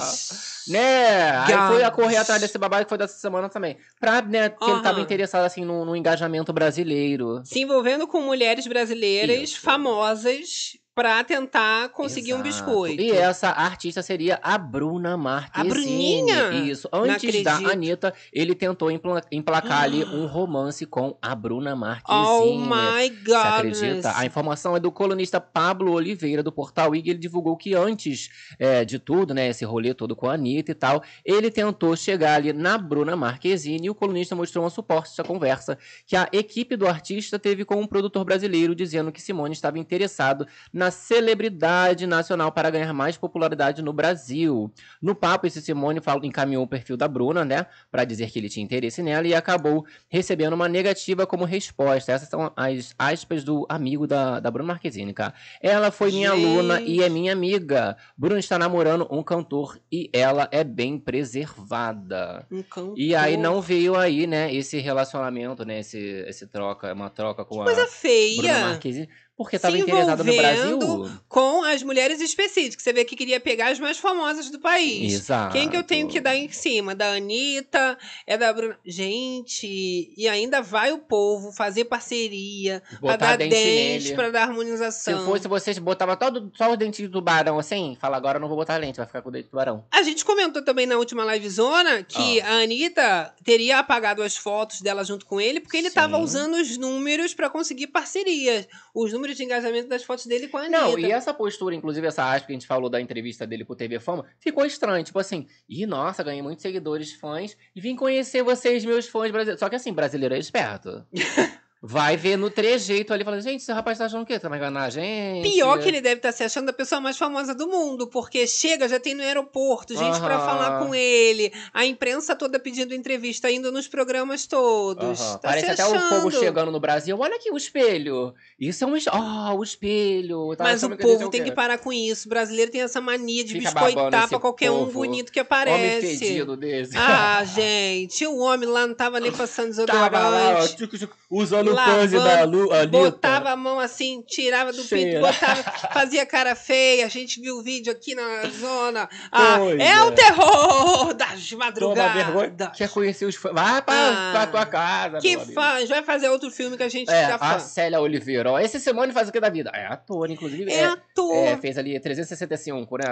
Né? 0.68 1.30
Aí 1.38 1.68
foi 1.68 1.82
a 1.82 1.90
correr 1.90 2.16
atrás 2.16 2.40
desse 2.40 2.58
babado 2.58 2.84
que 2.84 2.88
foi 2.88 2.98
dessa 2.98 3.18
semana 3.18 3.48
também. 3.48 3.78
Pra, 3.98 4.20
né, 4.20 4.50
que 4.50 4.70
ele 4.70 4.82
tava 4.82 5.00
interessado, 5.00 5.44
assim, 5.44 5.64
no, 5.64 5.84
no 5.84 5.96
engajamento 5.96 6.52
brasileiro. 6.52 7.40
Se 7.44 7.60
envolvendo 7.60 8.06
com 8.06 8.20
mulheres 8.20 8.66
brasileiras 8.66 9.50
Isso. 9.50 9.60
famosas 9.60 10.76
pra 10.98 11.22
tentar 11.22 11.90
conseguir 11.90 12.34
um 12.34 12.44
Exato. 12.44 12.48
biscoito. 12.64 13.00
E 13.00 13.12
essa 13.12 13.50
artista 13.50 14.02
seria 14.02 14.40
a 14.42 14.58
Bruna 14.58 15.16
Marquezine. 15.16 15.68
Bruninha? 15.68 16.50
Isso. 16.64 16.88
Antes 16.92 17.44
da. 17.44 17.54
Anitta, 17.54 18.12
ele 18.32 18.52
tentou 18.52 18.90
empla- 18.90 19.22
emplacar 19.30 19.84
ali 19.84 20.02
um 20.12 20.26
romance 20.26 20.84
com 20.84 21.16
a 21.22 21.36
Bruna 21.36 21.76
Marquezine. 21.76 22.26
Oh 22.26 22.58
my 22.58 23.10
Você 23.10 23.24
God. 23.24 23.36
acredita? 23.46 24.12
A 24.16 24.26
informação 24.26 24.74
é 24.74 24.80
do 24.80 24.90
colunista 24.90 25.40
Pablo 25.40 25.92
Oliveira, 25.92 26.42
do 26.42 26.50
portal 26.50 26.92
IG. 26.96 27.10
Ele 27.10 27.18
divulgou 27.20 27.56
que 27.56 27.76
antes 27.76 28.28
é, 28.58 28.84
de 28.84 28.98
tudo, 28.98 29.32
né, 29.32 29.50
esse 29.50 29.64
rolê 29.64 29.94
todo 29.94 30.16
com 30.16 30.28
a 30.28 30.34
Anitta 30.34 30.72
e 30.72 30.74
tal, 30.74 31.00
ele 31.24 31.48
tentou 31.48 31.94
chegar 31.94 32.34
ali 32.34 32.52
na 32.52 32.76
Bruna 32.76 33.14
Marquezine 33.14 33.86
e 33.86 33.90
o 33.90 33.94
colunista 33.94 34.34
mostrou 34.34 34.66
um 34.66 34.70
suporte 34.70 35.20
à 35.20 35.22
conversa 35.22 35.78
que 36.04 36.16
a 36.16 36.28
equipe 36.32 36.74
do 36.74 36.88
artista 36.88 37.38
teve 37.38 37.64
com 37.64 37.76
um 37.76 37.86
produtor 37.86 38.24
brasileiro 38.24 38.74
dizendo 38.74 39.12
que 39.12 39.22
Simone 39.22 39.52
estava 39.54 39.78
interessado 39.78 40.44
na 40.72 40.87
uma 40.88 40.90
celebridade 40.90 42.06
nacional 42.06 42.50
para 42.50 42.70
ganhar 42.70 42.92
mais 42.92 43.16
popularidade 43.16 43.82
no 43.82 43.92
Brasil. 43.92 44.72
No 45.00 45.14
papo, 45.14 45.46
esse 45.46 45.60
Simone 45.60 46.00
falou, 46.00 46.24
encaminhou 46.24 46.64
o 46.64 46.66
perfil 46.66 46.96
da 46.96 47.06
Bruna, 47.06 47.44
né, 47.44 47.66
para 47.90 48.04
dizer 48.04 48.30
que 48.30 48.38
ele 48.38 48.48
tinha 48.48 48.64
interesse 48.64 49.02
nela 49.02 49.26
e 49.26 49.34
acabou 49.34 49.84
recebendo 50.08 50.54
uma 50.54 50.68
negativa 50.68 51.26
como 51.26 51.44
resposta. 51.44 52.12
Essas 52.12 52.28
são 52.28 52.50
as 52.56 52.94
aspas 52.98 53.44
do 53.44 53.66
amigo 53.68 54.06
da, 54.06 54.40
da 54.40 54.50
Bruna 54.50 54.68
Marquezine, 54.68 55.12
cara. 55.12 55.34
Ela 55.60 55.90
foi 55.90 56.10
minha 56.10 56.34
Gente. 56.34 56.44
aluna 56.44 56.80
e 56.80 57.02
é 57.02 57.08
minha 57.08 57.32
amiga. 57.32 57.96
Bruna 58.16 58.38
está 58.38 58.58
namorando 58.58 59.06
um 59.10 59.22
cantor 59.22 59.78
e 59.92 60.08
ela 60.12 60.48
é 60.50 60.64
bem 60.64 60.98
preservada. 60.98 62.46
Um 62.50 62.62
cantor. 62.62 62.94
E 62.96 63.14
aí 63.14 63.36
não 63.36 63.60
veio 63.60 63.94
aí, 63.94 64.26
né, 64.26 64.52
esse 64.54 64.78
relacionamento, 64.78 65.64
né, 65.64 65.80
esse, 65.80 65.98
esse 65.98 66.46
troca, 66.46 66.92
uma 66.94 67.10
troca 67.10 67.44
com 67.44 67.60
a 67.60 67.64
Coisa 67.64 67.82
Bruna 67.82 67.92
feia. 67.92 68.68
Marquezine, 68.68 69.08
porque 69.38 69.56
Se 69.56 69.66
estava 69.66 69.78
interessada 69.78 70.24
no 70.24 70.34
Brasil. 70.36 71.10
com 71.28 71.62
as 71.62 71.82
mulheres 71.84 72.20
específicas. 72.20 72.82
Você 72.82 72.92
vê 72.92 73.04
que 73.04 73.14
queria 73.16 73.38
pegar 73.38 73.68
as 73.70 73.78
mais 73.78 73.96
famosas 73.96 74.50
do 74.50 74.58
país. 74.58 75.14
Exato. 75.14 75.52
Quem 75.52 75.68
que 75.68 75.76
eu 75.76 75.84
tenho 75.84 76.08
que 76.08 76.20
dar 76.20 76.34
em 76.36 76.50
cima? 76.50 76.92
Da 76.94 77.12
Anitta, 77.12 77.96
é 78.26 78.36
da 78.36 78.52
Bruna. 78.52 78.76
Gente, 78.84 80.12
e 80.16 80.28
ainda 80.28 80.60
vai 80.60 80.92
o 80.92 80.98
povo 80.98 81.52
fazer 81.52 81.84
parceria 81.84 82.82
pra 82.88 83.12
Botar 83.12 83.16
dar 83.16 83.36
dente 83.38 83.54
dente, 83.54 84.14
pra 84.14 84.30
dar 84.30 84.40
Se 84.44 84.50
harmonização. 84.50 85.24
fosse 85.24 85.46
vocês, 85.46 85.78
botava 85.78 86.16
todo, 86.16 86.50
só 86.56 86.70
os 86.72 86.76
dentinhos 86.76 87.10
do 87.10 87.18
tubarão 87.18 87.58
assim, 87.58 87.96
fala 88.00 88.16
agora 88.16 88.38
eu 88.38 88.40
não 88.40 88.48
vou 88.48 88.56
botar 88.56 88.76
lente, 88.76 88.96
vai 88.96 89.06
ficar 89.06 89.22
com 89.22 89.28
o 89.28 89.32
dente 89.32 89.44
do 89.44 89.50
tubarão. 89.50 89.84
A 89.92 90.02
gente 90.02 90.24
comentou 90.24 90.62
também 90.64 90.86
na 90.86 90.96
última 90.96 91.24
livezona 91.24 92.02
que 92.02 92.40
Ah. 92.40 92.54
a 92.54 92.62
Anitta 92.62 93.34
teria 93.44 93.78
apagado 93.78 94.22
as 94.22 94.36
fotos 94.36 94.80
dela 94.80 95.04
junto 95.04 95.24
com 95.26 95.40
ele 95.40 95.60
porque 95.60 95.76
ele 95.76 95.88
Sim. 95.90 95.94
tava 95.94 96.18
usando 96.18 96.54
os 96.54 96.76
números 96.76 97.34
pra 97.34 97.48
conseguir 97.48 97.86
parcerias. 97.88 98.66
Os 98.94 99.12
números 99.12 99.27
de 99.34 99.44
engajamento 99.44 99.88
das 99.88 100.04
fotos 100.04 100.26
dele 100.26 100.48
com 100.48 100.56
a 100.56 100.62
Anitta. 100.62 100.78
Não, 100.78 100.98
e 100.98 101.10
essa 101.10 101.32
postura, 101.32 101.74
inclusive 101.74 102.06
essa 102.06 102.30
aspa 102.30 102.46
que 102.46 102.52
a 102.52 102.56
gente 102.56 102.66
falou 102.66 102.88
da 102.88 103.00
entrevista 103.00 103.46
dele 103.46 103.64
pro 103.64 103.76
TV 103.76 103.98
Fama, 103.98 104.24
ficou 104.38 104.64
estranho. 104.64 105.04
Tipo 105.04 105.18
assim, 105.18 105.46
ih, 105.68 105.86
nossa, 105.86 106.22
ganhei 106.22 106.42
muitos 106.42 106.62
seguidores, 106.62 107.12
fãs, 107.12 107.56
e 107.74 107.80
vim 107.80 107.96
conhecer 107.96 108.42
vocês, 108.42 108.84
meus 108.84 109.06
fãs 109.08 109.30
brasileiros. 109.30 109.60
Só 109.60 109.68
que 109.68 109.76
assim, 109.76 109.92
brasileiro 109.92 110.34
é 110.34 110.38
esperto. 110.38 111.06
Vai 111.80 112.16
ver 112.16 112.36
no 112.36 112.50
trejeito 112.50 113.12
ali, 113.14 113.22
falando, 113.22 113.40
gente, 113.40 113.60
esse 113.60 113.72
rapaz 113.72 113.96
tá 113.98 114.06
achando 114.06 114.22
o 114.22 114.26
quê? 114.26 114.36
Tá 114.36 114.48
enganando 114.48 114.84
a 114.86 114.90
gente? 114.90 115.48
Pior 115.48 115.78
que 115.78 115.86
ele 115.86 116.00
deve 116.00 116.16
estar 116.16 116.32
se 116.32 116.42
achando 116.42 116.68
a 116.70 116.72
pessoa 116.72 117.00
mais 117.00 117.16
famosa 117.16 117.54
do 117.54 117.68
mundo, 117.68 118.08
porque 118.08 118.48
chega, 118.48 118.88
já 118.88 118.98
tem 118.98 119.14
no 119.14 119.22
aeroporto, 119.22 119.94
gente 119.96 120.18
pra 120.18 120.34
Aham. 120.34 120.44
falar 120.46 120.78
com 120.84 120.92
ele, 120.92 121.52
a 121.72 121.86
imprensa 121.86 122.34
toda 122.34 122.58
pedindo 122.58 122.92
entrevista, 122.94 123.48
indo 123.48 123.70
nos 123.70 123.86
programas 123.86 124.44
todos. 124.44 125.20
Aham. 125.20 125.32
Tá 125.38 125.48
Parece 125.50 125.70
até 125.70 125.86
o 125.86 126.08
povo 126.08 126.32
chegando 126.32 126.72
no 126.72 126.80
Brasil. 126.80 127.16
Olha 127.16 127.36
aqui 127.36 127.48
o 127.52 127.56
espelho. 127.56 128.34
Isso 128.58 128.82
é 128.82 128.86
um. 128.88 128.96
Ah, 129.12 129.54
o 129.54 129.62
espelho. 129.62 130.56
Tá 130.56 130.64
Mas 130.64 130.82
o 130.82 130.90
povo 130.96 131.28
tem 131.30 131.44
que 131.44 131.52
parar 131.52 131.78
com 131.78 131.92
isso. 131.92 132.26
O 132.26 132.28
brasileiro 132.28 132.72
tem 132.72 132.80
essa 132.80 133.00
mania 133.00 133.44
de 133.44 133.52
Fica 133.52 133.70
biscoitar 133.70 134.28
pra 134.28 134.40
qualquer 134.40 134.72
um 134.72 134.78
povo. 134.86 134.92
bonito 134.94 135.30
que 135.30 135.38
Homem 135.38 135.46
aparece. 135.46 136.18
fedido 136.18 136.56
desse. 136.56 136.96
Ah, 136.96 137.44
gente, 137.44 138.26
o 138.26 138.38
homem 138.38 138.68
lá 138.68 138.84
não 138.84 138.94
tava 138.96 139.20
nem 139.20 139.30
passando 139.30 139.68
Tava 139.86 140.18
lá, 140.28 140.58
ó, 140.58 140.66
desodorante. 140.66 141.08
usando 141.30 141.67
o 141.70 141.74
Lavando, 141.74 142.24
da 142.24 142.44
Lu, 142.44 142.72
Anitta. 142.72 142.86
Botava 142.98 143.50
a 143.50 143.56
mão 143.56 143.78
assim, 143.80 144.22
tirava 144.26 144.70
do 144.72 144.78
pinto, 144.78 144.88
Cheira. 144.88 145.20
botava, 145.20 145.62
fazia 145.92 146.24
cara 146.26 146.54
feia. 146.54 147.06
A 147.06 147.08
gente 147.08 147.40
viu 147.40 147.56
o 147.58 147.62
vídeo 147.62 147.92
aqui 147.92 148.14
na 148.14 148.44
zona. 148.60 149.08
Ah, 149.30 149.58
é, 149.78 149.88
é. 149.92 150.02
o 150.02 150.12
terror 150.12 151.14
das 151.14 151.48
Toma 151.48 151.64
madrugadas. 151.66 152.14
vergonha. 152.14 152.72
Quer 152.76 152.88
conhecer 152.88 153.24
os 153.26 153.36
fãs? 153.36 153.52
Vai 153.54 153.82
pra, 153.82 153.94
Ah, 153.94 154.30
pra 154.32 154.46
tua 154.46 154.66
casa. 154.66 155.18
Que 155.18 155.30
meu 155.30 155.40
amigo. 155.40 155.60
fã, 155.60 155.86
vai 155.86 156.02
fazer 156.02 156.28
outro 156.28 156.50
filme 156.50 156.76
que 156.76 156.82
a 156.82 156.88
gente 156.88 157.10
É, 157.10 157.24
a 157.26 157.38
fã. 157.38 157.58
Célia 157.58 158.00
Oliveira. 158.00 158.50
Ó, 158.52 158.58
esse 158.58 158.78
Simone 158.80 159.12
faz 159.12 159.28
o 159.28 159.32
que 159.32 159.40
da 159.40 159.48
vida? 159.50 159.70
É 159.74 159.86
ator, 159.86 160.30
inclusive. 160.30 160.70
É 160.72 160.84
ator. 160.84 161.34
é, 161.34 161.56
fez 161.56 161.78
ali 161.78 161.98
365, 161.98 162.96
né? 162.98 163.04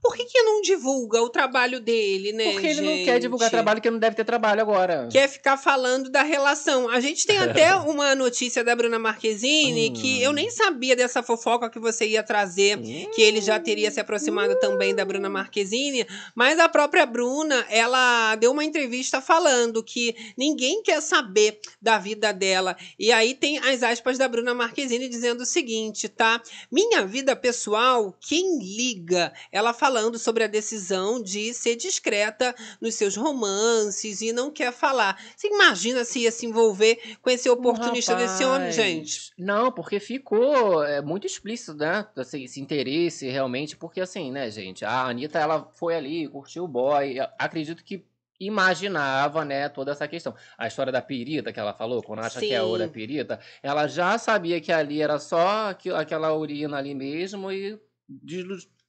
Por 0.00 0.14
que, 0.14 0.24
que 0.24 0.42
não 0.42 0.60
divulga 0.60 1.20
o 1.22 1.28
trabalho 1.28 1.80
dele, 1.80 2.32
né? 2.32 2.52
Porque 2.52 2.66
ele 2.66 2.80
não 2.80 3.04
quer 3.04 3.18
divulgar 3.18 3.50
trabalho 3.50 3.80
que 3.80 3.90
não 3.90 3.98
deve 3.98 4.16
ter 4.16 4.24
trabalho 4.24 4.60
agora. 4.60 5.08
Quer 5.10 5.28
ficar 5.28 5.56
falando 5.56 6.10
da 6.10 6.22
relação. 6.22 6.88
A 6.88 7.00
gente 7.00 7.26
tem 7.26 7.38
até 7.38 7.74
uma 7.74 8.03
notícia 8.14 8.64
da 8.64 8.74
Bruna 8.74 8.98
Marquezine 8.98 9.92
que 9.92 10.20
eu 10.20 10.32
nem 10.32 10.50
sabia 10.50 10.96
dessa 10.96 11.22
fofoca 11.22 11.70
que 11.70 11.78
você 11.78 12.06
ia 12.06 12.22
trazer, 12.22 12.78
que 13.14 13.22
ele 13.22 13.40
já 13.40 13.60
teria 13.60 13.90
se 13.90 14.00
aproximado 14.00 14.58
também 14.58 14.94
da 14.94 15.04
Bruna 15.04 15.30
Marquezine, 15.30 16.06
mas 16.34 16.58
a 16.58 16.68
própria 16.68 17.06
Bruna, 17.06 17.64
ela 17.68 18.34
deu 18.36 18.50
uma 18.50 18.64
entrevista 18.64 19.20
falando 19.20 19.82
que 19.82 20.14
ninguém 20.36 20.82
quer 20.82 21.00
saber 21.00 21.60
da 21.80 21.98
vida 21.98 22.32
dela. 22.32 22.76
E 22.98 23.12
aí 23.12 23.34
tem 23.34 23.58
as 23.58 23.82
aspas 23.82 24.18
da 24.18 24.26
Bruna 24.26 24.54
Marquezine 24.54 25.08
dizendo 25.08 25.42
o 25.42 25.46
seguinte, 25.46 26.08
tá? 26.08 26.42
Minha 26.70 27.06
vida 27.06 27.36
pessoal, 27.36 28.16
quem 28.20 28.58
liga? 28.58 29.32
Ela 29.52 29.72
falando 29.72 30.18
sobre 30.18 30.44
a 30.44 30.48
decisão 30.48 31.22
de 31.22 31.54
ser 31.54 31.76
discreta 31.76 32.54
nos 32.80 32.94
seus 32.94 33.16
romances 33.16 34.20
e 34.20 34.32
não 34.32 34.50
quer 34.50 34.72
falar. 34.72 35.20
Você 35.36 35.48
imagina 35.48 36.04
se 36.04 36.20
ia 36.20 36.32
se 36.32 36.46
envolver 36.46 36.98
com 37.22 37.30
esse 37.30 37.48
oportunista 37.48 37.93
desse 37.94 38.44
homem, 38.44 38.58
Rapaz, 38.58 38.74
gente? 38.74 39.32
Não, 39.38 39.70
porque 39.70 40.00
ficou 40.00 40.84
é, 40.84 41.00
muito 41.00 41.26
explícito, 41.26 41.74
né? 41.74 42.06
Assim, 42.16 42.44
esse 42.44 42.60
interesse 42.60 43.28
realmente, 43.28 43.76
porque 43.76 44.00
assim, 44.00 44.30
né, 44.30 44.50
gente? 44.50 44.84
A 44.84 45.06
Anitta, 45.06 45.38
ela 45.38 45.68
foi 45.74 45.94
ali, 45.94 46.28
curtiu 46.28 46.64
o 46.64 46.68
boy. 46.68 47.18
Acredito 47.38 47.84
que 47.84 48.04
imaginava, 48.38 49.44
né, 49.44 49.68
toda 49.68 49.92
essa 49.92 50.08
questão. 50.08 50.34
A 50.58 50.66
história 50.66 50.92
da 50.92 51.00
pirita 51.00 51.52
que 51.52 51.60
ela 51.60 51.72
falou, 51.72 52.02
quando 52.02 52.20
acha 52.20 52.40
que 52.40 52.52
é 52.52 52.58
Sim. 52.58 52.64
ouro 52.64 52.82
é 52.82 52.88
pirita, 52.88 53.38
ela 53.62 53.86
já 53.86 54.18
sabia 54.18 54.60
que 54.60 54.72
ali 54.72 55.00
era 55.00 55.18
só 55.18 55.70
aquela 55.96 56.34
urina 56.34 56.76
ali 56.76 56.94
mesmo 56.94 57.50
e 57.52 57.78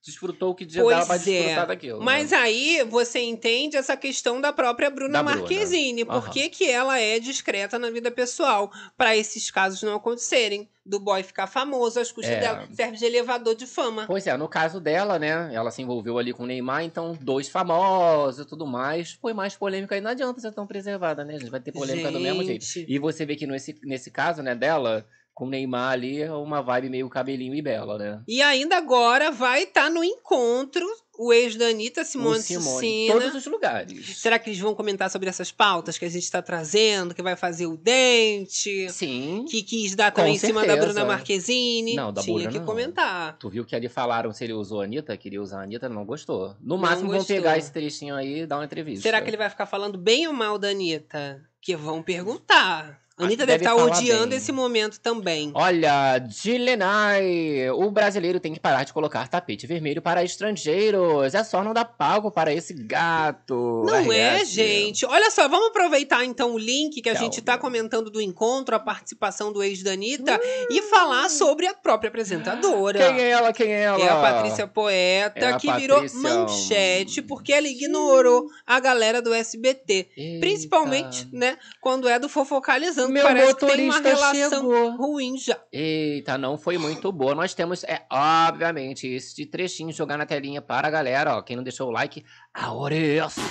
desfrutou 0.05 0.51
o 0.51 0.55
que 0.55 0.65
dava 0.65 0.87
pra 0.87 1.05
Pois 1.07 1.23
desfrutar 1.25 1.63
é. 1.63 1.67
daquilo. 1.67 1.99
né? 1.99 2.05
Mas 2.05 2.31
aí 2.31 2.83
você 2.87 3.19
entende 3.19 3.75
essa 3.75 3.97
questão 3.97 4.39
da 4.39 4.53
própria 4.53 4.89
Bruna 4.89 5.13
Da 5.13 5.23
Bruna. 5.23 5.39
Marquezine. 5.41 6.05
Por 6.05 6.13
Aham. 6.15 6.29
que, 6.29 6.49
que 6.49 6.69
ela 6.69 6.99
é 6.99 7.19
discreta 7.19 7.79
na 7.79 7.89
vida 7.89 8.11
pessoal? 8.11 8.71
Pra 8.95 9.17
esses 9.17 9.49
casos 9.49 9.81
não 9.81 9.95
acontecerem. 9.95 10.69
Do 10.87 10.99
boy 10.99 11.23
ficar 11.23 11.47
famoso 11.47 11.99
às 11.99 12.11
custas 12.11 12.35
É. 12.35 12.39
dela. 12.39 12.67
Serve 12.71 12.95
de 12.97 13.05
elevador 13.05 13.55
de 13.55 13.65
fama. 13.65 14.05
Pois 14.05 14.27
é, 14.27 14.37
no 14.37 14.47
caso 14.47 14.79
dela, 14.79 15.17
né? 15.17 15.49
Ela 15.51 15.71
se 15.71 15.81
envolveu 15.81 16.19
ali 16.19 16.31
com 16.31 16.43
o 16.43 16.45
Neymar, 16.45 16.83
então 16.83 17.17
dois 17.19 17.49
famosos 17.49 18.45
e 18.45 18.47
tudo 18.47 18.67
mais. 18.67 19.13
Foi 19.13 19.33
mais 19.33 19.55
polêmica 19.55 19.97
e 19.97 20.01
não 20.01 20.11
adianta 20.11 20.39
ser 20.39 20.51
tão 20.51 20.67
preservada, 20.67 21.25
né? 21.25 21.35
A 21.35 21.39
gente 21.39 21.49
vai 21.49 21.59
ter 21.59 21.71
polêmica 21.71 22.11
do 22.11 22.19
mesmo 22.19 22.43
jeito. 22.43 22.63
Gente. 22.63 22.85
E 22.87 22.99
você 22.99 23.25
vê 23.25 23.35
que 23.35 23.47
nesse, 23.47 23.75
nesse 23.83 24.11
caso, 24.11 24.43
né, 24.43 24.53
dela, 24.53 25.03
com 25.35 25.45
o 25.45 25.49
Neymar 25.49 25.91
ali, 25.91 26.21
é 26.21 26.31
uma 26.31 26.61
vibe 26.61 26.89
meio 26.89 27.09
cabelinho 27.09 27.53
e 27.53 27.61
bela, 27.61 27.97
né? 27.97 28.21
E 28.27 28.41
ainda 28.41 28.77
agora 28.77 29.29
vai 29.31 29.63
estar 29.63 29.91
no 29.91 30.01
encontro 30.03 30.83
o 31.17 31.31
ex 31.31 31.55
da 31.55 31.67
Anitta, 31.67 32.03
Simone, 32.03 32.39
O 32.39 32.41
Simone, 32.41 32.65
em 32.65 33.07
Sucina. 33.07 33.13
todos 33.21 33.35
os 33.35 33.45
lugares. 33.45 34.17
Será 34.17 34.37
que 34.39 34.49
eles 34.49 34.59
vão 34.59 34.73
comentar 34.75 35.09
sobre 35.09 35.29
essas 35.29 35.49
pautas 35.51 35.97
que 35.97 36.03
a 36.05 36.09
gente 36.09 36.23
está 36.23 36.41
trazendo? 36.41 37.13
Que 37.13 37.21
vai 37.21 37.35
fazer 37.37 37.67
o 37.67 37.77
dente? 37.77 38.89
Sim. 38.89 39.45
Que 39.49 39.61
quis 39.63 39.95
dar 39.95 40.11
também 40.11 40.35
em 40.35 40.37
cima 40.37 40.65
da. 40.65 40.75
Bruna 40.75 41.05
Marquezine? 41.05 41.95
Não, 41.95 42.11
da 42.11 42.21
Tinha 42.21 42.35
Bruna 42.35 42.51
que 42.51 42.59
não. 42.59 42.65
comentar. 42.65 43.37
Tu 43.37 43.49
viu 43.49 43.65
que 43.65 43.75
ali 43.75 43.87
falaram 43.87 44.33
se 44.33 44.43
ele 44.43 44.53
usou 44.53 44.81
a 44.81 44.83
Anitta? 44.83 45.15
Queria 45.15 45.41
usar 45.41 45.59
a 45.59 45.63
Anitta, 45.63 45.87
não 45.87 46.05
gostou. 46.05 46.49
No 46.61 46.75
Não 46.75 46.77
máximo 46.77 47.09
vão 47.09 47.17
gostou. 47.19 47.35
pegar 47.35 47.57
esse 47.57 47.71
trechinho 47.71 48.15
aí 48.15 48.41
e 48.41 48.45
dar 48.45 48.57
uma 48.57 48.65
entrevista. 48.65 49.03
Será 49.03 49.21
que 49.21 49.29
ele 49.29 49.37
vai 49.37 49.49
ficar 49.49 49.65
falando 49.65 49.97
bem 49.97 50.27
ou 50.27 50.33
mal 50.33 50.57
da 50.57 50.69
Anitta? 50.69 51.41
Que 51.61 51.75
vão 51.77 52.01
perguntar. 52.03 52.99
A 53.17 53.23
Anitta 53.23 53.45
deve 53.45 53.63
estar 53.63 53.75
falar 53.77 53.97
odiando 53.97 54.27
bem. 54.27 54.37
esse 54.37 54.51
momento 54.51 54.99
também. 54.99 55.49
Olha, 55.55 56.17
Dilenai, 56.19 57.69
o 57.69 57.89
brasileiro 57.89 58.41
tem 58.41 58.53
que 58.53 58.59
parar 58.59 58.83
de 58.83 58.91
colocar 58.91 59.27
tapete 59.29 59.65
vermelho 59.65 60.01
para 60.01 60.21
estrangeiros. 60.21 61.33
É 61.33 61.41
só 61.43 61.63
não 61.63 61.73
dar 61.73 61.85
palco 61.85 62.29
para 62.29 62.53
esse 62.53 62.73
gato. 62.73 63.83
Não 63.85 64.11
é, 64.11 64.39
RS. 64.39 64.49
gente. 64.49 65.05
Olha 65.05 65.31
só, 65.31 65.47
vamos 65.47 65.67
aproveitar 65.69 66.25
então 66.25 66.55
o 66.55 66.57
link 66.57 67.01
que 67.01 67.09
a 67.09 67.13
gente 67.13 67.41
Calma. 67.41 67.45
tá 67.45 67.57
comentando 67.57 68.09
do 68.09 68.19
encontro, 68.21 68.75
a 68.75 68.79
participação 68.79 69.53
do 69.53 69.63
ex 69.63 69.81
da 69.81 69.91
Anitta, 69.93 70.37
e 70.69 70.81
falar 70.81 71.29
sobre 71.29 71.67
a 71.67 71.73
própria 71.73 72.09
apresentadora. 72.09 72.99
Quem 72.99 73.21
é 73.21 73.29
ela? 73.29 73.53
Quem 73.53 73.71
é 73.73 73.81
ela? 73.83 74.03
É 74.03 74.09
a 74.09 74.15
Patrícia 74.21 74.67
Poeta, 74.67 75.39
É 75.39 75.53
a 75.53 75.57
que 75.57 75.71
virou 75.71 76.01
Patrícia. 76.01 76.19
manchete 76.19 77.21
porque 77.21 77.53
ela 77.53 77.67
ignorou 77.67 78.47
a 78.67 78.77
galera 78.79 79.21
do 79.21 79.33
SBT. 79.33 80.09
Eita. 80.17 80.39
Principalmente, 80.41 81.29
né, 81.31 81.57
quando 81.79 82.09
é 82.09 82.19
do 82.19 82.27
Fofocalizando, 82.27 83.04
Meu 83.09 83.21
que 83.25 83.27
parece 83.33 83.53
que 83.55 83.65
tem 83.65 83.85
uma 83.89 83.95
motorista 83.97 84.09
relação 84.09 84.49
chegou. 84.61 84.91
ruim 84.97 85.37
já. 85.37 85.57
Eita, 85.71 86.37
não 86.37 86.57
foi 86.57 86.77
muito 86.77 87.11
boa. 87.11 87.33
Nós 87.35 87.53
temos, 87.53 87.83
é 87.83 88.01
obviamente, 88.11 89.07
esse 89.07 89.45
trechinho 89.45 89.91
jogar 89.91 90.17
na 90.17 90.25
telinha 90.25 90.61
para 90.61 90.87
a 90.87 90.91
galera. 90.91 91.37
Ó, 91.37 91.41
quem 91.41 91.55
não 91.55 91.63
deixou 91.63 91.87
o 91.89 91.91
like, 91.91 92.23
a 92.53 92.69
essa. 92.93 93.41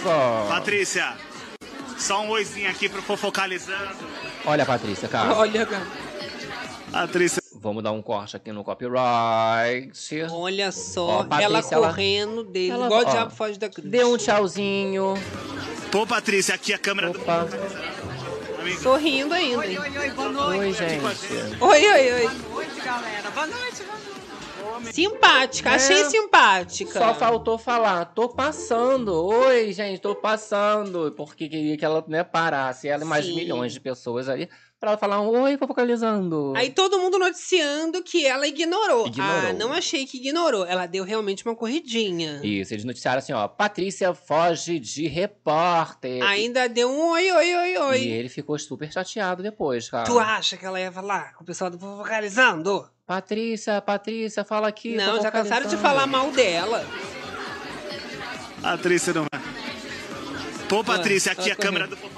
Patrícia, 0.49 1.17
só 1.99 2.23
um 2.23 2.31
oizinho 2.31 2.69
aqui 2.71 2.89
pro 2.89 3.01
Fofocalizando. 3.03 4.07
Olha, 4.45 4.65
Patrícia, 4.67 5.09
cara. 5.09 5.35
Olha, 5.35 5.65
cara. 5.67 5.87
Patrícia, 6.93 7.43
Vamos 7.61 7.83
dar 7.83 7.93
um 7.93 8.03
corte 8.03 8.37
aqui 8.37 8.53
no 8.53 8.63
copyright. 8.63 9.91
olha 10.31 10.69
Ó, 10.69 10.71
só, 10.71 11.21
a 11.21 11.25
Patrícia, 11.25 11.45
ela 11.47 11.59
ela- 11.73 11.89
correndo 11.89 12.45
dele, 12.45 12.71
ela- 12.73 12.87
igual 12.87 13.03
o 13.03 13.07
ó, 13.07 13.11
diabo 13.11 13.31
foge 13.35 13.59
da 13.59 13.71
cruz. 13.71 13.89
Dê 13.91 14.05
um 14.05 14.19
tchauzinho. 14.19 15.15
pô 15.91 16.07
Patrícia, 16.07 16.55
aqui 16.55 16.75
a 16.75 16.79
câmera 16.79 17.11
Opa. 17.11 17.45
do. 17.45 18.04
Sorrindo 18.73 19.35
ainda. 19.35 19.59
Oi, 19.59 19.79
oi, 19.79 20.11
boa 20.11 20.29
noite. 20.31 20.61
Oi, 20.61 20.73
gente. 20.73 21.05
Oi, 21.61 21.87
oi, 21.87 22.13
oi. 22.13 22.29
Boa 22.29 22.55
noite, 22.55 22.81
galera. 22.81 23.31
Boa 23.31 23.47
noite, 23.47 23.83
boa 23.83 23.99
noite. 23.99 24.15
Simpática, 24.93 25.71
achei 25.73 26.01
É. 26.01 26.05
simpática. 26.11 26.99
Só 26.99 27.15
faltou 27.15 27.57
falar, 27.59 28.05
tô 28.07 28.29
passando. 28.29 29.15
Oi, 29.25 29.73
gente, 29.73 30.01
tô 30.01 30.15
passando. 30.15 31.13
Porque 31.17 31.49
queria 31.49 31.77
que 31.77 31.85
ela 31.85 32.05
né, 32.09 32.25
parasse, 32.25 32.89
ela 32.89 33.05
e 33.05 33.07
mais 33.07 33.25
Sim. 33.25 33.37
milhões 33.37 33.73
de 33.73 33.81
pessoas 33.81 34.29
ali, 34.29 34.49
pra 34.85 34.91
ela 34.91 34.99
falar, 34.99 35.21
oi, 35.23 35.57
focalizando. 35.57 36.53
Aí 36.55 36.71
todo 36.71 36.99
mundo 36.99 37.19
noticiando 37.19 38.03
que 38.03 38.27
ela 38.27 38.47
ignorou. 38.47 39.07
Ignorou. 39.07 39.49
Ah, 39.49 39.53
não 39.55 39.73
achei 39.73 40.07
que 40.07 40.19
ignorou. 40.19 40.67
Ela 40.67 40.87
deu 40.87 41.05
realmente 41.05 41.45
uma 41.45 41.57
corridinha. 41.57 42.41
Isso, 42.43 42.75
eles 42.75 42.85
noticiaram 42.85 43.19
assim, 43.19 43.33
ó, 43.33 43.49
Patrícia 43.49 44.13
foge 44.13 44.79
de 44.79 45.07
repórter. 45.07 46.23
Ainda 46.23 46.69
deu 46.69 46.91
um 46.91 47.11
oi, 47.13 47.33
oi, 47.33 47.57
oi, 47.57 47.77
oi. 47.79 47.99
E 48.03 48.11
ele 48.11 48.29
ficou 48.29 48.59
super 48.59 48.93
chateado 48.93 49.43
depois, 49.43 49.89
cara. 49.89 50.05
Tu 50.05 50.19
acha 50.19 50.57
que 50.57 50.67
ela 50.67 50.79
ia 50.79 50.93
falar 50.93 51.35
com 51.35 51.43
o 51.43 51.47
pessoal 51.47 51.71
do 51.71 51.79
Fofocalizando? 51.79 52.89
Patrícia, 53.07 53.81
Patrícia, 53.81 54.45
fala 54.45 54.69
aqui. 54.69 54.97
Não, 54.97 55.21
já 55.23 55.31
cansaram 55.31 55.67
de 55.67 55.77
falar 55.77 56.07
mal 56.07 56.31
dela. 56.31 56.87
Patrícia 58.61 59.13
não 59.13 59.25
é. 59.25 59.45
Pô, 60.69 60.83
Patrícia, 60.83 61.33
aqui 61.33 61.51
ah, 61.51 61.55
a 61.55 61.57
câmera 61.57 61.87
do 61.87 61.97
Fofocalizando. 61.97 62.14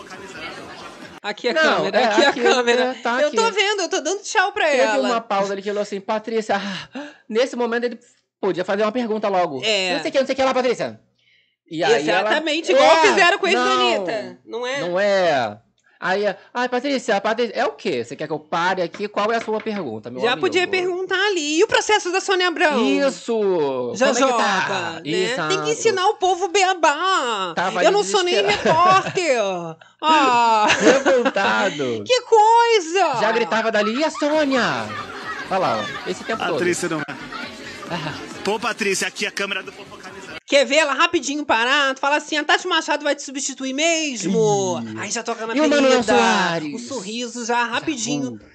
Aqui 1.29 1.49
a 1.49 1.53
Não, 1.55 1.77
câmera, 1.77 1.99
é, 2.01 2.05
aqui 2.05 2.25
a 2.25 2.29
aqui, 2.31 2.43
câmera. 2.43 2.83
é, 2.85 2.95
tá 3.03 3.21
eu 3.21 3.29
aqui. 3.29 3.37
tô 3.37 3.51
vendo, 3.51 3.83
eu 3.83 3.89
tô 3.89 4.01
dando 4.01 4.23
tchau 4.23 4.53
pra 4.53 4.67
Teve 4.67 4.83
ela. 4.83 5.09
uma 5.09 5.21
pausa 5.21 5.53
ali 5.53 5.61
que 5.63 5.69
ele 5.69 5.75
falou 5.75 5.83
assim, 5.83 6.01
Patrícia, 6.01 6.57
ah, 6.57 6.89
nesse 7.29 7.57
momento 7.57 7.85
ele 7.85 7.99
podia 8.41 8.65
fazer 8.65 8.83
uma 8.83 8.93
pergunta 8.93 9.29
logo. 9.29 9.61
É. 9.65 9.95
Não 9.95 10.01
sei 10.03 10.11
o 10.11 10.13
que, 10.13 10.19
não 10.21 10.27
sei 10.27 10.33
o 10.35 10.37
que 10.37 10.43
lá, 10.45 10.55
Patrícia. 10.55 11.01
E 11.69 11.83
aí 11.83 12.09
ela- 12.09 12.21
Exatamente, 12.31 12.71
igual 12.71 12.97
É, 12.97 13.01
fizeram 13.09 13.39
com 13.39 13.47
a 13.47 13.51
não, 13.51 13.89
Anitta. 13.97 14.39
Não 14.47 14.67
é? 14.67 14.81
Não 14.81 15.01
é. 15.01 15.59
Aí, 15.99 16.25
ai, 16.53 16.69
Patrícia, 16.69 17.21
Patrícia, 17.21 17.55
é 17.55 17.65
o 17.65 17.73
quê? 17.73 18.05
Você 18.05 18.15
quer 18.15 18.27
que 18.27 18.33
eu 18.33 18.39
pare 18.39 18.83
aqui? 18.83 19.09
Qual 19.09 19.33
é 19.33 19.37
a 19.37 19.41
sua 19.41 19.61
pergunta, 19.61 20.11
meu 20.11 20.21
Já 20.21 20.33
amigo? 20.33 20.47
podia 20.47 20.69
perguntar 20.69 21.19
ali. 21.29 21.59
E 21.59 21.65
o 21.65 21.67
processo 21.67 22.13
da 22.13 22.21
Sônia 22.21 22.49
Abrão? 22.49 22.85
Isso! 22.85 23.93
Já 23.95 24.07
Como 24.13 24.19
é 24.19 24.23
que 24.23 24.29
joga, 24.29 24.45
tá? 24.45 25.01
né? 25.05 25.49
Tem 25.49 25.63
que 25.65 25.71
ensinar 25.71 26.07
o 26.09 26.15
povo 26.15 26.49
beabá. 26.49 27.53
Tava 27.55 27.83
eu 27.83 27.91
não 27.91 28.05
sou 28.05 28.23
nem 28.23 28.43
repórter. 28.45 29.37
Ah, 30.09 30.67
Revoltado. 30.79 32.05
que 32.07 32.21
coisa! 32.21 33.21
Já 33.21 33.33
gritava 33.33 33.73
dali, 33.73 33.97
e 33.97 34.05
a 34.05 34.11
Sônia? 34.11 34.63
Olha 35.51 35.59
lá, 35.59 35.79
ó, 35.79 36.11
esse 36.11 36.23
tempo 36.23 36.39
Patrícia 36.39 36.89
não 36.89 37.01
é. 37.01 37.05
todo. 37.05 37.17
Pô, 38.45 38.61
Patrícia, 38.61 39.09
aqui 39.09 39.27
a 39.27 39.31
câmera 39.31 39.63
do. 39.63 39.73
Quer 40.47 40.65
ver 40.65 40.77
ela 40.77 40.93
rapidinho 40.95 41.45
parar? 41.45 41.93
Tu 41.95 42.01
fala 42.01 42.17
assim, 42.17 42.37
a 42.37 42.45
Tati 42.45 42.69
Machado 42.69 43.03
vai 43.03 43.17
te 43.17 43.23
substituir 43.23 43.73
mesmo. 43.73 44.77
Aí 44.99 45.11
já 45.11 45.23
toca 45.23 45.45
na 45.47 45.55
E 45.55 45.59
ferida. 45.59 46.03
Soares? 46.05 46.75
O 46.75 46.79
sorriso 46.79 47.45
já 47.45 47.65
rapidinho 47.65 48.39
Aí 48.41 48.49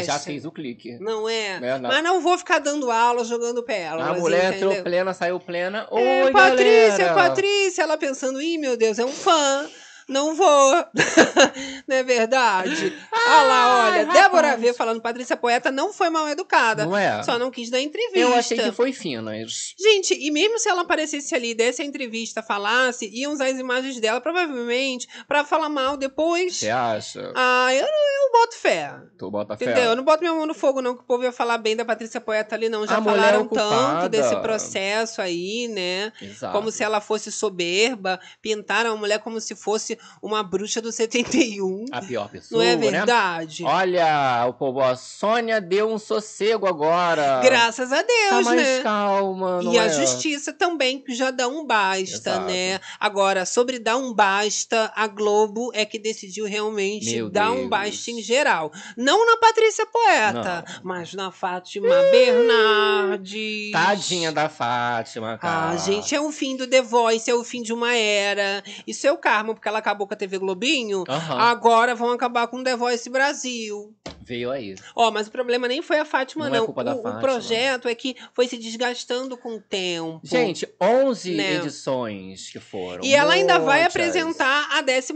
fecha. 0.00 0.04
já 0.12 0.18
fez 0.18 0.44
o 0.44 0.50
clique. 0.50 0.98
Não 0.98 1.28
é? 1.28 1.58
É, 1.62 1.78
não. 1.78 1.88
Mas 1.88 2.02
não 2.02 2.20
vou 2.20 2.36
ficar 2.36 2.58
dando 2.58 2.90
aula, 2.90 3.24
jogando 3.24 3.62
pérolas, 3.62 4.08
A 4.08 4.14
mulher 4.14 4.50
entendeu? 4.50 4.70
entrou 4.70 4.84
plena, 4.84 5.14
saiu 5.14 5.38
plena. 5.38 5.86
Oi, 5.90 6.02
É, 6.02 6.30
Patrícia, 6.32 6.98
galera. 6.98 7.14
Patrícia, 7.14 7.82
ela 7.82 7.96
pensando, 7.96 8.42
ih, 8.42 8.58
meu 8.58 8.76
Deus, 8.76 8.98
é 8.98 9.04
um 9.04 9.12
fã. 9.12 9.68
Não 10.08 10.36
vou. 10.36 10.72
não 11.86 11.96
é 11.96 12.02
verdade? 12.04 12.96
Olha 13.12 13.42
lá, 13.42 13.84
olha. 13.86 14.04
rapaz. 14.04 14.22
Débora 14.22 14.56
V 14.56 14.72
falando, 14.72 15.00
Patrícia 15.00 15.36
Poeta 15.36 15.70
não 15.70 15.92
foi 15.92 16.10
mal 16.10 16.28
educada. 16.28 16.84
Não 16.86 16.96
é? 16.96 17.22
Só 17.24 17.38
não 17.38 17.50
quis 17.50 17.70
dar 17.70 17.80
entrevista. 17.80 18.18
Eu 18.18 18.32
achei 18.34 18.56
que 18.56 18.72
foi 18.72 18.92
finas. 18.92 19.74
Gente, 19.78 20.14
e 20.14 20.30
mesmo 20.30 20.58
se 20.58 20.68
ela 20.68 20.82
aparecesse 20.82 21.34
ali, 21.34 21.54
desse 21.54 21.82
a 21.82 21.84
entrevista, 21.84 22.42
falasse, 22.42 23.10
iam 23.12 23.32
usar 23.32 23.46
as 23.46 23.58
imagens 23.58 23.98
dela, 23.98 24.20
provavelmente, 24.20 25.08
pra 25.26 25.44
falar 25.44 25.68
mal 25.68 25.96
depois. 25.96 26.56
Você 26.56 26.70
acha? 26.70 27.32
Ah, 27.34 27.74
eu, 27.74 27.84
eu 27.84 28.32
boto 28.32 28.56
fé. 28.56 28.94
Tu 29.18 29.30
bota 29.30 29.56
fé. 29.56 29.64
Entendeu? 29.64 29.90
Eu 29.90 29.96
não 29.96 30.04
boto 30.04 30.20
minha 30.20 30.34
mão 30.34 30.46
no 30.46 30.54
fogo, 30.54 30.80
não, 30.80 30.94
que 30.94 31.02
o 31.02 31.06
povo 31.06 31.24
ia 31.24 31.32
falar 31.32 31.58
bem 31.58 31.74
da 31.74 31.84
Patrícia 31.84 32.20
Poeta 32.20 32.54
ali, 32.54 32.68
não. 32.68 32.86
Já 32.86 32.98
A 32.98 33.02
falaram 33.02 33.42
ocupada. 33.42 33.68
tanto 33.68 34.08
desse 34.08 34.36
processo 34.36 35.20
aí, 35.20 35.66
né? 35.68 36.12
Exato. 36.22 36.52
Como 36.56 36.70
se 36.70 36.84
ela 36.84 37.00
fosse 37.00 37.32
soberba. 37.32 38.20
Pintaram 38.40 38.92
a 38.92 38.96
mulher 38.96 39.18
como 39.18 39.40
se 39.40 39.56
fosse 39.56 39.95
uma 40.22 40.42
bruxa 40.42 40.80
do 40.80 40.90
71. 40.92 41.86
A 41.92 42.00
pior 42.02 42.28
pessoa, 42.28 42.62
Não 42.62 42.70
é 42.70 42.76
né? 42.76 42.90
verdade? 42.90 43.64
Olha, 43.64 44.46
o 44.48 44.52
povo, 44.54 44.80
a 44.80 44.96
Sônia 44.96 45.60
deu 45.60 45.88
um 45.90 45.98
sossego 45.98 46.66
agora. 46.66 47.40
Graças 47.42 47.92
a 47.92 48.02
Deus, 48.02 48.28
Tá 48.30 48.42
mais 48.42 48.60
né? 48.62 48.80
calma, 48.82 49.60
E 49.62 49.78
a 49.78 49.84
é? 49.86 49.88
justiça 49.90 50.52
também 50.52 51.02
já 51.08 51.30
dá 51.30 51.48
um 51.48 51.64
basta, 51.66 52.30
Exato. 52.30 52.46
né? 52.46 52.80
Agora, 53.00 53.44
sobre 53.46 53.78
dar 53.78 53.96
um 53.96 54.12
basta, 54.12 54.92
a 54.94 55.06
Globo 55.06 55.70
é 55.74 55.84
que 55.84 55.98
decidiu 55.98 56.46
realmente 56.46 57.14
Meu 57.16 57.30
dar 57.30 57.50
um 57.50 57.56
Deus. 57.56 57.68
basta 57.70 58.10
em 58.10 58.22
geral. 58.22 58.72
Não 58.96 59.24
na 59.26 59.36
Patrícia 59.36 59.86
Poeta, 59.86 60.64
Não. 60.66 60.80
mas 60.82 61.14
na 61.14 61.30
Fátima 61.30 61.88
Bernardes. 62.10 63.70
Tadinha 63.72 64.32
da 64.32 64.48
Fátima, 64.48 65.38
cara. 65.38 65.70
Ah, 65.70 65.76
gente, 65.76 66.14
é 66.14 66.20
o 66.20 66.30
fim 66.30 66.56
do 66.56 66.66
The 66.66 66.82
Voice, 66.82 67.30
é 67.30 67.34
o 67.34 67.44
fim 67.44 67.62
de 67.62 67.72
uma 67.72 67.94
era. 67.94 68.62
Isso 68.86 69.06
é 69.06 69.12
o 69.12 69.18
karma, 69.18 69.54
porque 69.54 69.68
ela 69.68 69.78
acabou 69.86 70.06
com 70.08 70.14
a 70.14 70.16
TV 70.16 70.38
Globinho. 70.38 71.04
Aham. 71.08 71.38
Agora 71.38 71.94
vão 71.94 72.10
acabar 72.10 72.48
com 72.48 72.58
o 72.58 72.64
The 72.64 72.74
Voice 72.76 73.08
Brasil. 73.08 73.94
Veio 74.20 74.50
aí. 74.50 74.74
Ó, 74.96 75.12
mas 75.12 75.28
o 75.28 75.30
problema 75.30 75.68
nem 75.68 75.80
foi 75.80 76.00
a 76.00 76.04
Fátima, 76.04 76.48
Não 76.48 76.56
é 76.56 76.58
não. 76.58 76.66
culpa 76.66 76.82
da 76.82 76.96
o, 76.96 76.98
o 76.98 77.02
Fátima. 77.04 77.20
projeto 77.20 77.86
é 77.86 77.94
que 77.94 78.16
foi 78.34 78.48
se 78.48 78.58
desgastando 78.58 79.36
com 79.36 79.54
o 79.54 79.60
tempo. 79.60 80.20
Gente, 80.24 80.68
11 80.82 81.30
Né? 81.36 81.54
edições 81.58 82.50
que 82.50 82.58
foram. 82.58 83.04
E 83.04 83.14
ela 83.14 83.34
ainda 83.34 83.60
vai 83.60 83.84
apresentar 83.84 84.68
a 84.72 84.80
12 84.82 85.12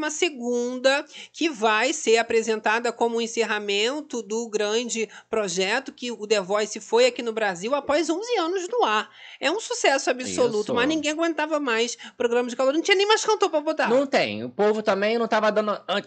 que 1.32 1.48
vai 1.50 1.92
ser 1.92 2.18
apresentada 2.18 2.92
como 2.92 3.16
o 3.16 3.20
encerramento 3.20 4.22
do 4.22 4.48
grande 4.48 5.08
projeto 5.28 5.90
que 5.92 6.12
o 6.12 6.24
The 6.24 6.40
Voice 6.40 6.78
foi 6.78 7.06
aqui 7.06 7.20
no 7.20 7.32
Brasil 7.32 7.74
após 7.74 8.08
11 8.08 8.36
anos 8.38 8.68
no 8.68 8.84
ar. 8.84 9.10
É 9.40 9.50
um 9.50 9.58
sucesso 9.58 10.08
absoluto, 10.08 10.66
Isso. 10.66 10.74
mas 10.74 10.86
ninguém 10.86 11.10
aguentava 11.10 11.58
mais 11.58 11.98
programa 12.16 12.48
de 12.48 12.54
calor. 12.54 12.72
Não 12.72 12.80
tinha 12.82 12.96
nem 12.96 13.08
mais 13.08 13.24
cantor 13.24 13.50
pra 13.50 13.60
botar. 13.60 13.88
Não 13.88 14.06
tem. 14.06 14.48
O 14.60 14.66
povo 14.66 14.82
também 14.82 15.16
não 15.18 15.26
tava 15.26 15.50
dando. 15.50 15.70
an- 15.88 16.02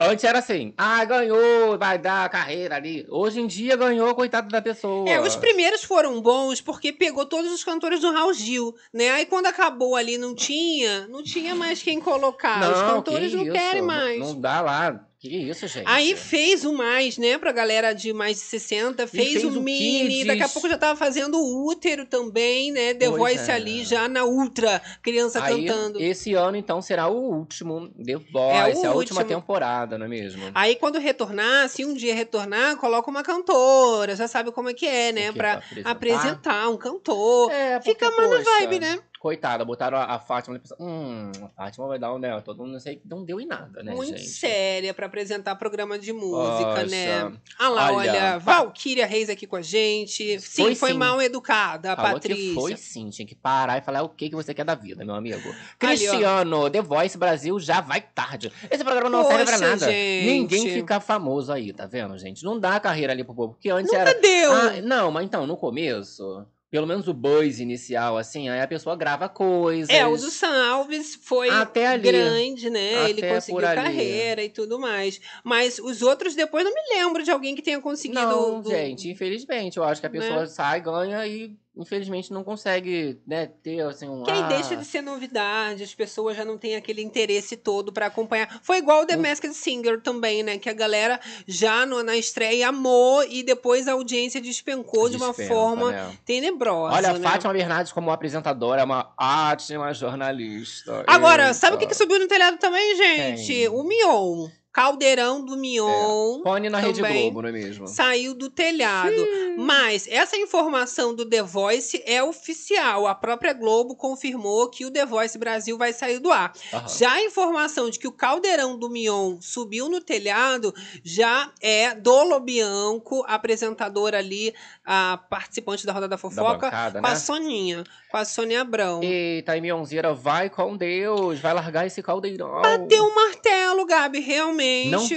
Antes 0.00 0.24
era 0.24 0.40
assim, 0.40 0.74
ah, 0.76 1.04
ganhou, 1.04 1.78
vai 1.78 1.96
dar 1.98 2.28
carreira 2.28 2.74
ali. 2.74 3.06
Hoje 3.08 3.40
em 3.40 3.46
dia 3.46 3.76
ganhou, 3.76 4.12
coitado 4.14 4.48
da 4.48 4.60
pessoa. 4.60 5.08
É, 5.08 5.20
os 5.20 5.36
primeiros 5.36 5.84
foram 5.84 6.20
bons 6.20 6.60
porque 6.60 6.92
pegou 6.92 7.24
todos 7.24 7.52
os 7.52 7.62
cantores 7.62 8.00
do 8.00 8.10
Raul 8.10 8.34
Gil, 8.34 8.74
né? 8.92 9.10
Aí 9.10 9.24
quando 9.24 9.46
acabou 9.46 9.94
ali 9.94 10.18
não 10.18 10.34
tinha, 10.34 11.06
não 11.06 11.22
tinha 11.22 11.54
mais 11.54 11.80
quem 11.80 12.00
colocar. 12.00 12.68
os 12.72 12.80
cantores 12.82 13.30
que 13.30 13.36
não 13.36 13.44
isso, 13.44 13.52
querem 13.52 13.80
não- 13.82 13.86
mais. 13.86 14.18
Não, 14.18 14.40
dá 14.40 14.60
lá. 14.60 15.06
Que 15.24 15.36
isso, 15.48 15.66
gente. 15.66 15.84
Aí 15.88 16.14
fez 16.14 16.66
o 16.66 16.72
mais, 16.74 17.16
né, 17.16 17.38
pra 17.38 17.50
galera 17.50 17.94
de 17.94 18.12
mais 18.12 18.36
de 18.36 18.42
60, 18.42 19.06
fez, 19.06 19.32
fez 19.32 19.44
o 19.44 19.58
o 19.58 19.62
mini, 19.62 20.22
daqui 20.22 20.40
a 20.42 20.44
Kids. 20.44 20.52
pouco 20.52 20.68
já 20.68 20.76
tava 20.76 20.98
fazendo 20.98 21.38
o 21.38 21.66
útero 21.66 22.04
também, 22.04 22.70
né, 22.70 22.92
The 22.92 23.06
Pois 23.08 23.18
Voice 23.18 23.50
é. 23.50 23.54
ali 23.54 23.84
já 23.84 24.06
na 24.06 24.24
ultra, 24.26 24.82
criança 25.02 25.42
Aí, 25.42 25.64
cantando. 25.64 25.98
esse 25.98 26.34
ano, 26.34 26.58
então, 26.58 26.82
será 26.82 27.08
o 27.08 27.16
último 27.38 27.88
The 28.04 28.16
Voice, 28.16 28.84
É 28.84 28.86
a 28.86 28.92
última 28.92 29.24
temporada, 29.24 29.96
não 29.96 30.04
é 30.04 30.08
mesmo? 30.10 30.42
Aí 30.54 30.76
quando 30.76 30.98
retornar, 30.98 31.70
se 31.70 31.86
um 31.86 31.94
dia 31.94 32.14
retornar, 32.14 32.76
coloca 32.76 33.10
uma 33.10 33.22
cantora, 33.22 34.14
já 34.14 34.28
sabe 34.28 34.52
como 34.52 34.68
é 34.68 34.74
que 34.74 34.86
é, 34.86 35.10
né, 35.10 35.32
pra 35.32 35.44
Pra 35.44 35.54
apresentar? 35.56 35.90
apresentar 35.90 36.68
um 36.68 36.76
cantor. 36.76 37.50
É, 37.50 37.80
Fica 37.80 38.10
mais 38.10 38.30
na 38.30 38.38
vibe, 38.40 38.78
né? 38.80 38.98
Coitada, 39.24 39.64
botaram 39.64 39.96
a, 39.96 40.04
a 40.04 40.18
Fátima 40.18 40.54
e 40.56 40.58
pensaram, 40.58 40.84
hum, 40.84 41.32
a 41.42 41.48
Fátima 41.48 41.86
vai 41.88 41.98
dar 41.98 42.12
um 42.12 42.20
dela. 42.20 42.42
Todo 42.42 42.58
mundo 42.58 42.72
não 42.74 42.78
sei, 42.78 43.00
não 43.06 43.24
deu 43.24 43.40
em 43.40 43.46
nada, 43.46 43.82
né, 43.82 43.94
Muito 43.94 44.18
gente? 44.18 44.28
séria 44.28 44.92
pra 44.92 45.06
apresentar 45.06 45.54
programa 45.54 45.98
de 45.98 46.12
música, 46.12 46.74
Poxa. 46.74 46.86
né? 46.86 47.32
Ah 47.58 47.70
lá, 47.70 47.92
olha, 47.94 48.10
Olha, 48.12 48.38
Valkyria 48.38 49.06
Reis 49.06 49.30
aqui 49.30 49.46
com 49.46 49.56
a 49.56 49.62
gente. 49.62 50.38
Sim, 50.40 50.64
foi, 50.64 50.74
Foi 50.74 50.92
sim. 50.92 50.98
mal 50.98 51.22
educada, 51.22 51.94
a 51.94 51.96
Falou 51.96 52.12
Patrícia. 52.12 52.52
foi 52.54 52.76
sim, 52.76 53.08
tinha 53.08 53.26
que 53.26 53.34
parar 53.34 53.78
e 53.78 53.80
falar 53.80 54.02
o 54.02 54.10
que, 54.10 54.28
que 54.28 54.36
você 54.36 54.52
quer 54.52 54.64
da 54.66 54.74
vida, 54.74 55.06
meu 55.06 55.14
amigo. 55.14 55.54
Cristiano, 55.78 56.68
The 56.68 56.82
Voice 56.82 57.16
Brasil 57.16 57.58
já 57.58 57.80
vai 57.80 58.02
tarde. 58.02 58.52
Esse 58.70 58.84
programa 58.84 59.08
não 59.08 59.24
serve 59.24 59.44
pra 59.44 59.54
Poxa, 59.54 59.66
nada. 59.70 59.86
gente. 59.90 60.26
Ninguém 60.26 60.68
fica 60.68 61.00
famoso 61.00 61.50
aí, 61.50 61.72
tá 61.72 61.86
vendo, 61.86 62.18
gente? 62.18 62.44
Não 62.44 62.60
dá 62.60 62.78
carreira 62.78 63.14
ali 63.14 63.24
pro 63.24 63.34
povo. 63.34 63.54
Porque 63.54 63.70
antes 63.70 63.90
Nunca 63.90 63.98
era. 64.10 64.20
deu. 64.20 64.52
Ah, 64.52 64.72
não, 64.82 65.10
mas 65.10 65.24
então, 65.24 65.46
no 65.46 65.56
começo, 65.56 66.44
pelo 66.74 66.88
menos 66.88 67.06
o 67.06 67.14
buzz 67.14 67.60
inicial, 67.60 68.18
assim, 68.18 68.48
aí 68.48 68.60
a 68.60 68.66
pessoa 68.66 68.96
grava 68.96 69.28
coisas. 69.28 69.88
É, 69.90 70.04
o 70.04 70.16
do 70.16 70.28
Sam 70.28 70.60
Alves 70.72 71.14
foi 71.14 71.48
Até 71.48 71.86
ali. 71.86 72.02
grande, 72.02 72.68
né? 72.68 72.96
Até 72.96 73.10
Ele 73.10 73.22
conseguiu 73.28 73.60
carreira 73.60 74.42
e 74.42 74.48
tudo 74.48 74.76
mais. 74.76 75.20
Mas 75.44 75.78
os 75.78 76.02
outros 76.02 76.34
depois 76.34 76.64
não 76.64 76.74
me 76.74 76.80
lembro 76.98 77.22
de 77.22 77.30
alguém 77.30 77.54
que 77.54 77.62
tenha 77.62 77.80
conseguido. 77.80 78.20
Não, 78.20 78.60
do- 78.60 78.70
gente, 78.70 79.08
infelizmente, 79.08 79.76
eu 79.76 79.84
acho 79.84 80.00
que 80.00 80.08
a 80.08 80.10
Né? 80.10 80.18
pessoa 80.18 80.48
sai, 80.48 80.80
ganha 80.80 81.24
e 81.24 81.56
infelizmente 81.76 82.32
não 82.32 82.44
consegue, 82.44 83.20
né, 83.26 83.46
ter 83.62 83.80
assim 83.80 84.08
um. 84.08 84.22
Que 84.22 84.30
aí 84.30 84.38
ah, 84.42 84.48
deixa 84.48 84.76
de 84.76 84.84
ser 84.84 85.02
novidade, 85.02 85.82
as 85.82 85.94
pessoas 85.94 86.36
já 86.36 86.44
não 86.44 86.56
têm 86.56 86.76
aquele 86.76 87.02
interesse 87.02 87.56
todo 87.56 87.92
pra 87.92 88.06
acompanhar. 88.06 88.60
Foi 88.62 88.78
igual 88.78 89.02
o 89.02 89.06
The 89.06 89.16
Hum. 89.16 89.22
Masked 89.22 89.54
Singer 89.54 90.00
também, 90.00 90.42
né? 90.42 90.58
Que 90.58 90.68
a 90.68 90.72
galera 90.72 91.18
já 91.46 91.84
no- 91.84 92.02
na 92.02 92.16
estreia 92.16 92.68
amou 92.68 93.24
e 93.24 93.42
depois 93.42 93.88
a 93.88 93.92
audiência 93.92 94.40
despencou 94.40 95.08
de 95.08 95.16
uma 95.16 95.28
Despenca, 95.28 95.48
forma 95.54 95.90
né? 95.90 96.18
tenebrosa. 96.24 96.94
Olha, 96.96 97.10
a 97.10 97.18
né? 97.18 97.28
Fátima 97.28 97.52
Bernardes 97.52 97.92
como 97.92 98.10
apresentadora 98.10 98.80
é 98.82 98.84
uma 98.84 99.12
ótima 99.20 99.92
jornalista. 99.92 101.04
Agora, 101.06 101.42
Eita. 101.44 101.54
sabe 101.54 101.76
o 101.76 101.78
que, 101.78 101.86
que 101.86 101.94
subiu 101.94 102.18
no 102.18 102.28
telhado 102.28 102.58
também, 102.58 102.96
gente? 102.96 103.46
Quem? 103.46 103.68
O 103.68 103.82
Mion. 103.82 104.48
Caldeirão 104.74 105.40
do 105.40 105.56
Mion. 105.56 106.40
É. 106.40 106.42
Pone 106.42 106.68
na 106.68 106.80
Rede 106.80 107.00
Globo, 107.00 107.42
não 107.42 107.48
é 107.48 107.52
mesmo? 107.52 107.86
Saiu 107.86 108.34
do 108.34 108.50
telhado. 108.50 109.14
Mas 109.56 110.08
essa 110.10 110.36
informação 110.36 111.14
do 111.14 111.24
The 111.24 111.44
Voice 111.44 112.02
é 112.04 112.20
oficial. 112.20 113.06
A 113.06 113.14
própria 113.14 113.52
Globo 113.52 113.94
confirmou 113.94 114.68
que 114.68 114.84
o 114.84 114.90
The 114.90 115.06
Voice 115.06 115.38
Brasil 115.38 115.78
vai 115.78 115.92
sair 115.92 116.18
do 116.18 116.32
ar. 116.32 116.52
Aham. 116.72 116.88
Já 116.88 117.12
a 117.12 117.22
informação 117.22 117.88
de 117.88 118.00
que 118.00 118.08
o 118.08 118.12
caldeirão 118.12 118.76
do 118.76 118.90
Mion 118.90 119.36
subiu 119.40 119.88
no 119.88 120.00
telhado 120.00 120.74
já 121.04 121.52
é 121.60 121.94
do 121.94 122.24
Lobianco, 122.24 123.24
apresentadora 123.28 124.18
ali, 124.18 124.52
a 124.84 125.20
participante 125.30 125.86
da 125.86 125.92
Roda 125.92 126.08
da 126.08 126.18
Fofoca, 126.18 126.66
bancada, 126.66 127.00
com 127.00 127.06
a 127.06 127.10
né? 127.10 127.16
Soninha, 127.16 127.84
com 128.10 128.16
a 128.16 128.24
Sônia 128.24 128.62
Abrão. 128.62 129.00
Eita, 129.04 129.56
e 129.56 129.60
Mionzeira, 129.60 130.12
vai 130.12 130.50
com 130.50 130.76
Deus, 130.76 131.38
vai 131.38 131.54
largar 131.54 131.86
esse 131.86 132.02
caldeirão. 132.02 132.60
Bateu 132.60 133.04
o 133.04 133.14
martelo, 133.14 133.86
Gabi, 133.86 134.18
realmente, 134.18 134.63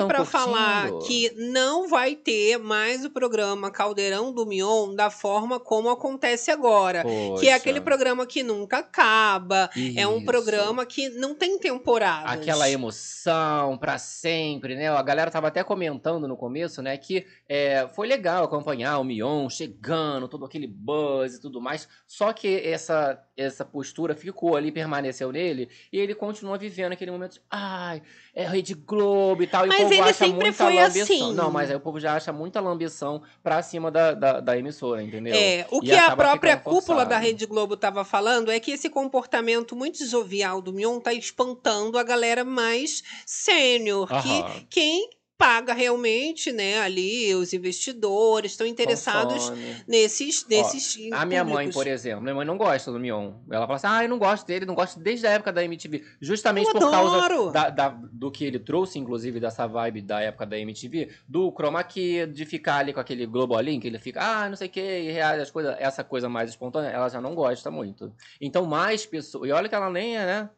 pra 0.08 0.18
curtindo? 0.18 0.26
falar 0.26 0.92
que 1.00 1.32
não 1.36 1.88
vai 1.88 2.16
ter 2.16 2.58
mais 2.58 3.06
o 3.06 3.10
programa 3.10 3.72
Caldeirão 3.72 4.32
do 4.32 4.46
Mion 4.46 4.94
da 4.96 5.10
forma 5.10 5.60
como 5.60 5.90
acontece 5.90 6.52
agora. 6.52 7.04
Que 7.40 7.50
é 7.50 7.54
aquele 7.54 7.80
Poxa. 7.80 7.86
programa 7.86 8.26
que 8.26 8.44
nunca 8.44 8.80
acaba. 8.80 9.70
É 9.96 10.08
um 10.08 10.18
Isso. 10.18 10.26
programa 10.26 10.86
que 10.86 11.10
não 11.10 11.36
tem 11.36 11.58
temporada. 11.58 12.30
Aquela 12.30 12.70
emoção 12.70 13.78
pra 13.78 13.98
sempre, 13.98 14.76
né? 14.76 14.90
A 14.90 15.02
galera 15.02 15.32
tava 15.32 15.48
até 15.48 15.64
comentando 15.64 16.28
no 16.28 16.38
começo, 16.38 16.82
né? 16.82 16.98
Que 16.98 17.26
é, 17.48 17.88
foi 17.96 18.08
legal 18.08 18.44
acompanhar 18.44 19.00
o 19.00 19.04
Mion 19.04 19.50
chegando, 19.50 20.28
todo 20.28 20.46
aquele 20.46 20.68
buzz 20.68 21.36
e 21.36 21.42
tudo 21.42 21.62
mais. 21.62 21.88
Só 22.06 22.34
que 22.34 22.62
essa, 22.64 23.20
essa 23.38 23.64
postura 23.64 24.16
ficou 24.16 24.56
ali, 24.56 24.72
permaneceu 24.72 25.32
nele, 25.32 25.70
e 25.94 26.00
ele 26.00 26.16
continua 26.16 26.58
vivendo 26.58 26.94
aquele 26.94 27.12
momento 27.12 27.34
de, 27.34 27.42
ai, 27.50 28.02
é 28.34 28.48
Rede 28.48 28.74
Globo 28.74 29.44
e 29.44 29.48
tal. 29.48 29.66
E 29.66 29.70
Mas 29.70 29.78
o 29.78 29.82
povo 29.84 29.94
ele 29.94 30.02
acha 30.02 30.14
sempre 30.14 30.34
muita 30.34 30.54
foi 30.54 30.76
lambição. 30.76 31.04
assim. 31.04 31.34
Não, 31.36 31.52
mas 31.52 31.70
aí 31.70 31.76
o 31.76 31.80
povo 31.80 32.00
já 32.00 32.16
acha 32.16 32.34
muita 32.34 32.60
lambição 32.60 33.22
pra 33.44 33.62
cima 33.62 33.92
da, 33.92 34.14
da, 34.14 34.40
da 34.40 34.58
emissora, 34.58 35.04
entendeu? 35.04 35.36
É, 35.36 35.68
o 35.72 35.84
E 35.84 35.88
que 35.88 35.96
a 35.96 36.16
própria 36.16 36.58
cúpula 36.58 37.06
da. 37.06 37.18
Rede 37.18 37.46
Globo 37.46 37.74
estava 37.74 38.04
falando 38.06 38.52
é 38.52 38.60
que 38.60 38.72
esse 38.72 38.90
comportamento 38.90 39.76
muito 39.76 40.06
jovial 40.06 40.62
do 40.62 40.72
Mion 40.72 41.00
tá 41.00 41.14
espantando 41.14 41.98
a 41.98 42.04
galera 42.04 42.44
mais 42.44 43.04
sênior, 43.26 44.08
que 44.22 44.66
quem 44.70 45.10
paga 45.38 45.74
realmente, 45.74 46.52
né, 46.52 46.80
ali 46.80 47.34
os 47.36 47.54
investidores 47.54 48.52
estão 48.52 48.66
interessados 48.66 49.50
Consome. 49.50 49.76
nesses 49.88 50.46
nesses 50.48 51.12
A 51.12 51.26
minha 51.26 51.44
mãe, 51.44 51.70
por 51.70 51.86
exemplo, 51.86 52.22
minha 52.22 52.34
mãe 52.34 52.46
não 52.46 52.58
gosta 52.58 52.92
do 52.92 53.00
Mion. 53.00 53.34
Ela 53.50 53.68
fala 53.68 53.76
assim: 53.76 53.88
ah, 53.88 54.04
eu 54.04 54.10
não 54.10 54.18
gosto 54.18 54.48
dele, 54.48 54.66
não 54.66 54.74
gosto 54.74 55.00
desde 55.00 55.28
a 55.28 55.32
época 55.32 55.54
da 55.54 55.64
MTV. 55.64 56.04
Justamente 56.20 56.68
Eu 56.68 56.74
por 56.74 56.90
causa 56.90 57.18
adoro! 57.18 57.52
da, 57.52 57.70
da- 57.70 57.90
do 58.12 58.32
que 58.32 58.46
ele 58.46 58.58
trouxe, 58.60 58.98
inclusive, 58.98 59.40
dessa 59.40 59.68
vibe 59.68 60.02
da 60.02 60.20
época 60.22 60.46
da 60.46 60.58
MTV, 60.58 61.10
do 61.28 61.52
chroma 61.52 61.84
key, 61.84 62.26
de 62.26 62.46
ficar 62.46 62.78
ali 62.78 62.92
com 62.94 63.00
aquele 63.00 63.26
globolinho, 63.26 63.80
que 63.80 63.88
ele 63.88 64.00
fica, 64.00 64.22
ah, 64.22 64.50
não 64.50 64.56
sei 64.56 64.68
o 64.68 64.72
que, 64.72 64.82
e 64.82 65.12
reage 65.12 65.42
as 65.42 65.52
coisas, 65.52 65.76
essa 65.80 66.04
coisa 66.04 66.28
mais 66.28 66.50
espontânea, 66.50 66.90
ela 66.90 67.10
já 67.10 67.22
não 67.22 67.36
gosta 67.36 67.70
muito. 67.70 68.12
Então, 68.42 68.66
mais 68.66 69.06
pessoas. 69.06 69.48
E 69.48 69.52
olha 69.52 69.70
que 69.70 69.76
ela 69.76 69.90
nem 69.90 70.18
é, 70.18 70.26
né? 70.26 70.50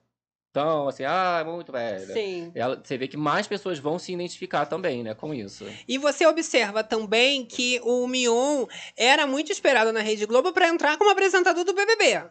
Tão 0.51 0.87
assim, 0.87 1.03
ah, 1.03 1.43
muito 1.45 1.71
velha. 1.71 2.11
Sim. 2.11 2.51
Ela, 2.55 2.81
você 2.83 2.97
vê 2.97 3.07
que 3.07 3.15
mais 3.15 3.45
pessoas 3.47 3.77
vão 3.77 3.99
se 3.99 4.11
identificar 4.11 4.65
também, 4.65 5.03
né, 5.03 5.13
com 5.13 5.31
isso. 5.31 5.63
E 5.87 5.99
você 5.99 6.25
observa 6.25 6.83
também 6.83 7.45
que 7.45 7.79
o 7.83 8.07
Mion 8.07 8.65
era 8.97 9.27
muito 9.27 9.51
esperado 9.51 9.93
na 9.93 9.99
Rede 10.01 10.25
Globo 10.25 10.51
para 10.51 10.67
entrar 10.67 10.97
como 10.97 11.11
apresentador 11.11 11.63
do 11.63 11.73
BBB. 11.73 12.23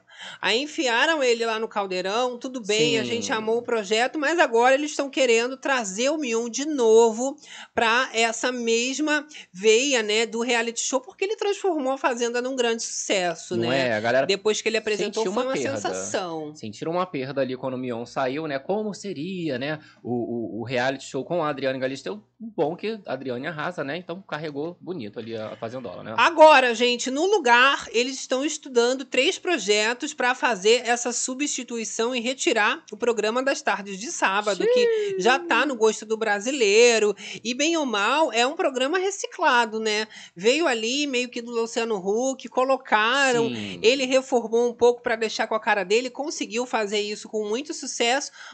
Aí 0.43 0.61
enfiaram 0.61 1.23
ele 1.23 1.47
lá 1.47 1.61
no 1.61 1.69
caldeirão, 1.69 2.37
tudo 2.37 2.61
bem, 2.61 2.99
a 2.99 3.03
Sim. 3.05 3.09
gente 3.11 3.33
amou 3.33 3.59
o 3.59 3.63
projeto, 3.63 4.19
mas 4.19 4.41
agora 4.41 4.75
eles 4.75 4.91
estão 4.91 5.09
querendo 5.09 5.57
trazer 5.57 6.11
o 6.11 6.19
Mion 6.19 6.49
de 6.49 6.65
novo 6.67 7.37
para 7.73 8.11
essa 8.13 8.51
mesma 8.51 9.25
veia, 9.53 10.03
né, 10.03 10.27
do 10.27 10.41
reality 10.41 10.81
show, 10.81 11.01
porque 11.01 11.25
ele 11.25 11.37
transformou 11.37 11.93
a 11.93 11.99
Fazenda 11.99 12.43
num 12.43 12.57
grande 12.57 12.83
sucesso, 12.83 13.57
Não 13.57 13.69
né? 13.69 13.91
é? 13.91 13.93
A 13.95 14.01
galera 14.01 14.27
Depois 14.27 14.61
que 14.61 14.69
ele 14.69 14.77
apresentou 14.77 15.23
foi 15.23 15.31
uma 15.31 15.45
uma 15.45 15.53
perda. 15.53 15.77
sensação. 15.77 16.53
Sentiram 16.57 16.91
uma 16.93 17.07
perda 17.07 17.41
ali 17.43 17.57
quando 17.57 17.75
o 17.75 17.79
Mion 17.79 18.08
saiu, 18.09 18.47
né? 18.47 18.59
Como 18.59 18.95
seria, 18.95 19.59
né? 19.59 19.79
O, 20.03 20.13
o, 20.13 20.61
o 20.61 20.65
reality 20.65 21.05
show 21.05 21.25
com 21.25 21.43
a 21.43 21.49
Adriane 21.49 21.79
Galisteu. 21.79 22.23
Bom 22.41 22.77
que 22.77 23.01
a 23.05 23.13
Adriane 23.13 23.49
arrasa, 23.49 23.83
né? 23.83 23.97
Então 23.97 24.23
carregou 24.23 24.77
bonito 24.81 25.19
ali 25.19 25.37
a 25.37 25.57
Fazendola, 25.57 26.05
né? 26.05 26.15
Agora, 26.17 26.73
gente, 26.73 27.11
no 27.11 27.27
lugar, 27.27 27.89
eles 27.91 28.15
estão 28.15 28.45
estudando 28.45 29.05
três 29.05 29.39
projetos 29.39 30.15
para 30.15 30.35
fazer 30.35 30.83
essa 30.87 31.13
substituição 31.13 32.15
e 32.15 32.21
retirar 32.21 32.85
o 32.93 32.97
programa 32.97 33.43
das 33.43 33.61
tardes 33.61 33.99
de 33.99 34.13
sábado, 34.13 34.65
que 34.65 35.17
já 35.19 35.39
tá 35.39 35.67
no 35.67 35.75
gosto 35.75 36.07
do 36.07 36.17
brasileiro. 36.17 37.15
E 37.43 37.55
bem 37.55 37.77
ou 37.77 37.85
mal, 37.85 38.33
é 38.33 38.47
um 38.47 38.55
programa 38.55 38.99
reciclado, 38.99 39.81
né? 39.81 40.07
Veio 40.37 40.67
ali 40.67 41.07
meio 41.09 41.29
que 41.29 41.43
do 41.43 41.51
Luciano 41.51 41.97
Huck, 41.97 42.49
colocaram. 42.49 43.49
Sim. 43.49 43.81
Ele 43.83 44.05
reformou 44.05 44.69
um 44.69 44.73
pouco 44.73 45.03
para 45.03 45.17
deixar 45.17 45.49
com 45.49 45.55
a 45.55 45.61
cara 45.61 45.85
dele, 45.85 46.09
conseguiu 46.09 46.65
fazer 46.67 47.01
isso 47.01 47.29
com 47.29 47.49
muito 47.49 47.75
sucesso, 47.75 47.98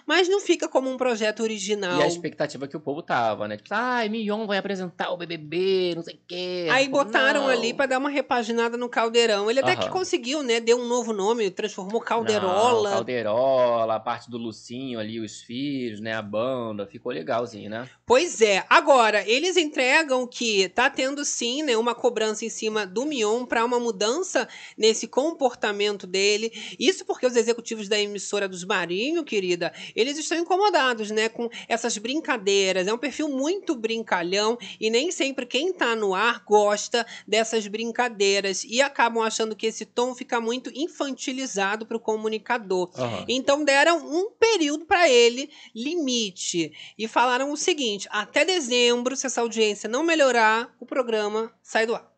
mas 0.06 0.28
não 0.28 0.40
fica 0.40 0.68
como 0.68 0.90
um 0.90 0.96
projeto 0.96 1.42
original. 1.42 1.98
E 1.98 2.02
a 2.02 2.06
expectativa 2.06 2.66
que 2.66 2.76
o 2.76 2.80
povo 2.80 3.02
tava, 3.02 3.48
né? 3.48 3.56
Tipo, 3.56 3.68
ai, 3.72 4.08
Mion 4.08 4.46
vai 4.46 4.58
apresentar 4.58 5.10
o 5.10 5.16
BBB, 5.16 5.94
não 5.96 6.02
sei 6.02 6.14
o 6.14 6.18
quê. 6.26 6.68
Aí 6.70 6.88
botaram 6.88 7.42
Não. 7.42 7.48
ali 7.48 7.74
pra 7.74 7.86
dar 7.86 7.98
uma 7.98 8.10
repaginada 8.10 8.76
no 8.76 8.88
Caldeirão. 8.88 9.50
Ele 9.50 9.60
até 9.60 9.76
que 9.76 9.82
Aham. 9.82 9.90
conseguiu, 9.92 10.42
né? 10.42 10.60
Deu 10.60 10.78
um 10.78 10.86
novo 10.86 11.12
nome, 11.12 11.50
transformou 11.50 12.00
Não, 12.00 12.06
Calderola. 12.06 12.90
Calderola, 12.90 13.94
a 13.96 14.00
parte 14.00 14.30
do 14.30 14.38
Lucinho 14.38 14.98
ali, 14.98 15.20
os 15.20 15.40
filhos, 15.42 16.00
né? 16.00 16.14
A 16.14 16.22
banda. 16.22 16.86
Ficou 16.86 17.12
legalzinho, 17.12 17.70
né? 17.70 17.88
Pois 18.06 18.40
é. 18.40 18.64
Agora, 18.68 19.28
eles 19.28 19.56
entregam 19.56 20.26
que 20.26 20.68
tá 20.68 20.90
tendo 20.90 21.24
sim, 21.24 21.62
né, 21.62 21.76
uma 21.76 21.94
cobrança 21.94 22.44
em 22.44 22.48
cima 22.48 22.86
do 22.86 23.04
Mion 23.04 23.46
para 23.46 23.64
uma 23.64 23.80
mudança 23.80 24.46
nesse 24.76 25.06
comportamento 25.06 26.06
dele. 26.06 26.52
Isso 26.78 27.04
porque 27.04 27.26
os 27.26 27.36
executivos 27.36 27.88
da 27.88 27.98
emissora 27.98 28.48
dos 28.48 28.64
Marinho, 28.64 29.24
querida, 29.34 29.72
eles 29.96 30.16
estão 30.16 30.38
incomodados, 30.38 31.10
né, 31.10 31.28
com 31.28 31.50
essas 31.68 31.98
brincadeiras. 31.98 32.86
É 32.86 32.94
um 32.94 32.98
perfil 32.98 33.28
muito 33.28 33.74
brincalhão 33.74 34.56
e 34.80 34.88
nem 34.88 35.10
sempre 35.10 35.44
quem 35.44 35.72
tá 35.72 35.96
no 35.96 36.14
ar 36.14 36.44
gosta 36.46 37.04
dessas 37.26 37.66
brincadeiras 37.66 38.62
e 38.62 38.80
acabam 38.80 39.24
achando 39.24 39.56
que 39.56 39.66
esse 39.66 39.84
tom 39.84 40.14
fica 40.14 40.40
muito 40.40 40.70
infantilizado 40.72 41.84
para 41.84 41.96
o 41.96 42.00
comunicador. 42.00 42.90
Aham. 42.96 43.24
Então 43.26 43.64
deram 43.64 43.98
um 44.06 44.30
período 44.30 44.84
para 44.84 45.08
ele, 45.08 45.50
limite, 45.74 46.72
e 46.96 47.08
falaram 47.08 47.50
o 47.50 47.56
seguinte: 47.56 48.06
até 48.10 48.44
dezembro, 48.44 49.16
se 49.16 49.26
essa 49.26 49.40
audiência 49.40 49.88
não 49.88 50.04
melhorar, 50.04 50.72
o 50.78 50.86
programa 50.86 51.52
sai 51.60 51.86
do 51.86 51.94
ar. 51.96 52.13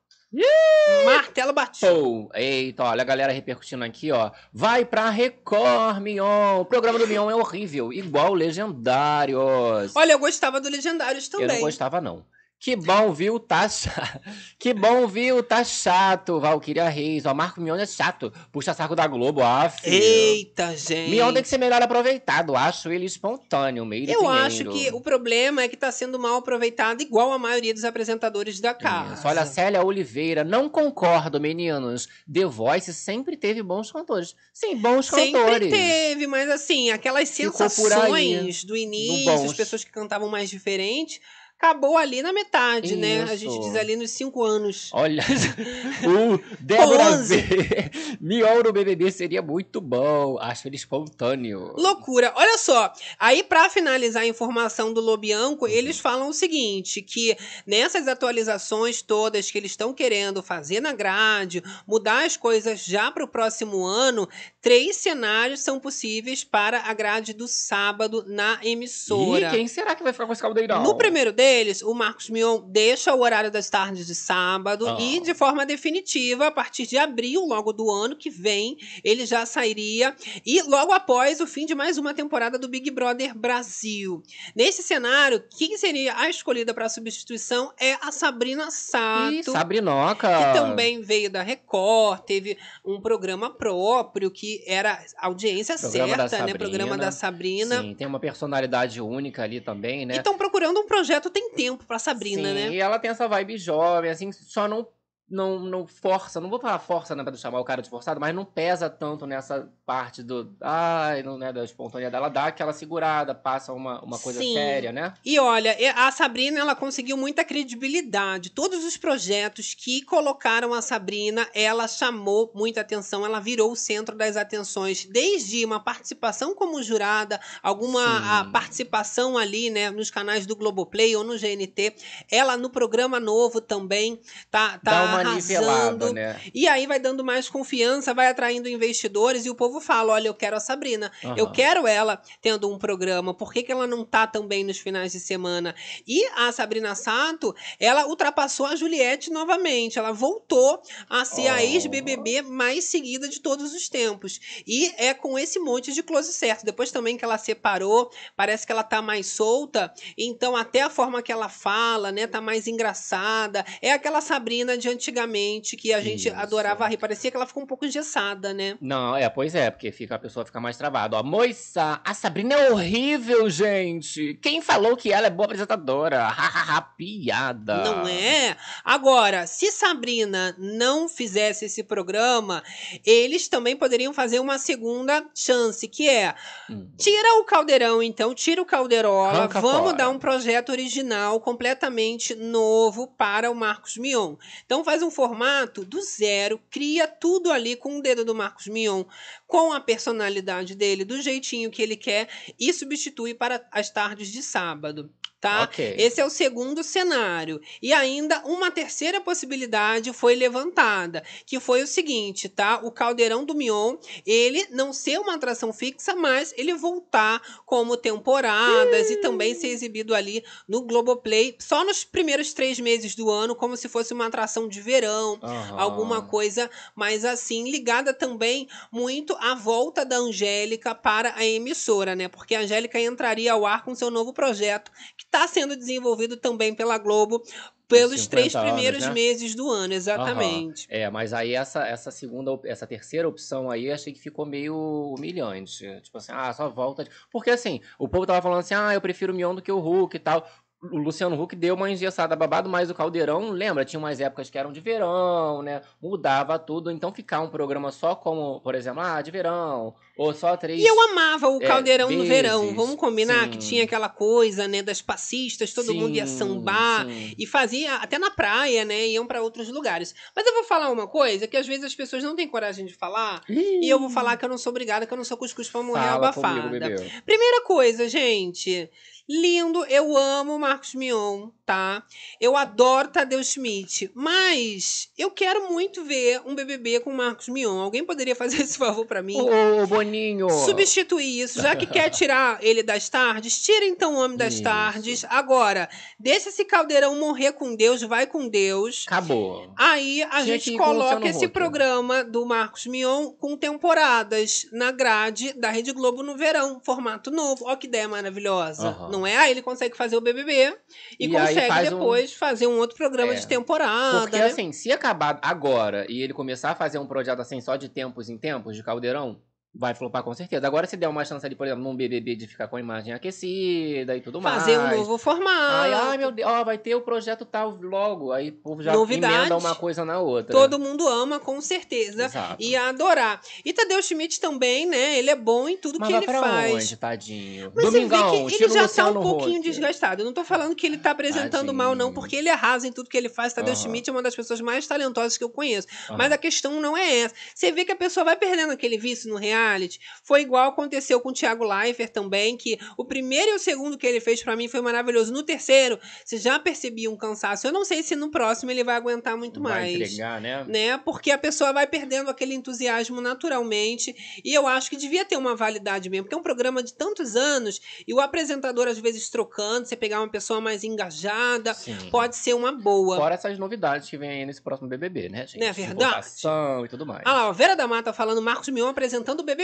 Martelo. 1.05 1.55
Pô, 1.81 2.31
eita, 2.35 2.85
olha 2.85 3.03
a 3.03 3.05
galera 3.05 3.33
repercutindo 3.33 3.85
aqui, 3.85 4.11
ó. 4.13 4.31
Vai 4.53 4.85
pra 4.85 5.09
Record, 5.11 6.01
Mion. 6.01 6.61
O 6.61 6.65
programa 6.65 6.99
do 6.99 7.07
Mion 7.07 7.31
é 7.31 7.35
horrível, 7.35 7.93
igual 7.93 8.35
Legendários. 8.35 9.95
Olha, 9.95 10.13
eu 10.13 10.19
gostava 10.19 10.61
do 10.61 10.69
Legendários 10.69 11.31
Eu 11.33 11.41
não 11.41 11.47
também. 11.47 11.61
gostava, 11.63 12.01
não. 12.01 12.25
Que 12.59 12.75
bom, 12.75 13.13
viu? 13.13 13.39
Tá 13.39 13.69
chato. 13.69 14.21
Que 14.59 14.73
bom, 14.73 15.07
viu? 15.07 15.43
Tá 15.43 15.63
chato. 15.63 16.41
Valkyria 16.41 16.89
Reis. 16.89 17.27
Ó, 17.27 17.35
Marco 17.35 17.61
Mion 17.61 17.77
é 17.77 17.87
chato. 17.87 18.33
Puxa 18.51 18.75
saco 18.75 18.97
da 18.97 19.07
Globo, 19.07 19.43
af. 19.43 19.77
Eita, 19.85 20.75
gente. 20.77 21.11
Mion 21.11 21.33
tem 21.33 21.43
que 21.43 21.49
ser 21.49 21.59
melhor 21.59 21.81
aproveitado. 21.83 22.57
Acho 22.57 22.91
ele 22.91 23.05
espontâneo, 23.05 23.85
meio 23.85 24.11
Eu 24.11 24.29
acho 24.29 24.65
que 24.65 24.91
o 24.93 25.01
problema 25.01 25.63
é 25.63 25.69
que 25.69 25.77
tá 25.77 25.93
sendo 25.93 26.19
mal 26.19 26.37
aproveitado, 26.37 27.03
igual 27.03 27.33
a 27.33 27.39
maioria 27.39 27.73
dos 27.75 27.85
apresentadores 27.85 28.59
da 28.59 28.75
casa. 28.75 29.15
Isso. 29.15 29.29
Olha, 29.29 29.47
Célia 29.47 29.85
Oliveira, 29.85 30.43
não 30.43 30.69
concordo, 30.69 31.39
meninos. 31.41 32.09
The 32.33 32.47
Voice 32.47 32.93
sempre 32.95 33.37
teve 33.37 33.63
bons 33.63 33.93
cantores. 33.93 34.35
Sim, 34.53 34.77
bons 34.77 35.07
Sempre 35.07 35.33
cantores. 35.33 35.71
teve, 35.71 36.27
mas 36.27 36.49
assim, 36.49 36.91
aquelas 36.91 37.29
sensações 37.29 38.65
do 38.65 38.77
início, 38.77 39.31
as 39.45 39.53
pessoas 39.53 39.85
que 39.85 39.93
cantavam 39.93 40.29
mais 40.29 40.49
diferente, 40.49 41.21
acabou 41.59 41.97
ali 41.97 42.23
na 42.23 42.33
metade, 42.33 42.97
né? 42.97 43.23
A 43.23 43.35
gente 43.37 43.53
Isso. 43.53 43.61
diz 43.61 43.77
ali 43.77 43.97
nos 43.97 44.11
cinco 44.11 44.43
anos. 44.45 44.91
Olha, 44.93 45.23
o 46.05 46.39
Débora. 46.61 47.17
V. 47.19 47.91
Mion 48.21 48.63
no 48.63 48.73
BBB 48.73 49.11
seria 49.11 49.41
muito 49.43 49.81
bom. 49.81 50.39
Acho 50.41 50.69
ele 50.69 50.77
espontâneo. 50.77 51.73
Loucura. 51.77 52.33
Olha 52.37 52.59
só, 52.59 52.93
aí 53.19 53.43
pra 53.43 53.69
finalizar 53.71 54.23
a 54.23 54.27
informação 54.27 54.93
do 54.93 55.01
Lobianco, 55.01 55.65
Uhum. 55.67 55.71
eles 55.71 55.99
falam 55.99 56.29
o 56.29 56.33
seguinte, 56.33 57.01
que 57.01 57.37
nessas 57.67 58.07
atualizações 58.09 59.01
todas 59.01 59.51
que 59.51 59.57
eles 59.59 59.71
estão 59.73 59.93
querendo 59.95 60.43
fazer 60.43 60.81
na 60.81 60.93
grade, 60.93 61.63
mudar 61.87 62.25
as 62.27 62.37
coisas 62.37 62.85
já 62.85 63.11
para 63.11 63.25
o 63.25 63.29
próximo 63.29 63.85
ano, 63.85 64.29
três 64.61 64.97
cenários 64.97 65.61
são 65.61 65.81
possíveis 65.81 66.45
para 66.45 66.81
a 66.83 66.93
grade 66.93 67.33
do 67.33 67.49
sábado 67.49 68.25
na 68.27 68.59
emissora. 68.63 69.49
E 69.49 69.51
quem 69.51 69.69
será 69.69 69.95
que 69.95 70.03
vai 70.03 70.13
ficar 70.13 70.27
com 70.27 70.33
esse 70.33 70.43
caldeirão? 70.43 70.83
No 70.83 70.97
primeiro 70.97 71.33
deles, 71.33 71.46
deles, 71.47 71.81
o 71.81 71.95
Marcos 71.95 72.29
Mion 72.29 72.61
deixa 72.67 73.15
o 73.15 73.21
horário 73.21 73.53
das 73.53 73.71
tardes 73.71 74.05
de 74.07 74.17
sábado 74.17 74.89
Ah. 74.89 74.97
e, 75.01 75.21
de 75.21 75.33
forma 75.33 75.65
definitiva, 75.65 76.49
a 76.49 76.51
partir 76.51 76.87
de 76.87 76.99
abril, 76.99 77.45
logo 77.45 77.73
do 77.73 77.89
ano 77.89 78.17
que 78.17 78.29
vem, 78.29 78.77
ele 79.05 79.25
já 79.25 79.47
sairia. 79.47 80.15
E 80.45 80.61
logo 80.63 80.93
após 80.93 81.41
o 81.41 81.47
fim 81.47 81.65
de 81.65 81.75
mais 81.75 81.99
uma 81.99 82.13
temporada 82.13 82.59
do 82.59 82.67
Big 82.67 82.91
Brother 82.91 83.33
Brasil. 83.37 84.23
Nesse 84.57 84.83
cenário, 84.83 85.45
quem 85.57 85.77
seria 85.77 86.19
a 86.19 86.29
escolhida 86.29 86.75
para 86.75 86.89
substituição 86.89 87.73
é 87.79 87.97
a 88.03 88.11
Sabrina 88.11 88.71
Sato. 88.73 89.33
Ih, 89.33 89.45
Sabrinoca. 89.45 90.29
Que 90.29 90.59
também 90.59 91.01
veio 91.01 91.31
da 91.31 91.43
Record, 91.43 92.23
teve 92.23 92.59
um 92.85 93.01
programa 93.01 93.51
próprio 93.51 94.33
que 94.33 94.65
era 94.67 94.99
audiência 95.19 95.77
Programa 95.79 96.29
certa, 96.29 96.47
né? 96.47 96.55
Programa 96.55 96.97
da 96.97 97.13
Sabrina. 97.13 97.83
Sim, 97.83 97.95
tem 97.95 98.07
uma 98.07 98.19
personalidade 98.19 99.01
única 99.01 99.43
ali 99.45 99.61
também, 99.61 100.05
né? 100.05 100.15
E 100.15 100.19
estão 100.19 100.37
procurando 100.37 100.81
um 100.81 100.87
projeto 100.87 101.31
tem 101.37 101.51
tempo 101.51 101.85
pra 101.85 101.99
Sabrina, 101.99 102.49
Sim, 102.49 102.55
né? 102.55 102.71
E 102.71 102.81
ela 102.81 102.99
tem 102.99 103.11
essa 103.11 103.29
vibe 103.29 103.59
jovem, 103.59 104.11
assim, 104.11 104.33
só 104.33 104.67
não 104.67 104.89
não, 105.29 105.59
não 105.59 105.87
força, 105.87 106.41
não 106.41 106.49
vou 106.49 106.61
falar 106.61 106.79
força, 106.79 107.15
né, 107.15 107.25
pra 107.25 107.35
chamar 107.35 107.59
o 107.59 107.65
cara 107.65 107.83
de 107.83 107.91
forçado, 107.91 108.21
mas 108.21 108.35
não 108.35 108.45
pesa 108.45 108.89
tanto 108.89 109.27
nessa 109.27 109.69
parte 109.85 110.23
do, 110.23 110.55
ai, 110.61 111.23
não, 111.23 111.37
né, 111.37 111.53
da 111.53 111.65
espontaneidade. 111.65 112.17
Ela 112.17 112.29
dá 112.29 112.47
aquela 112.47 112.73
segurada, 112.73 113.35
passa 113.35 113.73
uma, 113.73 114.01
uma 114.03 114.19
coisa 114.19 114.39
Sim. 114.39 114.55
séria, 114.55 114.93
né? 114.93 115.15
E 115.25 115.39
olha, 115.41 115.77
a 115.97 116.13
Sabrina 116.13 116.61
ela 116.61 116.77
conseguiu 116.77 117.17
muita 117.17 117.45
credibilidade. 117.45 118.51
Todos 118.51 118.85
os 118.85 118.97
projetos 118.97 119.75
que 119.75 120.03
colocaram 120.03 120.73
a 120.73 120.81
Sabrina, 120.81 121.49
ela 121.53 121.89
chamou 121.89 122.53
muita 122.55 122.83
atenção, 122.83 123.27
ela 123.27 123.41
virou 123.41 123.73
o 123.73 123.77
centro 123.77 124.17
das 124.17 124.37
atenções, 124.37 125.07
desde 125.07 125.65
uma 125.65 125.81
participação 125.81 126.55
como 126.55 126.83
jurada, 126.83 127.41
alguma 127.63 128.49
participação 128.53 129.37
ali, 129.37 129.71
né, 129.71 129.91
nos 129.91 130.11
canais 130.11 130.47
do 130.47 130.55
Globoplay 130.55 131.17
ou 131.17 131.25
no 131.25 131.37
GNT. 131.37 131.97
Ela 132.31 132.57
no 132.57 132.71
programa 132.71 133.19
novo 133.19 133.61
também 133.61 134.21
tá, 134.51 134.79
tá. 134.79 135.16
Nivelada, 135.25 136.13
né? 136.13 136.41
E 136.55 136.67
aí 136.69 136.87
vai 136.87 136.99
dando 136.99 137.25
mais 137.25 137.49
confiança, 137.49 138.15
vai 138.15 138.29
atraindo 138.29 138.69
investidores 138.69 139.45
e 139.47 139.51
o 139.51 139.55
povo 139.55 139.81
fala: 139.81 140.13
olha, 140.15 140.29
eu 140.29 140.35
quero 140.35 140.57
a 140.57 140.61
Sabrina, 140.61 141.11
eu 141.37 141.45
Aham. 141.47 141.53
quero 141.53 141.87
ela 141.87 142.21
tendo 142.41 142.71
um 142.73 142.79
programa, 142.79 143.35
por 143.35 143.53
que, 143.53 143.63
que 143.63 143.73
ela 143.73 143.87
não 143.87 144.05
tá 144.05 144.27
também 144.27 144.65
nos 144.65 144.79
finais 144.79 145.13
de 145.13 145.21
semana? 145.21 145.75
E 146.07 146.25
a 146.37 146.51
Sabrina 146.53 146.95
Sato, 146.95 147.55
ela 147.79 148.07
ultrapassou 148.07 148.67
a 148.67 148.77
Juliette 148.77 149.31
novamente, 149.31 149.99
ela 149.99 150.13
voltou 150.13 150.81
a 151.09 151.25
ser 151.25 151.49
a 151.49 151.57
Oh. 151.57 151.59
ex-BBB 151.59 152.43
mais 152.43 152.85
seguida 152.85 153.29
de 153.29 153.41
todos 153.41 153.73
os 153.75 153.89
tempos. 153.89 154.41
E 154.67 154.93
é 154.99 155.15
com 155.15 155.39
esse 155.39 155.59
monte 155.59 155.93
de 155.93 156.03
close 156.03 156.33
certo. 156.33 156.65
Depois 156.65 156.91
também 156.93 157.17
que 157.17 157.25
ela 157.25 157.39
separou, 157.39 158.11
parece 158.37 158.67
que 158.67 158.73
ela 158.73 158.83
tá 158.83 159.01
mais 159.01 159.27
solta, 159.27 159.93
então 160.17 160.55
até 160.57 160.83
a 160.83 160.91
forma 160.91 161.23
que 161.23 161.33
ela 161.33 161.49
fala, 161.49 162.13
né, 162.13 162.27
tá 162.27 162.41
mais 162.41 162.67
engraçada. 162.67 163.65
É 163.81 163.93
aquela 163.93 164.21
Sabrina 164.21 164.77
de 164.77 164.89
antigamente 165.11 165.77
que 165.77 165.93
a 165.93 166.01
gente 166.01 166.29
Isso. 166.29 166.37
adorava 166.37 166.87
rir, 166.89 166.97
parecia 166.97 167.31
que 167.31 167.37
ela 167.37 167.47
ficou 167.47 167.63
um 167.63 167.67
pouco 167.67 167.85
engessada, 167.85 168.53
né? 168.53 168.77
Não, 168.81 169.17
é, 169.17 169.29
pois 169.29 169.55
é, 169.55 169.71
porque 169.71 169.93
fica, 169.93 170.17
a 170.17 170.19
pessoa 170.19 170.45
fica 170.45 170.61
mais 170.61 170.77
travada. 170.77 171.17
Ó, 171.17 171.23
moça, 171.23 172.01
a 172.05 172.15
Sabrina 172.15 172.55
é 172.55 172.71
horrível, 172.71 173.49
gente. 173.49 174.35
Quem 174.43 174.61
falou 174.61 174.97
que 174.97 175.13
ela 175.13 175.27
é 175.27 175.31
boa 175.31 175.45
apresentadora? 175.47 176.25
Hahaha, 176.27 176.81
piada. 176.97 177.77
Não 177.85 178.09
é? 178.09 178.57
Agora, 178.85 179.47
se 179.47 179.71
Sabrina 179.71 180.55
não 180.59 181.09
fizesse 181.09 181.67
esse 181.67 181.83
programa, 181.85 182.63
eles 183.05 183.49
também 183.49 183.77
poderiam 183.77 184.13
fazer 184.13 184.41
uma 184.41 184.59
segunda 184.59 185.25
chance, 185.35 185.87
que 185.89 186.09
é 186.09 186.35
Hum. 186.69 186.89
tira 186.99 187.35
o 187.41 187.45
caldeirão, 187.45 188.03
então, 188.03 188.35
tira 188.35 188.61
o 188.61 188.65
calderola, 188.67 189.39
Arranca 189.39 189.61
vamos 189.61 189.91
fora. 189.91 189.97
dar 189.97 190.09
um 190.09 190.19
projeto 190.19 190.71
original 190.71 191.41
completamente 191.41 192.35
novo 192.35 193.07
para 193.07 193.51
o 193.51 193.55
Marcos 193.55 193.97
Mion. 193.97 194.35
Então 194.65 194.83
faz 194.97 195.03
um 195.03 195.11
formato 195.11 195.85
do 195.85 196.01
zero, 196.01 196.59
cria 196.71 197.07
tudo 197.07 197.53
ali 197.53 197.77
com 197.77 197.99
o 197.99 198.03
dedo 198.03 198.25
do 198.25 198.35
Marcos 198.35 198.67
Mion, 198.67 199.05
com 199.47 199.73
a 199.73 199.81
personalidade 199.81 200.75
dele, 200.75 201.05
do 201.05 201.21
jeitinho 201.21 201.71
que 201.71 201.83
ele 201.83 201.97
quer 201.97 202.29
e 202.59 202.73
substitui 202.73 203.35
para 203.35 203.67
as 203.71 203.91
tardes 203.91 204.29
de 204.29 204.43
sábado. 204.43 205.11
Tá? 205.39 205.65
Ok. 205.65 205.95
Esse 205.99 206.21
é 206.21 206.25
o 206.25 206.31
segundo 206.31 206.83
cenário. 206.83 207.61
E 207.83 207.93
ainda 207.93 208.43
uma 208.47 208.71
terceira 208.71 209.21
possibilidade 209.21 210.13
foi 210.13 210.35
levantada, 210.35 211.23
que 211.45 211.61
foi 211.61 211.83
o 211.83 211.87
seguinte, 211.87 212.49
tá? 212.49 212.81
O 212.83 212.91
Caldeirão 212.91 213.45
do 213.45 213.55
Mion, 213.55 213.97
ele 214.27 214.67
não 214.71 214.95
ser 214.95 215.21
uma 215.21 215.35
atração 215.35 215.75
fixa, 215.75 216.17
mas 216.17 216.55
ele 216.57 216.75
voltar 216.75 217.41
como 217.67 217.99
temporadas 217.99 219.11
e 219.11 219.21
também 219.21 219.55
ser 219.55 219.69
exibido 219.69 220.15
ali 220.15 220.43
no 220.67 220.83
Globoplay 220.83 221.55
só 221.61 221.85
nos 221.85 222.03
primeiros 222.03 222.55
três 222.55 222.81
meses 222.81 223.15
do 223.15 223.31
ano, 223.31 223.55
como 223.55 223.77
se 223.77 223.89
fosse 223.91 224.15
uma 224.15 224.27
atração 224.27 224.67
de 224.67 224.81
verão, 224.81 225.39
Aham. 225.43 225.79
alguma 225.79 226.23
coisa 226.23 226.69
mais 226.95 227.27
assim, 227.27 227.71
ligada 227.71 228.15
também 228.15 228.67
muito 228.91 229.36
à 229.41 229.55
volta 229.55 230.05
da 230.05 230.17
Angélica 230.17 230.95
para 230.95 231.35
a 231.35 231.45
emissora, 231.45 232.15
né? 232.15 232.29
Porque 232.29 232.55
a 232.55 232.61
Angélica 232.61 232.99
entraria 233.01 233.53
ao 233.53 233.65
ar 233.67 233.85
com 233.85 233.95
seu 233.95 234.11
novo 234.11 234.33
projeto, 234.33 234.91
que 235.17 235.25
está 235.25 235.47
sendo 235.47 235.77
desenvolvido 235.77 236.37
também 236.37 236.75
pela 236.75 236.99
Globo 236.99 237.43
pelos 237.89 238.21
50 238.23 238.31
três 238.31 238.55
anos, 238.57 238.73
primeiros 238.73 239.03
né? 239.07 239.13
meses 239.13 239.55
do 239.55 239.71
ano, 239.71 239.95
exatamente. 239.95 240.87
É, 240.91 241.09
mas 241.09 241.33
aí 241.33 241.55
essa, 241.55 241.87
essa 241.87 242.11
segunda, 242.11 242.59
essa 242.65 242.85
terceira 242.87 243.29
opção 243.29 243.71
aí, 243.71 243.91
achei 243.93 244.13
que 244.13 244.19
ficou 244.19 244.45
meio 244.45 244.75
humilhante. 245.17 245.87
Tipo 246.03 246.19
assim, 246.19 246.33
ah, 246.35 246.53
só 246.53 246.69
volta. 246.69 247.05
de- 247.05 247.11
Porque 247.31 247.51
assim, 247.51 247.81
o 247.99 248.09
povo 248.09 248.27
tava 248.27 248.43
falando 248.43 248.59
assim, 248.61 248.75
ah, 248.75 248.93
eu 248.93 249.01
prefiro 249.01 249.33
o 249.33 249.37
Mion 249.37 249.55
do 249.55 249.63
que 249.63 249.71
o 249.71 249.79
Hulk 249.79 250.17
e 250.17 250.21
tal. 250.21 250.49
O 250.83 250.99
Luciano 250.99 251.41
Huck 251.41 251.57
deu 251.57 251.75
uma 251.75 251.91
engessada 251.91 252.37
babado, 252.37 252.69
mas 252.69 252.91
o 252.91 252.95
Caldeirão, 252.95 253.51
lembra? 253.51 253.85
Tinha 253.85 253.99
umas 253.99 254.21
épocas 254.21 254.51
que 254.51 254.59
eram 254.59 254.73
de 254.73 254.81
verão, 254.81 255.63
né? 255.63 255.83
Mudava 256.01 256.59
tudo. 256.59 256.91
Então 256.91 257.13
ficar 257.13 257.41
um 257.41 257.49
programa 257.49 257.91
só 257.91 258.15
como, 258.15 258.61
por 258.61 258.75
exemplo, 258.75 259.01
ah, 259.01 259.21
de 259.23 259.31
verão, 259.31 259.95
ou 260.17 260.33
só 260.33 260.57
três. 260.57 260.81
E 260.81 260.87
eu 260.87 261.01
amava 261.11 261.49
o 261.49 261.63
é, 261.63 261.67
Caldeirão 261.67 262.11
no 262.11 262.17
vezes, 262.17 262.29
verão. 262.29 262.75
Vamos 262.75 262.97
combinar 262.97 263.49
que 263.51 263.63
sim. 263.63 263.69
tinha 263.69 263.85
aquela 263.85 264.09
coisa, 264.09 264.67
né, 264.67 264.83
das 264.83 265.03
passistas, 265.03 265.73
todo 265.73 265.95
mundo 265.95 266.15
ia 266.15 266.27
Sim, 266.27 266.39
sambar 266.39 267.07
sim. 267.07 267.35
e 267.39 267.47
fazia 267.47 267.97
até 267.97 268.19
na 268.19 268.31
praia, 268.31 268.85
né, 268.85 269.07
iam 269.09 269.27
para 269.27 269.43
outros 269.43 269.69
lugares. 269.69 270.15
Mas 270.35 270.47
eu 270.47 270.55
vou 270.55 270.65
falar 270.65 270.91
uma 270.91 271.07
coisa 271.07 271.47
que 271.47 271.57
às 271.57 271.67
vezes 271.67 271.85
as 271.85 271.95
pessoas 271.95 272.23
não 272.23 272.35
têm 272.35 272.49
coragem 272.49 272.87
de 272.87 272.95
falar, 272.95 273.43
e 273.49 273.89
eu 273.89 273.99
vou 273.99 274.09
falar 274.11 274.37
que 274.37 274.45
eu 274.45 274.49
não 274.49 274.59
sou 274.59 274.71
obrigada, 274.71 275.07
que 275.07 275.13
eu 275.13 275.17
não 275.17 275.25
sou 275.25 275.37
cuscuz 275.37 275.69
pra 275.69 275.83
morrer 275.83 276.01
Fala 276.01 276.29
abafada. 276.29 276.63
comigo. 276.63 277.23
Primeira 277.25 277.63
coisa, 277.65 278.09
gente. 278.09 278.91
Lindo, 279.29 279.85
eu 279.87 280.17
amo 280.17 280.55
o 280.55 280.59
Marcos 280.59 280.95
Mion, 280.95 281.51
tá? 281.67 282.05
Eu 282.41 282.57
adoro 282.57 283.09
Tadeu 283.09 283.43
Schmidt, 283.43 284.09
mas 284.15 285.11
eu 285.19 285.31
quero 285.33 285.73
muito 285.73 286.05
ver 286.05 286.41
um 286.47 286.55
BBB 286.55 287.01
com 287.01 287.11
o 287.11 287.17
Marcos 287.17 287.49
Mion. 287.49 287.81
Alguém 287.81 288.05
poderia 288.05 288.37
fazer 288.37 288.63
esse 288.63 288.79
favor 288.79 289.05
pra 289.05 289.21
mim? 289.21 289.37
Ô, 289.41 289.87
Boninho! 289.87 290.49
Substituir 290.49 291.41
isso, 291.41 291.61
já 291.61 291.75
que 291.75 291.87
quer 291.87 292.09
tirar 292.11 292.59
ele 292.63 292.85
das 292.85 293.09
tardes, 293.09 293.61
tira 293.61 293.85
então 293.85 294.15
o 294.15 294.19
homem 294.19 294.37
das 294.37 294.55
Isso. 294.55 294.63
tardes. 294.63 295.25
Agora, 295.29 295.89
deixa 296.19 296.51
esse 296.51 296.65
caldeirão 296.65 297.19
morrer 297.19 297.53
com 297.53 297.75
Deus, 297.75 298.01
vai 298.03 298.27
com 298.27 298.49
Deus. 298.49 299.05
Acabou. 299.09 299.73
Aí 299.77 300.23
a 300.23 300.29
Tinha 300.29 300.59
gente 300.59 300.77
coloca 300.77 301.27
esse 301.27 301.49
programa 301.49 302.23
do 302.23 302.47
Marcos 302.47 302.87
Mion 302.87 303.33
com 303.33 303.57
temporadas 303.57 304.67
na 304.71 304.93
grade 304.93 305.53
da 305.55 305.71
Rede 305.71 305.93
Globo 305.93 306.23
no 306.23 306.37
verão, 306.37 306.81
formato 306.85 307.31
novo. 307.31 307.65
Ó 307.67 307.75
que 307.75 307.89
ideia 307.89 308.07
maravilhosa. 308.07 308.89
Aham. 308.89 309.11
Não 309.11 309.27
é? 309.27 309.37
Aí 309.37 309.51
ele 309.51 309.63
consegue 309.63 309.97
fazer 309.97 310.17
o 310.17 310.21
BBB 310.21 310.77
e, 311.19 311.27
E 311.27 311.37
aí 311.37 311.56
consegue 311.57 311.69
faz 311.75 311.93
um- 311.93 311.99
depois 311.99 312.33
fazer 312.33 312.67
um 312.67 312.79
outro 312.79 312.97
programa 312.97 313.33
É. 313.33 313.37
de 313.37 313.47
temporada, 313.47 314.21
Porque 314.21 314.39
né? 314.39 314.47
assim, 314.47 314.73
se 314.73 314.93
acabar 314.93 315.39
agora 315.43 316.07
e 316.09 316.23
ele 316.23 316.33
começar 316.33 316.71
a 316.71 316.75
fazer 316.75 316.99
um 316.99 317.07
projeto 317.07 317.41
assim 317.41 317.61
só 317.61 317.77
de 317.77 317.89
tempos 317.89 318.29
em 318.29 318.39
tempos, 318.39 318.77
de 318.77 318.83
caldeirão, 318.83 319.41
vai 319.79 319.95
flopar 319.95 320.23
com 320.23 320.33
certeza. 320.35 320.67
Agora, 320.67 320.87
se 320.87 320.97
der 320.97 321.09
uma 321.09 321.25
chance 321.25 321.45
ali, 321.45 321.55
por 321.55 321.67
exemplo, 321.67 321.83
num 321.85 321.95
BBB 321.95 322.35
de 322.37 322.47
ficar 322.47 322.69
com 322.69 322.77
a 322.77 322.81
imagem 322.81 323.13
aquecida 323.13 324.17
e 324.17 324.21
tudo 324.21 324.41
mais. 324.41 324.63
fazer 324.63 324.79
um 324.79 324.97
novo 324.97 325.19
formato. 325.19 325.57
Ai, 325.57 325.93
ai, 325.93 326.19
meu 326.19 326.33
Deus, 326.33 326.49
ó, 326.51 326.65
vai 326.65 326.79
ter 326.79 326.95
o 326.95 327.01
projeto 327.01 327.45
tal 327.45 327.71
logo. 327.81 328.33
Aí 328.33 328.49
o 328.49 328.53
povo 328.53 328.83
já 328.83 328.93
Novidade. 328.93 329.35
emenda 329.35 329.57
uma 329.57 329.75
coisa 329.75 330.05
na 330.05 330.19
outra. 330.19 330.53
Todo 330.53 330.79
mundo 330.79 331.07
ama, 331.07 331.39
com 331.39 331.61
certeza. 331.61 332.25
Exato. 332.25 332.57
E 332.59 332.75
adorar. 332.75 333.41
E 333.65 333.73
Tadeu 333.73 334.03
Schmidt 334.03 334.41
também, 334.41 334.87
né? 334.87 335.19
Ele 335.19 335.31
é 335.31 335.37
bom 335.37 335.69
em 335.69 335.77
tudo 335.77 335.99
Mas 335.99 336.09
que 336.09 336.13
vai 336.15 336.23
ele 336.23 336.33
pra 336.33 336.41
faz. 336.41 336.75
onde, 336.75 336.97
tadinho? 336.97 337.73
Mas 337.75 337.85
Domingão, 337.85 338.31
você 338.31 338.45
vê 338.45 338.57
que 338.57 338.65
ele 338.65 338.73
já 338.75 338.89
tá 338.89 339.11
um 339.11 339.23
pouquinho 339.23 339.63
desgastado. 339.63 340.23
Eu 340.23 340.27
não 340.27 340.33
tô 340.33 340.45
falando 340.45 340.75
que 340.75 340.87
ele 340.87 340.99
tá 340.99 341.11
apresentando 341.11 341.73
mal, 341.75 341.91
não, 341.95 342.07
Tadinho. 342.07 342.15
porque 342.15 342.37
ele 342.37 342.49
arrasa 342.49 342.87
em 342.89 342.93
tudo 342.93 343.11
que 343.11 343.17
ele 343.17 343.29
faz. 343.29 343.53
Tadeu 343.53 343.73
Aham. 343.75 343.83
Schmidt 343.83 344.09
é 344.09 344.13
uma 344.13 344.23
das 344.23 344.35
pessoas 344.35 344.61
mais 344.61 344.87
talentosas 344.87 345.37
que 345.37 345.45
eu 345.45 345.51
conheço. 345.51 345.87
Aham. 346.09 346.17
Mas 346.19 346.33
a 346.33 346.39
questão 346.39 346.81
não 346.81 346.97
é 346.97 347.19
essa. 347.21 347.35
Você 347.55 347.71
vê 347.73 347.85
que 347.85 347.93
a 347.93 347.97
pessoa 347.97 348.25
vai 348.25 348.37
perdendo 348.37 348.73
aquele 348.73 348.97
vício 348.97 349.29
no 349.29 349.37
reality 349.37 349.66
reality. 349.67 349.99
Foi 350.23 350.43
igual 350.43 350.69
aconteceu 350.71 351.21
com 351.21 351.31
o 351.31 351.33
Thiago 351.33 351.65
Leifert 351.65 352.11
também, 352.11 352.57
que 352.57 352.79
o 352.97 353.05
primeiro 353.05 353.53
e 353.53 353.55
o 353.55 353.59
segundo 353.59 353.99
que 353.99 354.07
ele 354.07 354.21
fez 354.21 354.43
pra 354.43 354.57
mim 354.57 354.69
foi 354.69 354.81
maravilhoso. 354.81 355.33
No 355.33 355.43
terceiro, 355.43 355.99
você 356.25 356.37
já 356.39 356.59
percebia 356.59 357.11
um 357.11 357.17
cansaço. 357.17 357.67
Eu 357.67 357.73
não 357.73 357.85
sei 357.85 358.03
se 358.03 358.15
no 358.17 358.31
próximo 358.31 358.71
ele 358.71 358.85
vai 358.85 358.97
aguentar 358.97 359.37
muito 359.37 359.61
Vai 359.61 359.73
mais. 359.73 359.95
entregar, 359.95 360.41
né? 360.41 360.65
Né? 360.69 360.99
Porque 360.99 361.31
a 361.31 361.39
pessoa 361.39 361.73
vai 361.73 361.87
perdendo 361.87 362.31
aquele 362.31 362.55
entusiasmo 362.55 363.21
naturalmente. 363.21 364.15
E 364.45 364.53
eu 364.55 364.67
acho 364.67 364.91
que 364.91 364.97
devia 364.97 365.25
ter 365.25 365.37
uma 365.37 365.55
validade 365.57 366.09
mesmo, 366.09 366.25
porque 366.25 366.35
é 366.35 366.39
um 366.39 366.43
programa 366.43 366.83
de 366.83 366.95
tantos 366.95 367.37
anos 367.37 367.81
e 368.07 368.13
o 368.15 368.21
apresentador 368.21 368.87
às 368.89 368.99
vezes 368.99 369.29
trocando, 369.31 369.87
você 369.87 369.97
pegar 369.97 370.21
uma 370.21 370.29
pessoa 370.29 370.61
mais 370.61 370.85
engajada, 370.85 371.75
Sim. 371.75 371.97
pode 372.11 372.37
ser 372.37 372.55
uma 372.55 372.73
boa. 372.73 373.17
Fora 373.17 373.35
essas 373.35 373.59
novidades 373.59 374.09
que 374.09 374.17
vem 374.17 374.31
aí 374.31 374.47
nesse 374.47 374.61
próximo 374.63 374.89
BBB, 374.89 375.29
né, 375.29 375.47
gente? 375.47 375.61
Não 375.61 375.67
é 375.67 375.71
De 375.73 375.81
verdade? 375.83 376.05
votação 376.15 376.85
e 376.85 376.89
tudo 376.89 377.07
mais. 377.07 377.23
Ah 377.25 377.33
lá, 377.33 377.53
Vera 377.53 377.75
da 377.75 377.87
Mata 377.87 378.13
falando 378.13 378.41
Marcos 378.43 378.69
Mion 378.69 378.89
apresentando 378.89 379.41
o 379.41 379.43
BBB, 379.43 379.56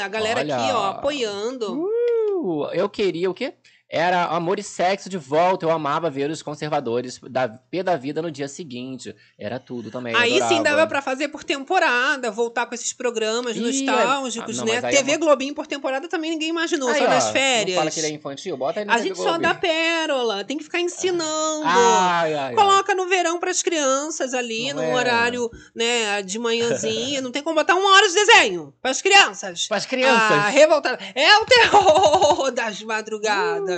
a 0.00 0.08
galera 0.08 0.40
Olha. 0.40 0.56
aqui, 0.56 0.72
ó, 0.72 0.86
apoiando. 0.90 1.88
Uh, 2.40 2.66
eu 2.72 2.88
queria 2.88 3.30
o 3.30 3.34
quê? 3.34 3.54
Era 3.90 4.24
amor 4.26 4.58
e 4.58 4.62
sexo 4.62 5.08
de 5.08 5.16
volta. 5.16 5.64
Eu 5.64 5.70
amava 5.70 6.10
ver 6.10 6.30
os 6.30 6.42
conservadores 6.42 7.18
da 7.30 7.48
pé 7.48 7.82
da 7.82 7.96
vida 7.96 8.20
no 8.20 8.30
dia 8.30 8.46
seguinte. 8.46 9.14
Era 9.38 9.58
tudo 9.58 9.90
também. 9.90 10.12
eu 10.12 10.18
Aí 10.20 10.32
sim 10.32 10.42
adorava. 10.58 10.62
dava 10.62 10.86
pra 10.86 11.00
fazer 11.00 11.28
por 11.28 11.42
temporada, 11.42 12.30
voltar 12.30 12.66
com 12.66 12.74
esses 12.74 12.92
programas 12.92 13.56
Ih, 13.56 13.60
nostálgicos, 13.86 14.58
ah, 14.58 14.64
não, 14.64 14.66
né? 14.66 14.80
mas 14.80 14.84
aí 14.84 14.94
é 14.94 14.98
TV 14.98 15.16
Globinho 15.16 15.54
por 15.54 15.66
temporada 15.66 16.06
também 16.06 16.30
ninguém 16.30 16.50
imaginou, 16.50 16.88
Aí, 16.90 16.98
só 16.98 17.04
ó, 17.04 17.08
nas 17.08 17.24
não 17.26 17.32
férias. 17.32 17.76
fala 17.78 17.90
que 17.90 18.00
ele 18.00 18.06
é 18.08 18.10
infantil? 18.10 18.56
Bota 18.58 18.80
ele 18.80 18.86
no 18.88 18.92
A 18.92 18.96
TV 18.96 19.08
gente 19.08 19.16
só 19.16 19.38
dá 19.38 19.54
pérola, 19.54 20.44
tem 20.44 20.58
que 20.58 20.64
ficar 20.64 20.80
ensinando. 20.80 21.62
Ai, 21.64 22.34
ai, 22.34 22.34
ai. 22.34 22.54
Coloca 22.54 22.94
no 22.94 23.08
verão 23.08 23.38
pras 23.40 23.62
crianças 23.62 24.34
ali, 24.34 24.72
Não 24.74 24.82
num 24.82 24.90
é. 24.90 24.94
horário, 24.96 25.50
né, 25.74 26.20
de 26.22 26.38
manhãzinha. 26.38 27.22
Não 27.22 27.30
tem 27.30 27.42
como 27.42 27.54
botar 27.56 27.74
uma 27.74 27.90
hora 27.90 28.06
de 28.08 28.14
desenho 28.14 28.74
pras 28.82 29.00
crianças. 29.00 29.66
Para 29.66 29.78
as 29.78 29.86
crianças. 29.86 30.30
Ah, 30.30 30.48
revoltada. 30.48 30.98
É 31.14 31.38
o 31.38 31.44
terror 31.46 32.50
das 32.52 32.82
madrugadas. 32.82 33.77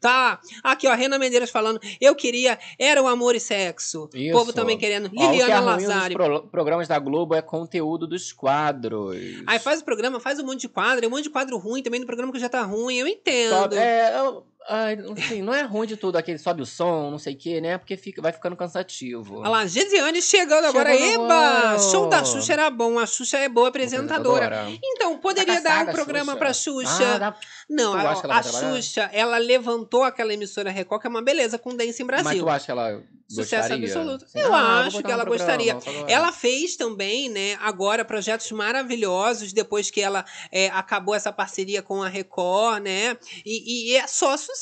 Tá. 0.00 0.38
Aqui, 0.62 0.86
ó, 0.88 0.94
Rena 0.94 1.18
Medeiros 1.18 1.50
falando. 1.50 1.80
Eu 2.00 2.14
queria. 2.14 2.58
Era 2.78 3.02
o 3.02 3.06
amor 3.06 3.34
e 3.34 3.40
sexo. 3.40 4.08
O 4.12 4.16
Isso. 4.16 4.32
povo 4.32 4.52
também 4.52 4.78
querendo. 4.78 5.06
Ó, 5.06 5.08
o 5.08 5.10
que 5.12 5.22
é 5.24 5.30
Liliana 5.32 5.76
dos 5.76 5.84
Lazari. 5.86 6.14
pro- 6.14 6.42
programas 6.48 6.88
da 6.88 6.98
Globo 6.98 7.34
é 7.34 7.42
conteúdo 7.42 8.06
dos 8.06 8.32
quadros. 8.32 9.16
Aí 9.46 9.58
faz 9.58 9.80
o 9.80 9.84
programa, 9.84 10.20
faz 10.20 10.38
um 10.38 10.44
monte 10.46 10.60
de 10.62 10.68
quadro. 10.68 11.04
É 11.04 11.08
um 11.08 11.10
monte 11.10 11.24
de 11.24 11.30
quadro 11.30 11.56
ruim 11.58 11.82
também 11.82 12.00
no 12.00 12.06
programa 12.06 12.32
que 12.32 12.38
já 12.38 12.48
tá 12.48 12.62
ruim. 12.62 12.96
Eu 12.96 13.06
entendo. 13.06 13.74
é, 13.74 14.18
eu- 14.18 14.44
ai, 14.68 14.98
assim, 15.16 15.42
não 15.42 15.52
é 15.54 15.62
ruim 15.62 15.86
de 15.86 15.96
tudo, 15.96 16.16
aquele 16.16 16.38
sobe 16.38 16.62
o 16.62 16.66
som, 16.66 17.10
não 17.10 17.18
sei 17.18 17.34
o 17.34 17.36
que, 17.36 17.60
né? 17.60 17.78
Porque 17.78 17.96
fica, 17.96 18.20
vai 18.22 18.32
ficando 18.32 18.56
cansativo. 18.56 19.38
Olha 19.40 19.48
lá, 19.48 19.66
Gesiane 19.66 20.20
chegando 20.22 20.64
agora. 20.66 20.96
Chegou 20.96 21.24
Eba! 21.24 21.78
Show 21.90 22.08
da 22.08 22.24
Xuxa 22.24 22.52
era 22.52 22.70
bom. 22.70 22.98
A 22.98 23.06
Xuxa 23.06 23.38
é 23.38 23.48
boa 23.48 23.68
apresentadora. 23.68 24.46
Apresentadora. 24.46 24.78
Então, 24.82 25.18
poderia 25.18 25.60
dar 25.60 25.86
um 25.88 25.92
programa 25.92 26.32
Xuxa. 26.32 26.38
pra 26.38 26.52
Xuxa. 26.54 27.14
Ah, 27.14 27.18
dá- 27.18 27.36
Não, 27.68 27.92
Tu 27.92 27.98
a, 27.98 28.02
ela 28.02 28.38
a? 28.38 28.42
Xuxa, 28.42 29.10
ela 29.12 29.38
levantou 29.38 30.02
aquela 30.02 30.32
emissora 30.32 30.70
Record, 30.70 31.00
que 31.00 31.06
é 31.06 31.10
uma 31.10 31.22
beleza, 31.22 31.58
com 31.58 31.74
Dance 31.74 32.02
em 32.02 32.06
Mas 32.06 32.22
Brasil. 32.22 32.42
tu 32.44 32.48
acha 32.48 32.64
que 32.64 32.70
ela 32.70 33.02
Sucesso 33.26 33.68
gostaria? 33.68 33.86
absoluto. 33.86 34.24
Assim, 34.26 34.38
Eu 34.38 34.54
ah, 34.54 34.80
acho 34.84 35.02
que 35.02 35.10
ela 35.10 35.24
programa, 35.24 35.56
gostaria. 35.56 35.78
Ela 36.06 36.30
fez 36.30 36.76
também, 36.76 37.28
né, 37.30 37.56
agora 37.60 38.04
projetos 38.04 38.50
maravilhosos 38.52 39.52
depois 39.52 39.90
que 39.90 40.00
ela 40.00 40.24
é, 40.52 40.68
acabou 40.68 41.14
essa 41.14 41.32
parceria 41.32 41.82
com 41.82 42.02
a 42.02 42.08
Record, 42.08 42.82
né? 42.82 43.16
E, 43.44 43.92
e 43.92 43.96
é 43.96 44.06
só 44.06 44.36
sucesso, 44.36 44.53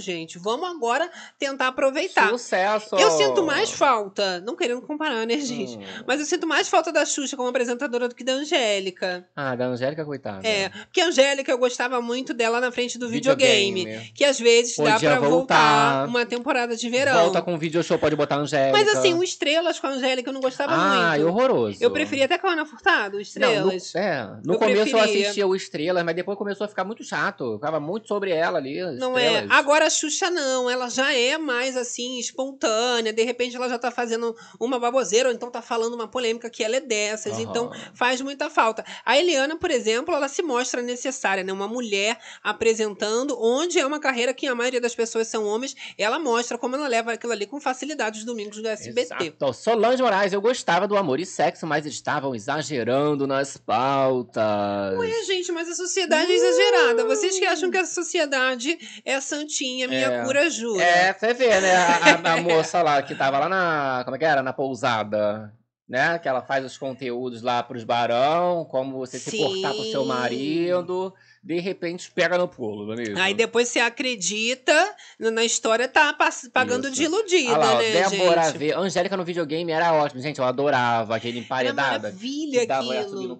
gente. 0.00 0.38
Vamos 0.38 0.68
agora 0.68 1.10
tentar 1.38 1.68
aproveitar. 1.68 2.28
Sucesso! 2.30 2.96
Eu 2.96 3.10
sinto 3.12 3.42
mais 3.44 3.70
falta, 3.70 4.40
não 4.40 4.56
querendo 4.56 4.82
comparar, 4.82 5.26
né, 5.26 5.38
gente? 5.38 5.76
Hum. 5.78 5.82
Mas 6.06 6.20
eu 6.20 6.26
sinto 6.26 6.46
mais 6.46 6.68
falta 6.68 6.92
da 6.92 7.04
Xuxa 7.04 7.36
como 7.36 7.48
apresentadora 7.48 8.08
do 8.08 8.14
que 8.14 8.24
da 8.24 8.32
Angélica. 8.32 9.26
Ah, 9.34 9.54
da 9.54 9.66
Angélica, 9.66 10.04
coitada. 10.04 10.46
É, 10.46 10.68
porque 10.68 11.00
a 11.00 11.06
Angélica 11.08 11.50
eu 11.50 11.58
gostava 11.58 12.00
muito 12.00 12.34
dela 12.34 12.60
na 12.60 12.70
frente 12.72 12.98
do 12.98 13.08
videogame. 13.08 13.84
Videogame. 13.84 14.12
Que 14.14 14.24
às 14.24 14.38
vezes 14.38 14.76
dá 14.76 14.92
Podia 14.94 15.10
pra 15.10 15.18
voltar 15.20 15.26
voltar. 15.26 16.08
uma 16.08 16.26
temporada 16.26 16.76
de 16.76 16.88
verão. 16.88 17.24
Volta 17.24 17.42
com 17.42 17.54
o 17.54 17.58
video 17.58 17.82
show, 17.82 17.98
pode 17.98 18.16
botar 18.16 18.36
a 18.36 18.38
Angélica. 18.38 18.76
Mas 18.78 18.88
assim, 18.96 19.14
o 19.14 19.22
Estrelas 19.22 19.78
com 19.78 19.86
a 19.86 19.90
Angélica 19.90 20.28
eu 20.30 20.34
não 20.34 20.40
gostava 20.40 20.72
Ah, 20.74 21.10
muito. 21.10 21.26
horroroso. 21.28 21.78
Eu 21.80 21.90
preferia 21.90 22.24
até 22.24 22.38
com 22.38 22.46
a 22.48 22.52
Ana 22.52 22.66
Furtado, 22.66 23.16
o 23.16 23.20
Não, 23.38 23.64
no, 23.66 23.72
Estrelas. 23.72 23.94
é, 23.94 24.24
no 24.44 24.54
Eu 24.54 24.58
começo 24.58 24.80
eu 24.88 24.98
preferia. 24.98 25.22
assistia 25.22 25.46
o 25.46 25.54
Estrelas, 25.54 26.04
mas 26.04 26.14
depois 26.16 26.36
começou 26.38 26.64
a 26.64 26.68
ficar 26.68 26.84
muito 26.84 27.04
chato. 27.04 27.54
Ficava 27.54 27.78
muito 27.80 28.08
sobre 28.08 28.30
ela 28.30 28.58
ali. 28.58 28.80
Não 28.98 29.16
é. 29.16 29.35
Estrelas. 29.42 29.58
Agora 29.58 29.86
a 29.86 29.90
Xuxa 29.90 30.30
não, 30.30 30.68
ela 30.68 30.88
já 30.88 31.12
é 31.12 31.38
mais 31.38 31.76
assim, 31.76 32.18
espontânea. 32.18 33.12
De 33.12 33.22
repente 33.22 33.56
ela 33.56 33.68
já 33.68 33.78
tá 33.78 33.90
fazendo 33.90 34.34
uma 34.60 34.78
baboseira, 34.78 35.28
ou 35.28 35.34
então 35.34 35.50
tá 35.50 35.62
falando 35.62 35.94
uma 35.94 36.08
polêmica 36.08 36.50
que 36.50 36.62
ela 36.62 36.76
é 36.76 36.80
dessas. 36.80 37.34
Aham. 37.34 37.42
Então 37.42 37.70
faz 37.94 38.20
muita 38.20 38.50
falta. 38.50 38.84
A 39.04 39.18
Eliana, 39.18 39.56
por 39.56 39.70
exemplo, 39.70 40.14
ela 40.14 40.28
se 40.28 40.42
mostra 40.42 40.82
necessária, 40.82 41.42
né? 41.42 41.52
Uma 41.52 41.68
mulher 41.68 42.18
apresentando, 42.42 43.36
onde 43.40 43.78
é 43.78 43.86
uma 43.86 44.00
carreira 44.00 44.32
que 44.34 44.46
a 44.46 44.54
maioria 44.54 44.80
das 44.80 44.94
pessoas 44.94 45.28
são 45.28 45.44
homens. 45.44 45.74
Ela 45.98 46.18
mostra 46.18 46.58
como 46.58 46.76
ela 46.76 46.88
leva 46.88 47.12
aquilo 47.12 47.32
ali 47.32 47.46
com 47.46 47.60
facilidade 47.60 48.18
os 48.18 48.24
domingos 48.24 48.60
do 48.60 48.68
SBT. 48.68 49.24
Exato. 49.24 49.52
Solange 49.54 50.02
Moraes, 50.02 50.32
eu 50.32 50.40
gostava 50.40 50.86
do 50.86 50.96
amor 50.96 51.20
e 51.20 51.26
sexo, 51.26 51.66
mas 51.66 51.86
estavam 51.86 52.34
exagerando 52.34 53.26
nas 53.26 53.56
pautas. 53.56 54.98
Ué, 54.98 55.24
gente, 55.24 55.50
mas 55.52 55.68
a 55.68 55.74
sociedade 55.74 56.30
é 56.30 56.34
exagerada. 56.34 57.04
Vocês 57.04 57.38
que 57.38 57.44
acham 57.44 57.70
que 57.70 57.78
a 57.78 57.86
sociedade 57.86 58.78
é 59.04 59.20
santinha, 59.26 59.86
minha 59.88 60.06
É. 60.06 60.24
cura 60.24 60.48
jura. 60.48 60.82
É, 60.82 61.12
você 61.12 61.34
vê, 61.34 61.60
né? 61.60 61.74
A, 61.76 62.32
a- 62.34 62.40
moça 62.40 62.82
lá 62.82 63.02
que 63.02 63.14
tava 63.14 63.38
lá 63.38 63.48
na. 63.48 64.02
Como 64.04 64.16
é 64.16 64.18
que 64.18 64.24
era? 64.24 64.42
Na 64.42 64.52
pousada. 64.52 65.52
Né? 65.88 66.18
Que 66.18 66.28
ela 66.28 66.42
faz 66.42 66.64
os 66.64 66.76
conteúdos 66.76 67.42
lá 67.42 67.62
pros 67.62 67.84
barão, 67.84 68.64
como 68.64 68.98
você 68.98 69.20
se 69.20 69.30
Sim. 69.30 69.38
portar 69.38 69.72
com 69.72 69.84
seu 69.84 70.04
marido. 70.04 71.14
De 71.46 71.60
repente 71.60 72.10
pega 72.10 72.36
no 72.36 72.48
pulo, 72.48 72.86
não 72.86 72.94
é 72.94 72.96
mesmo? 72.96 73.18
Aí 73.20 73.32
depois 73.32 73.68
você 73.68 73.78
acredita 73.78 74.74
na 75.16 75.44
história, 75.44 75.86
tá 75.86 76.12
pagando 76.52 76.88
Isso. 76.88 76.96
de 76.96 77.04
iludida, 77.04 77.52
Olha 77.52 77.58
lá, 77.58 77.74
ó, 77.74 77.78
né, 77.78 77.92
Débora 77.92 78.42
gente? 78.46 78.58
V. 78.58 78.72
Angélica 78.72 79.16
no 79.16 79.24
videogame 79.24 79.70
era 79.70 79.94
ótimo, 79.94 80.20
gente. 80.20 80.40
Eu 80.40 80.44
adorava 80.44 81.14
aquele 81.14 81.38
emparedada. 81.38 82.08
maravilha 82.08 82.62
que 82.62 82.66
dava 82.66 82.92
aquilo. 82.92 83.38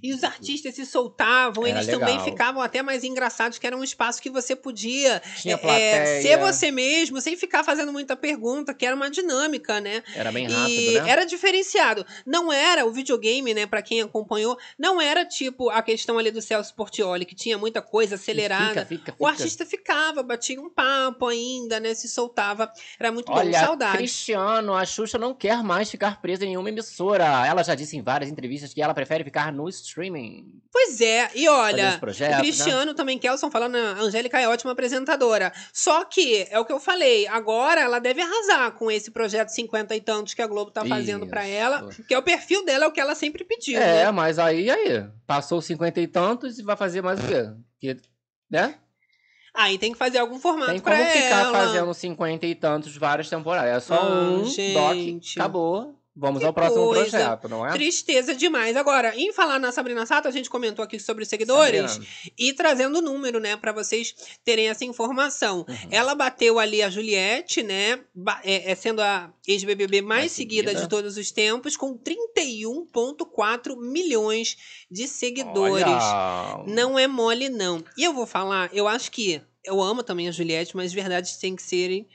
E 0.00 0.14
os 0.14 0.22
artistas 0.22 0.76
se 0.76 0.86
soltavam, 0.86 1.66
Era 1.66 1.78
eles 1.78 1.88
também 1.90 2.10
legal. 2.10 2.24
ficavam 2.24 2.62
até 2.62 2.80
mais 2.80 3.02
engraçados, 3.02 3.58
que 3.58 3.66
era 3.66 3.76
um 3.76 3.82
espaço 3.82 4.22
que 4.22 4.30
você 4.30 4.54
podia 4.54 5.20
é, 5.44 5.56
plateia. 5.56 6.22
ser 6.22 6.38
você 6.38 6.70
mesmo, 6.70 7.20
sem 7.20 7.36
ficar 7.36 7.64
fazendo 7.64 7.92
muita 7.92 8.14
pergunta, 8.14 8.72
que 8.72 8.86
era 8.86 8.94
uma 8.94 9.10
dinâmica, 9.10 9.80
né? 9.80 10.04
Era 10.14 10.30
bem 10.30 10.46
rápido, 10.46 10.70
e 10.70 11.00
né? 11.00 11.10
era 11.10 11.24
diferenciado. 11.24 12.06
Não 12.24 12.52
era 12.52 12.86
o 12.86 12.92
videogame, 12.92 13.52
né, 13.52 13.66
Pra 13.66 13.82
quem 13.82 14.00
acompanhou, 14.00 14.56
não 14.78 15.00
era 15.00 15.24
tipo 15.24 15.70
a 15.70 15.82
questão 15.82 16.18
ali 16.18 16.30
do 16.30 16.40
Celso 16.40 16.72
Portioli, 16.74 17.31
que 17.32 17.34
tinha 17.34 17.56
muita 17.56 17.80
coisa 17.80 18.16
acelerada. 18.16 18.84
Fica, 18.84 18.86
fica, 18.86 19.14
O 19.18 19.26
fica. 19.26 19.30
artista 19.30 19.64
ficava, 19.66 20.22
batia 20.22 20.60
um 20.60 20.68
papo 20.68 21.26
ainda, 21.26 21.80
né? 21.80 21.94
Se 21.94 22.06
soltava. 22.08 22.70
Era 23.00 23.10
muito 23.10 23.26
bom, 23.32 23.38
Olha, 23.38 23.58
saudade. 23.58 23.96
Cristiano, 23.96 24.74
a 24.74 24.84
Xuxa 24.84 25.18
não 25.18 25.34
quer 25.34 25.62
mais 25.62 25.90
ficar 25.90 26.20
presa 26.20 26.44
em 26.44 26.48
nenhuma 26.48 26.68
emissora. 26.68 27.24
Ela 27.46 27.62
já 27.62 27.74
disse 27.74 27.96
em 27.96 28.02
várias 28.02 28.30
entrevistas 28.30 28.74
que 28.74 28.82
ela 28.82 28.92
prefere 28.92 29.24
ficar 29.24 29.50
no 29.52 29.68
streaming. 29.68 30.60
Pois 30.70 31.00
é, 31.00 31.30
e 31.34 31.48
olha, 31.48 31.90
os 31.90 31.96
projetos, 31.96 32.34
o 32.34 32.38
né? 32.38 32.42
Cristiano 32.44 32.94
também, 32.94 33.18
Kelson 33.18 33.50
falando, 33.50 33.76
a 33.76 33.92
Angélica 34.00 34.40
é 34.40 34.48
ótima 34.48 34.72
apresentadora. 34.72 35.52
Só 35.72 36.04
que, 36.04 36.46
é 36.50 36.58
o 36.58 36.64
que 36.64 36.72
eu 36.72 36.80
falei, 36.80 37.26
agora 37.28 37.80
ela 37.82 37.98
deve 37.98 38.22
arrasar 38.22 38.72
com 38.72 38.90
esse 38.90 39.10
projeto 39.10 39.48
50 39.50 39.94
e 39.94 40.00
tantos 40.00 40.34
que 40.34 40.40
a 40.42 40.46
Globo 40.46 40.70
tá 40.70 40.84
fazendo 40.84 41.26
pra 41.26 41.46
Isso. 41.46 41.56
ela, 41.56 41.88
que 42.08 42.14
é 42.14 42.18
o 42.18 42.22
perfil 42.22 42.64
dela, 42.64 42.86
é 42.86 42.88
o 42.88 42.92
que 42.92 43.00
ela 43.00 43.14
sempre 43.14 43.44
pediu, 43.44 43.78
É, 43.80 44.04
né? 44.04 44.10
mas 44.10 44.38
aí, 44.38 44.70
aí, 44.70 45.04
passou 45.26 45.58
os 45.58 45.64
cinquenta 45.66 46.00
e 46.00 46.06
tantos 46.06 46.58
e 46.58 46.62
vai 46.62 46.76
fazer 46.76 47.02
mais 47.02 47.11
quê? 47.16 47.50
Que, 47.80 47.96
né? 48.50 48.74
Aí 49.54 49.76
tem 49.78 49.92
que 49.92 49.98
fazer 49.98 50.18
algum 50.18 50.38
formato 50.38 50.72
Tem 50.72 50.80
pra 50.80 50.96
como 50.96 51.10
ficar 51.10 51.46
ela. 51.46 51.52
fazendo 51.52 51.92
cinquenta 51.92 52.46
e 52.46 52.54
tantos 52.54 52.96
várias 52.96 53.28
temporadas. 53.28 53.70
É 53.76 53.80
só 53.80 53.94
Ah, 53.94 54.08
um 54.08 54.44
gente. 54.44 54.72
doc, 54.72 55.32
acabou. 55.36 55.94
Vamos 56.14 56.40
Que 56.40 56.46
ao 56.46 56.52
próximo 56.52 56.84
coisa. 56.88 57.08
projeto, 57.10 57.48
não 57.48 57.66
é? 57.66 57.72
Tristeza 57.72 58.34
demais. 58.34 58.76
Agora, 58.76 59.16
em 59.16 59.32
falar 59.32 59.58
na 59.58 59.72
Sabrina 59.72 60.04
Sato, 60.04 60.28
a 60.28 60.30
gente 60.30 60.50
comentou 60.50 60.82
aqui 60.84 61.00
sobre 61.00 61.22
os 61.22 61.28
seguidores 61.28 61.92
Sabrina. 61.92 62.12
e 62.38 62.52
trazendo 62.52 62.98
o 62.98 63.02
número, 63.02 63.40
né, 63.40 63.56
pra 63.56 63.72
vocês 63.72 64.14
terem 64.44 64.68
essa 64.68 64.84
informação. 64.84 65.64
Uhum. 65.66 65.88
Ela 65.90 66.14
bateu 66.14 66.58
ali 66.58 66.82
a 66.82 66.90
Juliette, 66.90 67.62
né, 67.62 68.00
é, 68.44 68.72
é 68.72 68.74
sendo 68.74 69.00
a 69.00 69.32
ex-BBB 69.48 70.02
mais, 70.02 70.20
Mais 70.20 70.32
seguida. 70.32 70.68
seguida. 70.68 70.82
de 70.82 70.88
todos 70.90 71.16
os 71.16 71.30
tempos, 71.30 71.78
com 71.78 71.96
31,4 71.96 73.76
milhões 73.76 74.56
de 74.90 75.08
seguidores. 75.08 75.84
Olha. 75.86 76.64
Não 76.66 76.98
é 76.98 77.06
mole, 77.06 77.48
não. 77.48 77.82
E 77.96 78.04
eu 78.04 78.12
vou 78.12 78.26
falar, 78.26 78.68
eu 78.74 78.86
acho 78.86 79.10
que 79.10 79.40
eu 79.64 79.80
amo 79.80 80.02
também 80.02 80.28
a 80.28 80.32
Juliette, 80.32 80.76
mas 80.76 80.92
verdades 80.92 81.36
têm 81.36 81.56
que 81.56 81.62
serem 81.62 82.06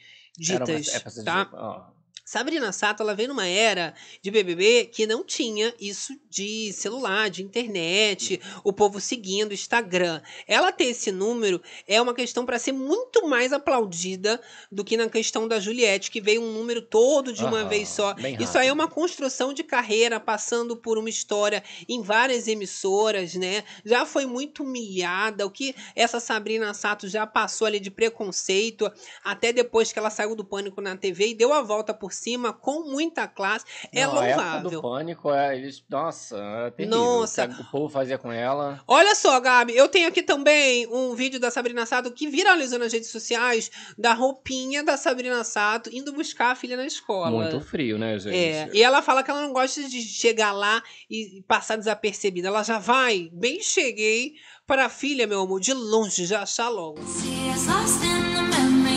Era 0.50 0.58
uma- 0.66 0.66
ditas, 0.66 0.94
é 0.96 1.00
pra 1.00 1.10
ser 1.12 1.24
tá? 1.24 1.50
ó. 1.54 1.97
Sabrina 2.28 2.74
Sato, 2.74 3.02
ela 3.02 3.16
veio 3.16 3.30
numa 3.30 3.48
era 3.48 3.94
de 4.22 4.30
BBB 4.30 4.90
que 4.92 5.08
não 5.08 5.24
tinha 5.24 5.74
isso 5.80 6.14
de 6.30 6.74
celular, 6.74 7.30
de 7.30 7.42
internet, 7.42 8.42
o 8.66 8.74
povo 8.74 9.00
seguindo, 9.00 9.54
Instagram. 9.54 10.22
Ela 10.46 10.74
ter 10.74 10.88
esse 10.88 11.10
número 11.10 11.62
é 11.88 12.02
uma 12.02 12.14
questão 12.14 12.46
para 12.46 12.60
ser 12.60 12.74
muito 12.74 13.30
mais 13.30 13.54
aplaudida 13.54 14.42
do 14.70 14.84
que 14.84 14.98
na 14.98 15.08
questão 15.08 15.48
da 15.48 15.58
Juliette, 15.58 16.12
que 16.12 16.20
veio 16.20 16.42
um 16.42 16.52
número 16.52 16.82
todo 16.82 17.32
de 17.32 17.46
uma 17.46 17.64
vez 17.64 17.88
só. 17.88 18.14
Isso 18.38 18.58
aí 18.58 18.68
é 18.68 18.74
uma 18.74 18.90
construção 18.90 19.54
de 19.54 19.64
carreira, 19.64 20.20
passando 20.20 20.76
por 20.76 20.98
uma 20.98 21.08
história 21.08 21.64
em 21.88 22.02
várias 22.02 22.46
emissoras, 22.50 23.36
né? 23.36 23.64
Já 23.86 24.06
foi 24.06 24.26
muito 24.26 24.64
humilhada, 24.64 25.46
o 25.46 25.50
que 25.50 25.74
essa 25.96 26.20
Sabrina 26.20 26.74
Sato 26.74 27.08
já 27.08 27.26
passou 27.26 27.68
ali 27.68 27.80
de 27.80 27.90
preconceito, 27.90 28.92
até 29.24 29.54
depois 29.54 29.94
que 29.94 30.00
ela 30.00 30.10
saiu 30.10 30.36
do 30.36 30.44
pânico 30.44 30.82
na 30.82 30.98
TV 30.98 31.30
e 31.30 31.34
deu 31.34 31.54
a 31.54 31.62
volta 31.62 31.94
por 31.94 32.17
cima 32.18 32.52
com 32.54 32.84
muita 32.84 33.28
classe. 33.28 33.66
É 33.92 34.06
Não, 34.06 34.18
a 34.18 34.28
época 34.28 34.44
do 34.44 34.52
louvável. 34.64 34.82
pânico, 34.82 35.32
é, 35.32 35.58
eles. 35.58 35.84
Nossa, 35.90 36.38
é 36.38 36.72
terrível. 36.72 36.98
Nossa. 36.98 37.46
O 37.46 37.56
que 37.56 37.62
o 37.62 37.72
povo 37.72 37.90
fazia 37.90 38.18
com 38.18 38.32
ela. 38.32 38.82
Olha 38.88 39.16
só, 39.16 39.40
Gabi, 39.40 39.76
eu 39.76 39.88
tenho 39.88 40.08
aqui 40.08 40.22
também 40.22 40.88
um 40.88 41.16
vídeo 41.16 41.40
da 41.40 41.50
Sabrina 41.52 41.86
Sato 41.86 42.12
que 42.12 42.28
viralizou 42.28 42.80
nas 42.80 42.92
redes 42.92 43.10
sociais 43.10 43.72
da 43.98 44.14
roupinha 44.14 44.84
da 44.84 44.98
Sabrina 44.98 45.44
Sato 45.44 45.90
indo 45.94 46.12
buscar 46.14 46.52
a 46.52 46.56
filha 46.56 46.76
na 46.76 46.86
escola. 46.86 47.30
Muito 47.30 47.62
frio, 47.62 47.98
né, 47.98 48.18
gente? 48.20 48.36
É, 48.36 48.70
e 48.74 48.82
ela 48.82 49.02
fala 49.02 49.24
que 49.24 49.32
ela 49.32 49.42
não 49.42 49.54
gosta 49.54 49.84
de 49.88 50.02
chegar 50.02 50.52
lá 50.52 50.82
e 51.10 51.44
passar 51.48 51.78
desapercebida. 51.78 52.48
Ela 52.48 52.64
já 52.64 52.80
vai, 52.80 53.30
bem 53.32 53.62
cheguei, 53.62 54.34
para 54.66 54.86
a 54.86 54.90
filha, 54.90 55.26
meu 55.26 55.42
amor, 55.42 55.60
de 55.60 55.74
longe, 55.74 56.26
já 56.26 56.42
achar 56.42 56.70
logo. 56.70 57.00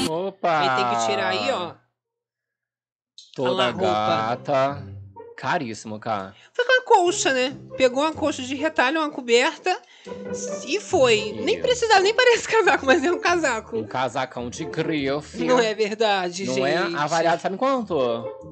Opa! 0.09 0.61
Aí 0.61 0.77
tem 0.77 0.99
que 0.99 1.07
tirar 1.07 1.29
aí, 1.29 1.51
ó. 1.53 1.75
Toda 3.35 3.71
gata. 3.73 4.90
Caríssimo, 5.41 5.99
cara. 5.99 6.35
Foi 6.53 6.67
com 6.67 6.73
a 6.73 6.85
colcha, 6.85 7.33
né? 7.33 7.57
Pegou 7.75 8.03
uma 8.03 8.13
colcha 8.13 8.43
de 8.43 8.55
retalho, 8.55 9.01
uma 9.01 9.11
coberta 9.11 9.75
e 10.67 10.79
foi. 10.79 11.33
Nem 11.41 11.63
precisava, 11.63 12.01
nem 12.01 12.13
parece 12.13 12.47
casaco, 12.47 12.85
mas 12.85 13.03
é 13.03 13.11
um 13.11 13.19
casaco. 13.19 13.75
Um 13.79 13.87
casacão 13.87 14.51
de 14.51 14.67
grife. 14.67 15.43
Não 15.45 15.59
é 15.59 15.73
verdade, 15.75 16.45
Não 16.45 16.55
gente. 16.55 16.67
é 16.67 16.77
avaliado, 16.77 17.41
sabe 17.41 17.57
quanto? 17.57 17.97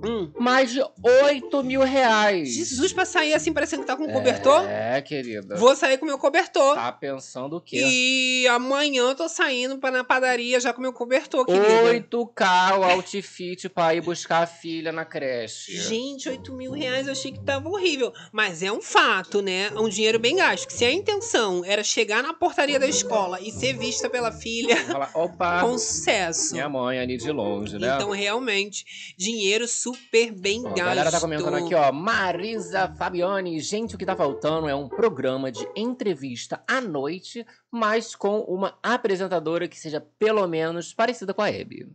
Hum. 0.02 0.30
Mais 0.38 0.70
de 0.70 0.82
8 1.02 1.62
mil 1.62 1.82
reais. 1.82 2.54
Jesus, 2.54 2.90
pra 2.94 3.04
sair 3.04 3.34
assim, 3.34 3.52
parecendo 3.52 3.82
que 3.82 3.86
tá 3.88 3.94
com 3.96 4.04
um 4.04 4.12
cobertor? 4.12 4.64
É, 4.66 5.02
querida. 5.02 5.56
Vou 5.56 5.76
sair 5.76 5.98
com 5.98 6.06
meu 6.06 6.18
cobertor. 6.18 6.74
Tá 6.74 6.90
pensando 6.90 7.56
o 7.56 7.60
quê? 7.60 7.82
E 7.84 8.48
amanhã 8.48 9.08
eu 9.10 9.14
tô 9.14 9.28
saindo 9.28 9.76
pra 9.76 9.90
na 9.90 10.04
padaria 10.04 10.58
já 10.58 10.72
com 10.72 10.80
meu 10.80 10.94
cobertor, 10.94 11.44
querida. 11.44 11.92
8K 12.08 12.78
o 12.78 12.82
outfit 12.84 13.68
pra 13.68 13.94
ir 13.94 14.00
buscar 14.00 14.42
a 14.42 14.46
filha 14.46 14.90
na 14.90 15.04
creche. 15.04 15.76
Gente, 15.76 16.30
8 16.30 16.52
mil 16.54 16.77
reais 16.78 17.06
eu 17.06 17.12
achei 17.12 17.32
que 17.32 17.40
tava 17.40 17.68
horrível. 17.68 18.12
Mas 18.32 18.62
é 18.62 18.70
um 18.72 18.80
fato, 18.80 19.42
né? 19.42 19.70
Um 19.72 19.88
dinheiro 19.88 20.18
bem 20.18 20.36
gasto. 20.36 20.66
Que 20.66 20.72
se 20.72 20.84
a 20.84 20.92
intenção 20.92 21.64
era 21.64 21.82
chegar 21.84 22.22
na 22.22 22.32
portaria 22.32 22.78
da 22.78 22.86
escola 22.86 23.40
e 23.40 23.50
ser 23.50 23.74
vista 23.76 24.08
pela 24.08 24.32
filha, 24.32 24.76
Fala, 24.86 25.10
opa, 25.14 25.60
com 25.66 25.76
sucesso. 25.76 26.54
minha 26.54 26.68
mãe 26.68 26.98
ali 26.98 27.16
de 27.16 27.30
longe, 27.30 27.78
né? 27.78 27.96
Então, 27.96 28.10
realmente, 28.10 29.14
dinheiro 29.18 29.66
super 29.68 30.32
bem 30.32 30.62
Ó, 30.64 30.68
a 30.68 30.70
gasto. 30.70 30.84
galera 30.86 31.10
tá 31.10 31.20
comentando 31.20 31.54
aqui, 31.56 31.74
ó. 31.74 31.92
Marisa 31.92 32.94
Fabiane. 32.96 33.58
Gente, 33.60 33.94
o 33.94 33.98
que 33.98 34.06
tá 34.06 34.16
faltando 34.16 34.68
é 34.68 34.74
um 34.74 34.88
programa 34.88 35.50
de 35.50 35.66
entrevista 35.76 36.62
à 36.66 36.80
noite, 36.80 37.44
mas 37.70 38.14
com 38.14 38.40
uma 38.40 38.78
apresentadora 38.82 39.66
que 39.68 39.78
seja 39.78 40.00
pelo 40.18 40.46
menos 40.46 40.94
parecida 40.94 41.34
com 41.34 41.42
a 41.42 41.50
Hebe. 41.50 41.86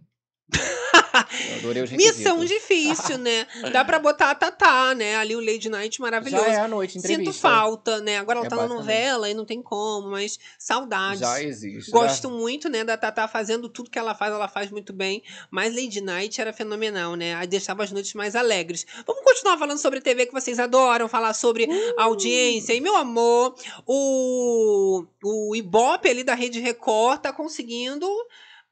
Missão 1.95 2.43
difícil, 2.43 3.17
né? 3.19 3.47
Dá 3.71 3.83
pra 3.85 3.99
botar 3.99 4.31
a 4.31 4.35
Tatá, 4.35 4.93
né? 4.95 5.15
Ali 5.15 5.35
o 5.35 5.39
Lady 5.39 5.69
Night 5.69 5.99
maravilhoso. 6.01 6.45
Já 6.45 6.51
é 6.51 6.59
à 6.59 6.67
noite, 6.67 6.97
entrevista. 6.97 7.31
Sinto 7.31 7.39
falta, 7.39 8.01
né? 8.01 8.17
Agora 8.17 8.39
ela 8.39 8.47
É 8.47 8.49
tá 8.49 8.55
na 8.55 8.67
novela 8.67 9.29
e 9.29 9.33
não 9.33 9.45
tem 9.45 9.61
como, 9.61 10.09
mas 10.09 10.37
saudades. 10.57 11.19
Já 11.19 11.41
existe. 11.41 11.91
Gosto 11.91 12.29
muito, 12.29 12.69
né, 12.69 12.83
da 12.83 12.97
Tatá 12.97 13.27
fazendo 13.27 13.69
tudo 13.69 13.89
que 13.89 13.99
ela 13.99 14.13
faz, 14.13 14.33
ela 14.33 14.47
faz 14.47 14.69
muito 14.69 14.91
bem. 14.93 15.23
Mas 15.49 15.75
Lady 15.75 16.01
Night 16.01 16.39
era 16.39 16.51
fenomenal, 16.53 17.15
né? 17.15 17.35
Aí 17.35 17.47
deixava 17.47 17.83
as 17.83 17.91
noites 17.91 18.13
mais 18.13 18.35
alegres. 18.35 18.85
Vamos 19.05 19.23
continuar 19.23 19.57
falando 19.57 19.77
sobre 19.77 20.01
TV 20.01 20.25
que 20.25 20.33
vocês 20.33 20.59
adoram, 20.59 21.07
falar 21.07 21.33
sobre 21.33 21.65
Uh! 21.65 21.93
audiência. 21.97 22.73
E, 22.73 22.81
meu 22.81 22.95
amor, 22.95 23.55
o, 23.85 25.05
o 25.23 25.55
Ibope 25.55 26.09
ali 26.09 26.23
da 26.23 26.33
Rede 26.35 26.59
Record 26.59 27.21
tá 27.21 27.31
conseguindo 27.31 28.07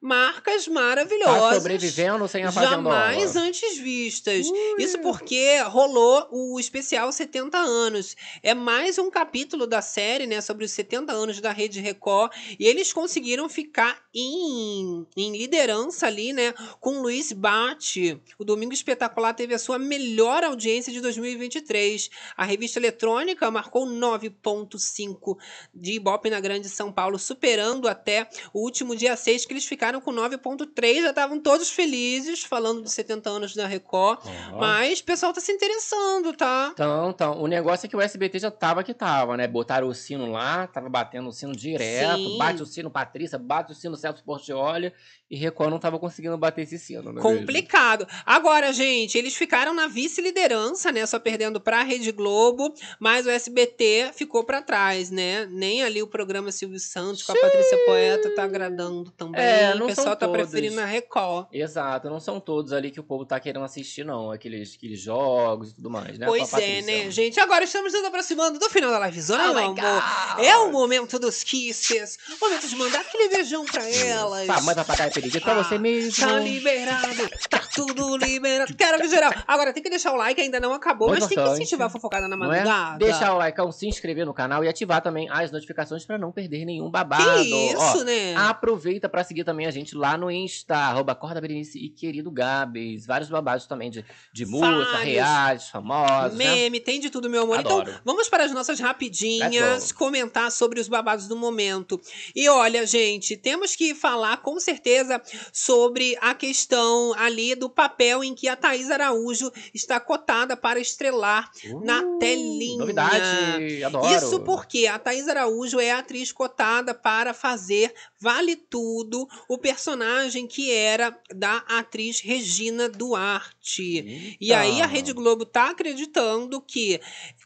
marcas 0.02 0.64
Tá 0.64 0.70
maravilhosas. 0.72 1.54
sobrevivendo 1.62 2.26
sem 2.26 2.42
a 2.44 2.50
Fazendola. 2.50 2.94
Jamais 2.94 3.36
antes 3.36 3.78
vistas. 3.78 4.46
Isso 4.76 4.98
porque 4.98 5.60
rolou 5.62 6.26
o 6.30 6.58
especial 6.58 7.12
70 7.12 7.56
anos. 7.56 8.16
É 8.42 8.52
mais 8.52 8.98
um 8.98 9.08
capítulo 9.10 9.64
da 9.64 9.80
série, 9.80 10.26
né, 10.26 10.40
sobre 10.40 10.64
os 10.64 10.72
70 10.72 11.12
anos 11.12 11.40
da 11.40 11.52
Rede 11.52 11.80
Record. 11.80 12.32
E 12.58 12.66
eles 12.66 12.92
conseguiram 12.92 13.48
ficar 13.48 14.02
em, 14.12 15.06
em 15.16 15.36
liderança 15.36 16.06
ali, 16.08 16.32
né, 16.32 16.52
com 16.80 17.00
Luiz 17.00 17.30
Bate. 17.32 18.20
O 18.38 18.44
Domingo 18.44 18.72
Espetacular 18.72 19.34
teve 19.34 19.54
a 19.54 19.58
sua 19.58 19.78
melhor 19.78 20.42
audiência 20.42 20.92
de 20.92 21.00
2023. 21.00 22.10
A 22.36 22.44
revista 22.44 22.78
eletrônica 22.80 23.48
marcou 23.52 23.86
9,5 23.86 25.38
de 25.72 25.92
Ibope 25.92 26.28
na 26.28 26.40
Grande 26.40 26.68
São 26.68 26.90
Paulo, 26.90 27.18
superando 27.18 27.86
até 27.86 28.28
o 28.52 28.60
último 28.60 28.96
dia 28.96 29.16
6, 29.16 29.46
que 29.46 29.52
eles 29.52 29.64
ficaram 29.64 29.91
com 30.00 30.12
9,3. 30.12 31.02
Já 31.02 31.10
estavam 31.10 31.40
todos 31.40 31.70
felizes 31.70 32.44
falando 32.44 32.82
dos 32.82 32.92
70 32.92 33.28
anos 33.28 33.54
da 33.54 33.66
Record. 33.66 34.20
Ó. 34.52 34.58
Mas 34.58 35.00
o 35.00 35.04
pessoal 35.04 35.32
tá 35.32 35.40
se 35.40 35.52
interessando, 35.52 36.32
tá? 36.32 36.70
Então, 36.72 37.10
então, 37.10 37.42
o 37.42 37.46
negócio 37.46 37.86
é 37.86 37.88
que 37.88 37.96
o 37.96 38.00
SBT 38.00 38.38
já 38.38 38.50
tava 38.50 38.82
que 38.82 38.94
tava, 38.94 39.36
né? 39.36 39.46
Botaram 39.46 39.88
o 39.88 39.94
sino 39.94 40.30
lá, 40.30 40.66
tava 40.66 40.88
batendo 40.88 41.28
o 41.28 41.32
sino 41.32 41.52
direto, 41.52 42.16
Sim. 42.16 42.38
bate 42.38 42.62
o 42.62 42.66
sino 42.66 42.90
Patrícia, 42.90 43.38
bate 43.38 43.72
o 43.72 43.74
sino 43.74 43.96
Celso 43.96 44.24
Portioli, 44.24 44.92
e 45.32 45.36
Record 45.36 45.70
não 45.70 45.78
tava 45.78 45.98
conseguindo 45.98 46.36
bater 46.36 46.60
esse 46.60 46.78
sino, 46.78 47.04
não 47.04 47.10
é 47.12 47.14
mesmo? 47.14 47.22
Complicado. 47.22 48.06
Agora, 48.26 48.70
gente, 48.70 49.16
eles 49.16 49.34
ficaram 49.34 49.72
na 49.72 49.86
vice-liderança, 49.86 50.92
né? 50.92 51.06
Só 51.06 51.18
perdendo 51.18 51.58
pra 51.58 51.82
Rede 51.82 52.12
Globo, 52.12 52.74
mas 53.00 53.24
o 53.24 53.30
SBT 53.30 54.10
ficou 54.12 54.44
pra 54.44 54.60
trás, 54.60 55.10
né? 55.10 55.46
Nem 55.50 55.82
ali 55.82 56.02
o 56.02 56.06
programa 56.06 56.52
Silvio 56.52 56.78
Santos 56.78 57.22
com 57.22 57.32
a 57.32 57.40
Patrícia 57.40 57.78
Poeta 57.86 58.34
tá 58.34 58.42
agradando 58.44 59.10
também. 59.12 59.40
É, 59.40 59.74
não 59.74 59.86
o 59.86 59.88
pessoal 59.88 60.14
tá 60.14 60.26
todos. 60.26 60.50
preferindo 60.50 60.78
a 60.78 60.84
Record. 60.84 61.46
Exato, 61.50 62.10
não 62.10 62.20
são 62.20 62.38
todos 62.38 62.74
ali 62.74 62.90
que 62.90 63.00
o 63.00 63.02
povo 63.02 63.24
tá 63.24 63.40
querendo 63.40 63.64
assistir, 63.64 64.04
não. 64.04 64.30
Aqueles, 64.30 64.74
aqueles 64.76 65.00
jogos 65.00 65.70
e 65.70 65.74
tudo 65.76 65.88
mais, 65.88 66.18
né? 66.18 66.26
Pois 66.26 66.52
a 66.52 66.60
é, 66.60 66.76
Patrícia. 66.76 67.04
né, 67.04 67.10
gente? 67.10 67.40
Agora 67.40 67.64
estamos 67.64 67.94
nos 67.94 68.04
aproximando 68.04 68.58
do 68.58 68.68
final 68.68 68.90
da 68.90 69.06
livezona, 69.06 69.50
Oh 69.50 69.54
meu 69.54 69.64
amor. 69.64 69.76
God. 69.76 70.44
É 70.44 70.56
o 70.58 70.70
momento 70.70 71.18
dos 71.18 71.42
kisses. 71.42 72.18
Momento 72.38 72.68
de 72.68 72.76
mandar 72.76 73.00
aquele 73.00 73.30
beijão 73.30 73.64
pra 73.64 73.88
elas. 73.88 74.46
Tá, 74.46 74.60
manda 74.60 74.84
pra 74.84 74.94
cá 74.94 75.21
pedir 75.22 75.40
pra 75.40 75.54
você 75.54 75.76
Ah, 75.76 75.78
mesmo. 75.78 76.26
Tá 76.26 76.38
liberado, 76.38 77.30
tá 77.48 77.58
tudo 77.74 78.16
liberado. 78.16 78.74
Quero 78.74 78.98
que 79.00 79.08
geral. 79.08 79.32
Agora 79.46 79.72
tem 79.72 79.82
que 79.82 79.90
deixar 79.90 80.12
o 80.12 80.16
like, 80.16 80.40
ainda 80.40 80.60
não 80.60 80.72
acabou, 80.72 81.08
Muito 81.08 81.20
mas 81.20 81.28
tem 81.28 81.42
que 81.42 81.50
incentivar 81.50 81.86
a 81.86 81.90
fofocada 81.90 82.28
na 82.28 82.34
é? 82.34 82.38
madrugada. 82.38 82.98
Deixar 82.98 83.34
o 83.34 83.38
like, 83.38 83.58
se 83.72 83.86
inscrever 83.86 84.26
no 84.26 84.34
canal 84.34 84.64
e 84.64 84.68
ativar 84.68 85.00
também 85.00 85.28
as 85.30 85.50
notificações 85.50 86.04
pra 86.04 86.18
não 86.18 86.32
perder 86.32 86.64
nenhum 86.64 86.90
babado. 86.90 87.42
Que 87.42 87.70
isso, 87.72 88.00
Ó, 88.00 88.04
né? 88.04 88.34
Aproveita 88.36 89.08
pra 89.08 89.24
seguir 89.24 89.44
também 89.44 89.66
a 89.66 89.70
gente 89.70 89.94
lá 89.94 90.16
no 90.16 90.30
Insta, 90.30 90.76
arroba 90.76 91.14
Corda 91.14 91.40
Berenice 91.40 91.78
e 91.78 91.88
querido 91.88 92.30
Gabs. 92.30 93.06
Vários 93.06 93.30
babados 93.30 93.66
também 93.66 93.90
de, 93.90 94.04
de 94.32 94.46
música, 94.46 94.98
reais, 94.98 95.68
famosos, 95.68 96.36
né? 96.38 96.44
Meme, 96.54 96.80
tem 96.80 97.00
de 97.00 97.10
tudo, 97.10 97.30
meu 97.30 97.42
amor. 97.42 97.58
Adoro. 97.58 97.90
Então, 97.90 98.00
vamos 98.04 98.28
para 98.28 98.44
as 98.44 98.52
nossas 98.52 98.80
rapidinhas, 98.80 99.92
comentar 99.92 100.50
sobre 100.50 100.80
os 100.80 100.88
babados 100.88 101.28
do 101.28 101.36
momento. 101.36 102.00
E 102.34 102.48
olha, 102.48 102.86
gente, 102.86 103.36
temos 103.36 103.76
que 103.76 103.94
falar 103.94 104.38
com 104.38 104.58
certeza 104.58 105.11
sobre 105.52 106.16
a 106.20 106.34
questão 106.34 107.12
ali 107.14 107.54
do 107.54 107.68
papel 107.68 108.22
em 108.22 108.34
que 108.34 108.48
a 108.48 108.56
Thaís 108.56 108.90
Araújo 108.90 109.50
está 109.74 109.98
cotada 109.98 110.56
para 110.56 110.78
estrelar 110.78 111.50
na 111.82 112.02
Uh, 112.02 112.18
telinha. 112.18 112.78
Novidade, 112.78 113.84
adoro. 113.84 114.14
Isso 114.14 114.40
porque 114.40 114.86
a 114.86 114.98
Thaís 114.98 115.28
Araújo 115.28 115.80
é 115.80 115.90
a 115.90 115.98
atriz 115.98 116.30
cotada 116.32 116.94
para 116.94 117.34
fazer 117.34 117.92
Vale 118.18 118.54
Tudo, 118.54 119.28
o 119.48 119.58
personagem 119.58 120.46
que 120.46 120.70
era 120.70 121.16
da 121.34 121.58
atriz 121.68 122.20
Regina 122.20 122.88
Duarte. 122.88 124.36
E 124.40 124.52
aí 124.52 124.72
a 124.80 124.84
Eita. 124.84 124.86
Rede 124.86 125.12
Globo 125.12 125.44
tá 125.44 125.70
acreditando 125.70 126.60
que 126.60 127.00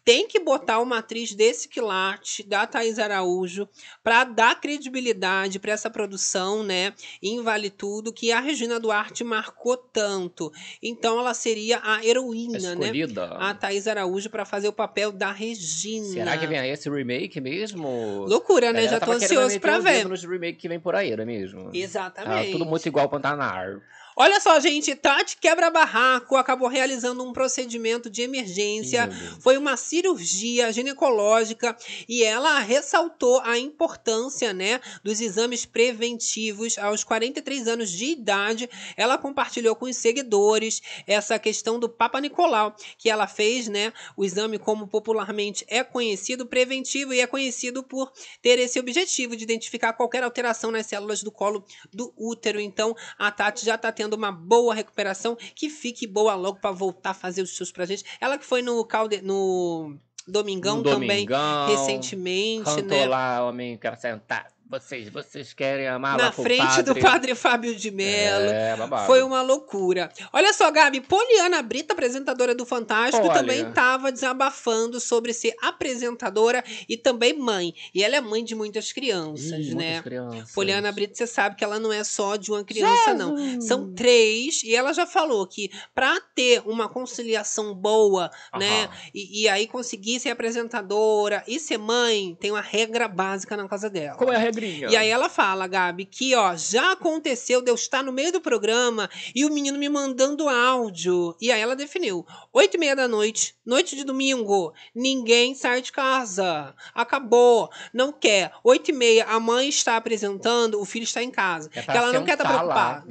tem 0.04 0.28
que 0.28 0.38
botar 0.38 0.78
uma 0.80 0.98
atriz 0.98 1.34
desse 1.34 1.68
quilate, 1.68 2.42
da 2.42 2.64
Thaís 2.66 2.98
Araújo, 2.98 3.68
para 4.04 4.22
dar 4.22 4.60
credibilidade 4.60 5.58
para 5.58 5.72
essa 5.72 5.90
produção, 5.90 6.62
né, 6.62 6.92
em 7.20 7.42
Vale 7.42 7.55
Tudo, 7.70 8.12
que 8.12 8.30
a 8.30 8.40
Regina 8.40 8.78
Duarte 8.78 9.24
marcou 9.24 9.76
tanto. 9.76 10.52
Então 10.82 11.18
ela 11.18 11.34
seria 11.34 11.80
a 11.82 12.04
heroína, 12.04 12.58
né? 12.58 12.72
Escolhida. 12.72 13.24
A 13.38 13.54
Thaís 13.54 13.86
Araújo 13.86 14.30
para 14.30 14.44
fazer 14.44 14.68
o 14.68 14.72
papel 14.72 15.10
da 15.12 15.32
Regina. 15.32 16.06
Será 16.06 16.38
que 16.38 16.46
vem 16.46 16.58
aí 16.58 16.70
esse 16.70 16.88
remake 16.90 17.40
mesmo? 17.40 18.24
Loucura, 18.28 18.72
né? 18.72 18.86
Já 18.88 19.00
tô 19.00 19.12
ansioso 19.12 19.56
o 19.56 19.82
ver. 19.82 20.06
nos 20.06 20.24
remake 20.24 20.58
que 20.58 20.68
vem 20.68 20.78
por 20.78 20.94
aí, 20.94 21.14
não 21.14 21.22
é 21.22 21.26
mesmo? 21.26 21.70
Exatamente. 21.72 22.46
Tá 22.46 22.52
tudo 22.52 22.66
muito 22.66 22.86
igual 22.86 23.04
ao 23.04 23.10
Pantanar. 23.10 23.80
Olha 24.18 24.40
só, 24.40 24.58
gente, 24.58 24.94
Tati 24.94 25.36
quebra-barraco 25.36 26.36
acabou 26.36 26.68
realizando 26.68 27.22
um 27.22 27.34
procedimento 27.34 28.08
de 28.08 28.22
emergência. 28.22 29.10
Foi 29.40 29.58
uma 29.58 29.76
cirurgia 29.76 30.72
ginecológica 30.72 31.76
e 32.08 32.24
ela 32.24 32.58
ressaltou 32.60 33.42
a 33.44 33.58
importância, 33.58 34.54
né, 34.54 34.80
dos 35.04 35.20
exames 35.20 35.66
preventivos 35.66 36.78
aos 36.78 37.04
43 37.04 37.68
anos 37.68 37.90
de 37.90 38.06
idade. 38.06 38.70
Ela 38.96 39.18
compartilhou 39.18 39.76
com 39.76 39.84
os 39.84 39.98
seguidores 39.98 40.80
essa 41.06 41.38
questão 41.38 41.78
do 41.78 41.86
Papa 41.86 42.18
Nicolau, 42.18 42.74
que 42.96 43.10
ela 43.10 43.26
fez, 43.26 43.68
né, 43.68 43.92
o 44.16 44.24
exame 44.24 44.58
como 44.58 44.88
popularmente 44.88 45.62
é 45.68 45.84
conhecido, 45.84 46.46
preventivo 46.46 47.12
e 47.12 47.20
é 47.20 47.26
conhecido 47.26 47.82
por 47.82 48.10
ter 48.40 48.58
esse 48.58 48.80
objetivo 48.80 49.36
de 49.36 49.44
identificar 49.44 49.92
qualquer 49.92 50.22
alteração 50.22 50.70
nas 50.70 50.86
células 50.86 51.22
do 51.22 51.30
colo 51.30 51.62
do 51.92 52.14
útero. 52.16 52.58
Então, 52.58 52.96
a 53.18 53.30
Tati 53.30 53.62
já 53.62 53.76
tá 53.76 53.92
tendo 53.92 54.05
uma 54.14 54.30
boa 54.30 54.74
recuperação, 54.74 55.36
que 55.54 55.68
fique 55.68 56.06
boa 56.06 56.34
logo 56.34 56.58
para 56.60 56.70
voltar 56.70 57.10
a 57.10 57.14
fazer 57.14 57.42
os 57.42 57.50
shows 57.50 57.72
pra 57.72 57.84
gente. 57.86 58.04
Ela 58.20 58.38
que 58.38 58.44
foi 58.44 58.62
no 58.62 58.84
calde... 58.84 59.20
no 59.22 59.96
Domingão, 60.28 60.78
No 60.78 60.82
também 60.82 61.24
Domingão, 61.24 61.68
recentemente, 61.68 62.64
Cantou 62.64 62.98
né? 62.98 63.06
lá, 63.06 63.46
homem, 63.46 63.78
quero 63.78 63.96
sentar. 63.96 64.48
Vocês, 64.68 65.08
vocês 65.08 65.52
querem 65.52 65.86
amar 65.86 66.18
Na 66.18 66.32
frente 66.32 66.82
do 66.82 66.96
padre 66.96 67.36
Fábio 67.36 67.76
de 67.76 67.88
Mello. 67.88 68.50
É, 68.50 68.74
babado. 68.76 69.06
Foi 69.06 69.22
uma 69.22 69.40
loucura. 69.40 70.10
Olha 70.32 70.52
só, 70.52 70.68
Gabi, 70.72 71.00
Poliana 71.00 71.62
Brita, 71.62 71.92
apresentadora 71.92 72.52
do 72.52 72.66
Fantástico, 72.66 73.28
Olha. 73.28 73.38
também 73.38 73.68
estava 73.68 74.10
desabafando 74.10 74.98
sobre 74.98 75.32
ser 75.32 75.54
apresentadora 75.62 76.64
e 76.88 76.96
também 76.96 77.38
mãe. 77.38 77.74
E 77.94 78.02
ela 78.02 78.16
é 78.16 78.20
mãe 78.20 78.42
de 78.42 78.56
muitas 78.56 78.92
crianças, 78.92 79.66
Ih, 79.66 79.74
né? 79.76 79.84
muitas 79.84 80.02
crianças. 80.02 80.52
Poliana 80.52 80.90
Brito, 80.90 81.16
você 81.16 81.28
sabe 81.28 81.54
que 81.54 81.62
ela 81.62 81.78
não 81.78 81.92
é 81.92 82.02
só 82.02 82.34
de 82.34 82.50
uma 82.50 82.64
criança, 82.64 83.14
não. 83.14 83.60
São 83.60 83.94
três. 83.94 84.64
E 84.64 84.74
ela 84.74 84.92
já 84.92 85.06
falou 85.06 85.46
que 85.46 85.70
para 85.94 86.20
ter 86.34 86.60
uma 86.66 86.88
conciliação 86.88 87.72
boa, 87.72 88.32
né? 88.58 88.88
E, 89.14 89.42
e 89.42 89.48
aí 89.48 89.68
conseguir 89.68 90.18
ser 90.18 90.30
apresentadora 90.30 91.44
e 91.46 91.60
ser 91.60 91.78
mãe, 91.78 92.36
tem 92.40 92.50
uma 92.50 92.60
regra 92.60 93.06
básica 93.06 93.56
na 93.56 93.68
casa 93.68 93.88
dela. 93.88 94.16
Qual 94.16 94.32
é 94.32 94.36
a 94.36 94.55
E 94.90 94.96
aí 94.96 95.08
ela 95.08 95.28
fala, 95.28 95.66
Gabi, 95.66 96.04
que 96.04 96.34
ó, 96.34 96.54
já 96.56 96.92
aconteceu 96.92 97.60
de 97.62 97.70
eu 97.70 97.74
estar 97.74 98.02
no 98.02 98.12
meio 98.12 98.32
do 98.32 98.40
programa 98.40 99.08
e 99.34 99.44
o 99.44 99.50
menino 99.52 99.78
me 99.78 99.88
mandando 99.88 100.48
áudio. 100.48 101.36
E 101.40 101.50
aí 101.52 101.60
ela 101.60 101.76
definiu: 101.76 102.24
oito 102.52 102.76
e 102.76 102.78
meia 102.78 102.96
da 102.96 103.06
noite, 103.08 103.54
noite 103.64 103.94
de 103.96 104.04
domingo, 104.04 104.72
ninguém 104.94 105.54
sai 105.54 105.80
de 105.82 105.92
casa. 105.92 106.74
Acabou. 106.94 107.68
Não 107.92 108.12
quer. 108.12 108.52
Oito 108.64 108.90
e 108.90 108.94
meia, 108.94 109.24
a 109.26 109.38
mãe 109.38 109.68
está 109.68 109.96
apresentando, 109.96 110.80
o 110.80 110.84
filho 110.84 111.04
está 111.04 111.22
em 111.22 111.30
casa. 111.30 111.70
É 111.74 111.82
que 111.82 111.90
ela 111.96 112.12
não 112.12 112.24
quer 112.24 112.32
estar 112.32 112.44
lá. 112.44 113.02
preocupada. 113.02 113.06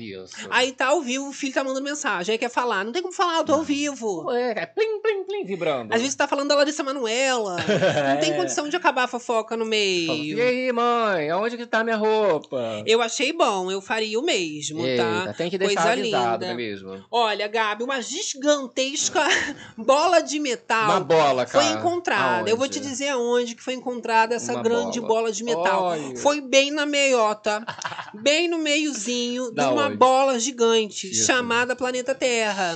Aí 0.49 0.71
tá 0.71 0.87
ao 0.87 1.01
vivo, 1.01 1.29
o 1.29 1.33
filho 1.33 1.53
tá 1.53 1.63
mandando 1.63 1.83
mensagem, 1.83 2.33
aí 2.33 2.37
quer 2.39 2.49
falar. 2.49 2.83
Não 2.83 2.91
tem 2.91 3.01
como 3.01 3.13
falar, 3.13 3.37
eu 3.39 3.45
tô 3.45 3.53
ao 3.53 3.63
vivo. 3.63 4.25
Ué, 4.27 4.53
é 4.57 4.65
plim, 4.65 5.01
plim, 5.01 5.23
plim, 5.25 5.45
vibrando. 5.45 5.93
Às 5.93 6.01
vezes 6.01 6.15
tá 6.15 6.27
falando 6.27 6.49
da 6.49 6.55
Larissa 6.55 6.83
Manuela. 6.83 7.57
Não 8.15 8.19
tem 8.19 8.31
É. 8.31 8.35
condição 8.37 8.67
de 8.69 8.75
acabar 8.75 9.03
a 9.03 9.07
fofoca 9.07 9.55
no 9.57 9.65
meio. 9.65 10.37
E 10.37 10.41
aí, 10.41 10.71
mãe, 10.71 11.29
aonde 11.35 11.57
que 11.57 11.65
tá 11.65 11.83
minha 11.83 11.95
roupa? 11.97 12.83
Eu 12.85 13.01
achei 13.01 13.31
bom, 13.33 13.71
eu 13.71 13.81
faria 13.81 14.19
o 14.19 14.23
mesmo, 14.23 14.79
tá? 14.81 14.87
Eita, 15.21 15.33
tem 15.37 15.49
que 15.49 15.57
deixar 15.57 15.83
Coisa 15.83 15.91
avisado, 15.93 16.33
linda. 16.33 16.45
não 16.45 16.53
é 16.53 16.55
mesmo? 16.55 17.05
Olha, 17.11 17.47
Gabi, 17.47 17.83
uma 17.83 18.01
gigantesca 18.01 19.21
bola 19.77 20.21
de 20.21 20.39
metal 20.39 20.85
Uma 20.91 20.99
bola, 20.99 21.45
foi 21.47 21.63
cara. 21.63 21.79
encontrada. 21.79 22.49
Eu 22.49 22.57
vou 22.57 22.67
te 22.67 22.77
Aonde? 22.77 22.89
dizer 22.89 23.09
aonde 23.09 23.55
que 23.55 23.63
foi 23.63 23.73
encontrada 23.73 24.35
essa 24.35 24.53
Uma 24.53 24.63
grande 24.63 24.99
bola. 24.99 25.13
bola. 25.15 25.31
de 25.31 25.43
metal. 25.43 25.83
Olha. 25.83 26.15
Foi 26.17 26.41
bem 26.41 26.71
na 26.71 26.85
meiota, 26.85 27.63
bem 28.13 28.47
no 28.47 28.57
meiozinho 28.59 29.49
de 29.49 29.55
Da 29.55 29.71
uma 29.71 29.87
onde? 29.87 29.97
bola 29.97 30.39
gigante 30.39 31.13
chamada 31.15 31.75
Planeta 31.75 32.13
Terra. 32.15 32.75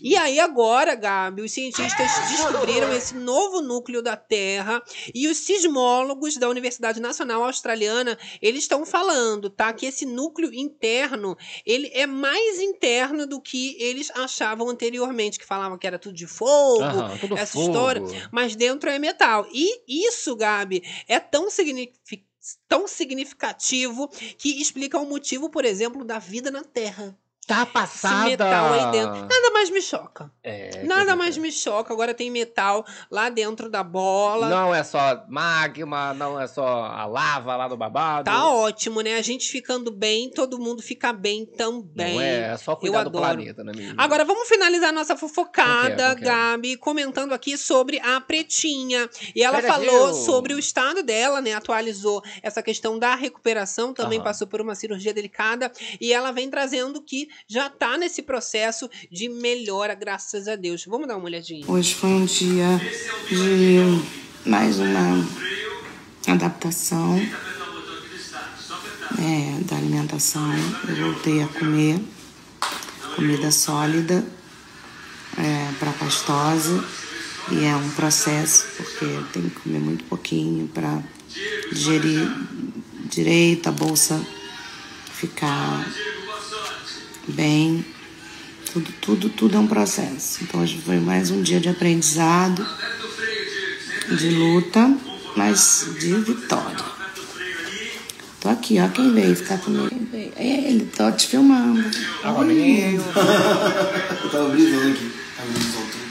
E 0.00 0.16
aí 0.16 0.38
agora, 0.40 0.94
Gabi, 0.94 1.42
os 1.42 1.52
cientistas 1.52 2.10
descobriram 2.30 2.92
esse 2.92 3.14
novo 3.14 3.60
núcleo 3.60 4.02
da 4.02 4.16
Terra 4.16 4.82
e 5.14 5.28
os 5.28 5.38
sismólogos 5.38 6.36
da 6.36 6.48
Universidade 6.48 7.00
Nacional 7.00 7.42
Australiana, 7.44 7.97
eles 8.40 8.64
estão 8.64 8.84
falando, 8.84 9.48
tá, 9.48 9.72
que 9.72 9.86
esse 9.86 10.04
núcleo 10.04 10.52
interno, 10.52 11.36
ele 11.64 11.90
é 11.94 12.06
mais 12.06 12.60
interno 12.60 13.26
do 13.26 13.40
que 13.40 13.76
eles 13.80 14.10
achavam 14.10 14.68
anteriormente, 14.68 15.38
que 15.38 15.46
falavam 15.46 15.78
que 15.78 15.86
era 15.86 15.98
tudo 15.98 16.14
de 16.14 16.26
fogo, 16.26 16.82
Aham, 16.82 17.18
tudo 17.18 17.36
essa 17.36 17.52
fogo. 17.52 17.66
história, 17.66 18.02
mas 18.30 18.54
dentro 18.54 18.90
é 18.90 18.98
metal. 18.98 19.46
E 19.52 20.06
isso, 20.08 20.36
Gabi, 20.36 20.82
é 21.06 21.18
tão 21.18 21.50
significativo 21.50 22.28
tão 22.66 22.88
significativo 22.88 24.08
que 24.38 24.60
explica 24.60 24.98
o 24.98 25.06
motivo, 25.06 25.50
por 25.50 25.66
exemplo, 25.66 26.04
da 26.04 26.18
vida 26.18 26.50
na 26.50 26.64
Terra. 26.64 27.14
Tá 27.48 27.62
Esse 27.62 27.72
passada. 27.72 28.24
metal 28.26 28.72
aí 28.74 28.92
dentro. 28.92 29.20
Nada 29.22 29.50
mais 29.54 29.70
me 29.70 29.80
choca. 29.80 30.30
É, 30.44 30.82
Nada 30.84 31.16
mais 31.16 31.38
me 31.38 31.50
choca. 31.50 31.94
Agora 31.94 32.12
tem 32.12 32.30
metal 32.30 32.84
lá 33.10 33.30
dentro 33.30 33.70
da 33.70 33.82
bola. 33.82 34.50
Não 34.50 34.74
é 34.74 34.84
só 34.84 35.24
magma, 35.30 36.12
não 36.12 36.38
é 36.38 36.46
só 36.46 36.84
a 36.84 37.06
lava 37.06 37.56
lá 37.56 37.66
do 37.66 37.74
babado. 37.74 38.26
Tá 38.26 38.46
ótimo, 38.48 39.00
né? 39.00 39.16
A 39.16 39.22
gente 39.22 39.48
ficando 39.50 39.90
bem, 39.90 40.30
todo 40.30 40.58
mundo 40.58 40.82
fica 40.82 41.10
bem 41.10 41.46
também. 41.46 42.16
Não 42.16 42.20
é, 42.20 42.52
é 42.52 42.56
só 42.58 42.76
cuidar 42.76 43.04
do 43.04 43.08
adoro. 43.08 43.24
planeta, 43.24 43.64
né, 43.64 43.72
menino? 43.74 43.94
Agora 43.96 44.26
vamos 44.26 44.46
finalizar 44.46 44.92
nossa 44.92 45.16
fofocada, 45.16 46.02
é? 46.08 46.14
Gabi, 46.16 46.76
comentando 46.76 47.32
aqui 47.32 47.56
sobre 47.56 47.98
a 48.00 48.20
Pretinha. 48.20 49.08
E 49.34 49.42
ela 49.42 49.62
Brasil. 49.62 49.88
falou 49.90 50.12
sobre 50.12 50.52
o 50.52 50.58
estado 50.58 51.02
dela, 51.02 51.40
né? 51.40 51.54
Atualizou 51.54 52.22
essa 52.42 52.62
questão 52.62 52.98
da 52.98 53.14
recuperação, 53.14 53.94
também 53.94 54.18
Aham. 54.18 54.24
passou 54.24 54.46
por 54.46 54.60
uma 54.60 54.74
cirurgia 54.74 55.14
delicada. 55.14 55.72
E 55.98 56.12
ela 56.12 56.30
vem 56.30 56.50
trazendo 56.50 57.00
que 57.00 57.26
já 57.46 57.68
tá 57.70 57.96
nesse 57.96 58.22
processo 58.22 58.88
de 59.10 59.28
melhora, 59.28 59.94
graças 59.94 60.48
a 60.48 60.56
Deus. 60.56 60.84
Vamos 60.86 61.06
dar 61.06 61.16
uma 61.16 61.26
olhadinha. 61.26 61.64
Hoje 61.68 61.94
foi 61.94 62.10
um 62.10 62.24
dia 62.24 62.80
de 63.28 64.48
mais 64.48 64.78
uma 64.78 65.26
adaptação 66.26 67.18
é, 69.18 69.60
da 69.64 69.76
alimentação. 69.76 70.50
Eu 70.88 71.12
voltei 71.12 71.42
a 71.42 71.48
comer 71.48 72.00
comida 73.14 73.50
sólida 73.50 74.24
é, 75.36 75.72
para 75.78 75.92
pastosa 75.92 76.84
e 77.50 77.64
é 77.64 77.74
um 77.74 77.90
processo 77.90 78.66
porque 78.76 79.06
tenho 79.32 79.50
que 79.50 79.60
comer 79.60 79.80
muito 79.80 80.04
pouquinho 80.04 80.68
para 80.68 81.02
digerir 81.72 82.30
direito, 83.08 83.68
a 83.68 83.72
bolsa 83.72 84.24
ficar 85.12 85.84
bem. 87.32 87.84
Tudo, 88.72 88.92
tudo, 89.00 89.28
tudo 89.30 89.56
é 89.56 89.60
um 89.60 89.66
processo. 89.66 90.42
Então 90.42 90.60
hoje 90.60 90.80
foi 90.84 90.98
mais 90.98 91.30
um 91.30 91.42
dia 91.42 91.58
de 91.60 91.68
aprendizado, 91.68 92.66
de 94.18 94.30
luta, 94.30 94.94
mas 95.36 95.86
de 95.98 96.12
vitória. 96.14 96.98
Tô 98.40 98.48
aqui, 98.48 98.78
ó, 98.78 98.88
quem 98.88 99.12
veio 99.12 99.34
ficar 99.34 99.58
comigo. 99.58 99.90
É 100.36 100.68
ele, 100.68 100.90
tô 100.96 101.10
te 101.10 101.26
filmando. 101.26 101.84
Amigo. 102.22 103.02
Eu 104.24 104.30
tava 104.30 104.48
brisando 104.50 104.90
aqui. 104.92 105.12
Soltando. 105.72 106.08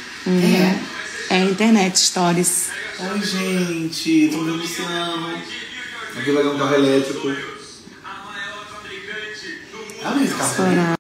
É, 1.30 1.36
é 1.36 1.43
internet 1.45 1.97
stories. 1.99 2.70
Oi, 2.99 3.22
gente. 3.22 4.30
Tô 4.32 4.39
me 4.39 4.51
Luciano. 4.51 5.41
Aqui 6.18 6.32
vai 6.32 6.43
dar 6.43 6.49
um 6.49 6.57
carro 6.57 6.76
elétrico. 6.76 7.30
Ah, 10.03 10.24
esse 10.24 10.34
carro. 10.34 10.97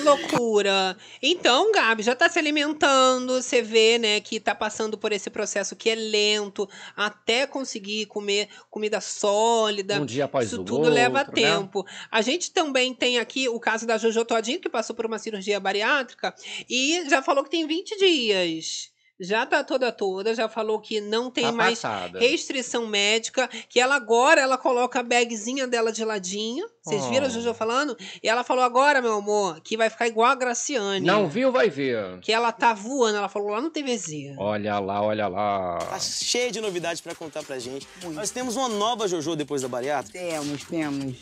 Loucura! 0.00 0.96
Então, 1.22 1.70
Gabi, 1.72 2.02
já 2.02 2.14
tá 2.14 2.28
se 2.28 2.38
alimentando, 2.38 3.42
você 3.42 3.62
vê, 3.62 3.98
né, 3.98 4.20
que 4.20 4.40
tá 4.40 4.54
passando 4.54 4.98
por 4.98 5.12
esse 5.12 5.30
processo 5.30 5.76
que 5.76 5.90
é 5.90 5.94
lento, 5.94 6.68
até 6.96 7.46
conseguir 7.46 8.06
comer 8.06 8.48
comida 8.70 9.00
sólida. 9.00 10.00
Um 10.00 10.06
dia 10.06 10.24
após 10.24 10.46
Isso 10.46 10.62
o 10.62 10.64
tudo 10.64 10.88
leva 10.88 11.20
outro, 11.20 11.34
né? 11.34 11.42
tempo. 11.42 11.86
A 12.10 12.22
gente 12.22 12.50
também 12.50 12.94
tem 12.94 13.18
aqui 13.18 13.48
o 13.48 13.60
caso 13.60 13.86
da 13.86 13.98
Jojo 13.98 14.24
Todinho, 14.24 14.60
que 14.60 14.68
passou 14.68 14.94
por 14.94 15.06
uma 15.06 15.18
cirurgia 15.18 15.60
bariátrica 15.60 16.34
e 16.68 17.08
já 17.08 17.22
falou 17.22 17.44
que 17.44 17.50
tem 17.50 17.66
20 17.66 17.96
dias. 17.96 18.90
Já 19.20 19.44
tá 19.44 19.62
toda 19.62 19.92
toda, 19.92 20.34
já 20.34 20.48
falou 20.48 20.80
que 20.80 20.98
não 21.00 21.30
tem 21.30 21.44
Tá 21.44 21.52
mais 21.52 21.78
passada. 21.80 22.18
restrição 22.18 22.86
médica, 22.86 23.48
que 23.68 23.78
ela 23.78 23.94
agora 23.94 24.40
ela 24.40 24.56
coloca 24.56 25.00
a 25.00 25.02
bagzinha 25.02 25.66
dela 25.66 25.92
de 25.92 26.02
ladinho. 26.04 26.66
Vocês 26.82 27.04
viram 27.06 27.26
a 27.26 27.28
Oh. 27.28 27.32
Jojo 27.32 27.52
falando? 27.52 27.96
E 28.22 28.28
ela 28.28 28.42
falou 28.42 28.64
agora, 28.64 29.02
meu 29.02 29.12
amor, 29.12 29.60
que 29.60 29.76
vai 29.76 29.90
ficar 29.90 30.06
igual 30.08 30.30
a 30.30 30.34
Graciane. 30.34 31.04
Não 31.04 31.28
viu, 31.28 31.52
vai 31.52 31.68
ver. 31.68 32.18
Que 32.20 32.32
ela 32.32 32.50
tá 32.50 32.72
voando, 32.72 33.18
ela 33.18 33.28
falou 33.28 33.50
lá 33.50 33.60
no 33.60 33.68
TVZ. 33.68 34.34
Olha 34.38 34.78
lá, 34.78 35.02
olha 35.02 35.28
lá. 35.28 35.76
Tá 35.78 35.98
cheio 36.00 36.50
de 36.50 36.60
novidades 36.60 37.02
pra 37.02 37.14
contar 37.14 37.42
pra 37.42 37.58
gente. 37.58 37.86
Nós 38.14 38.30
temos 38.30 38.56
uma 38.56 38.68
nova 38.68 39.06
JoJo 39.06 39.36
depois 39.36 39.60
da 39.60 39.68
bariátrica. 39.68 40.18
Temos, 40.18 40.64
temos. 40.64 41.16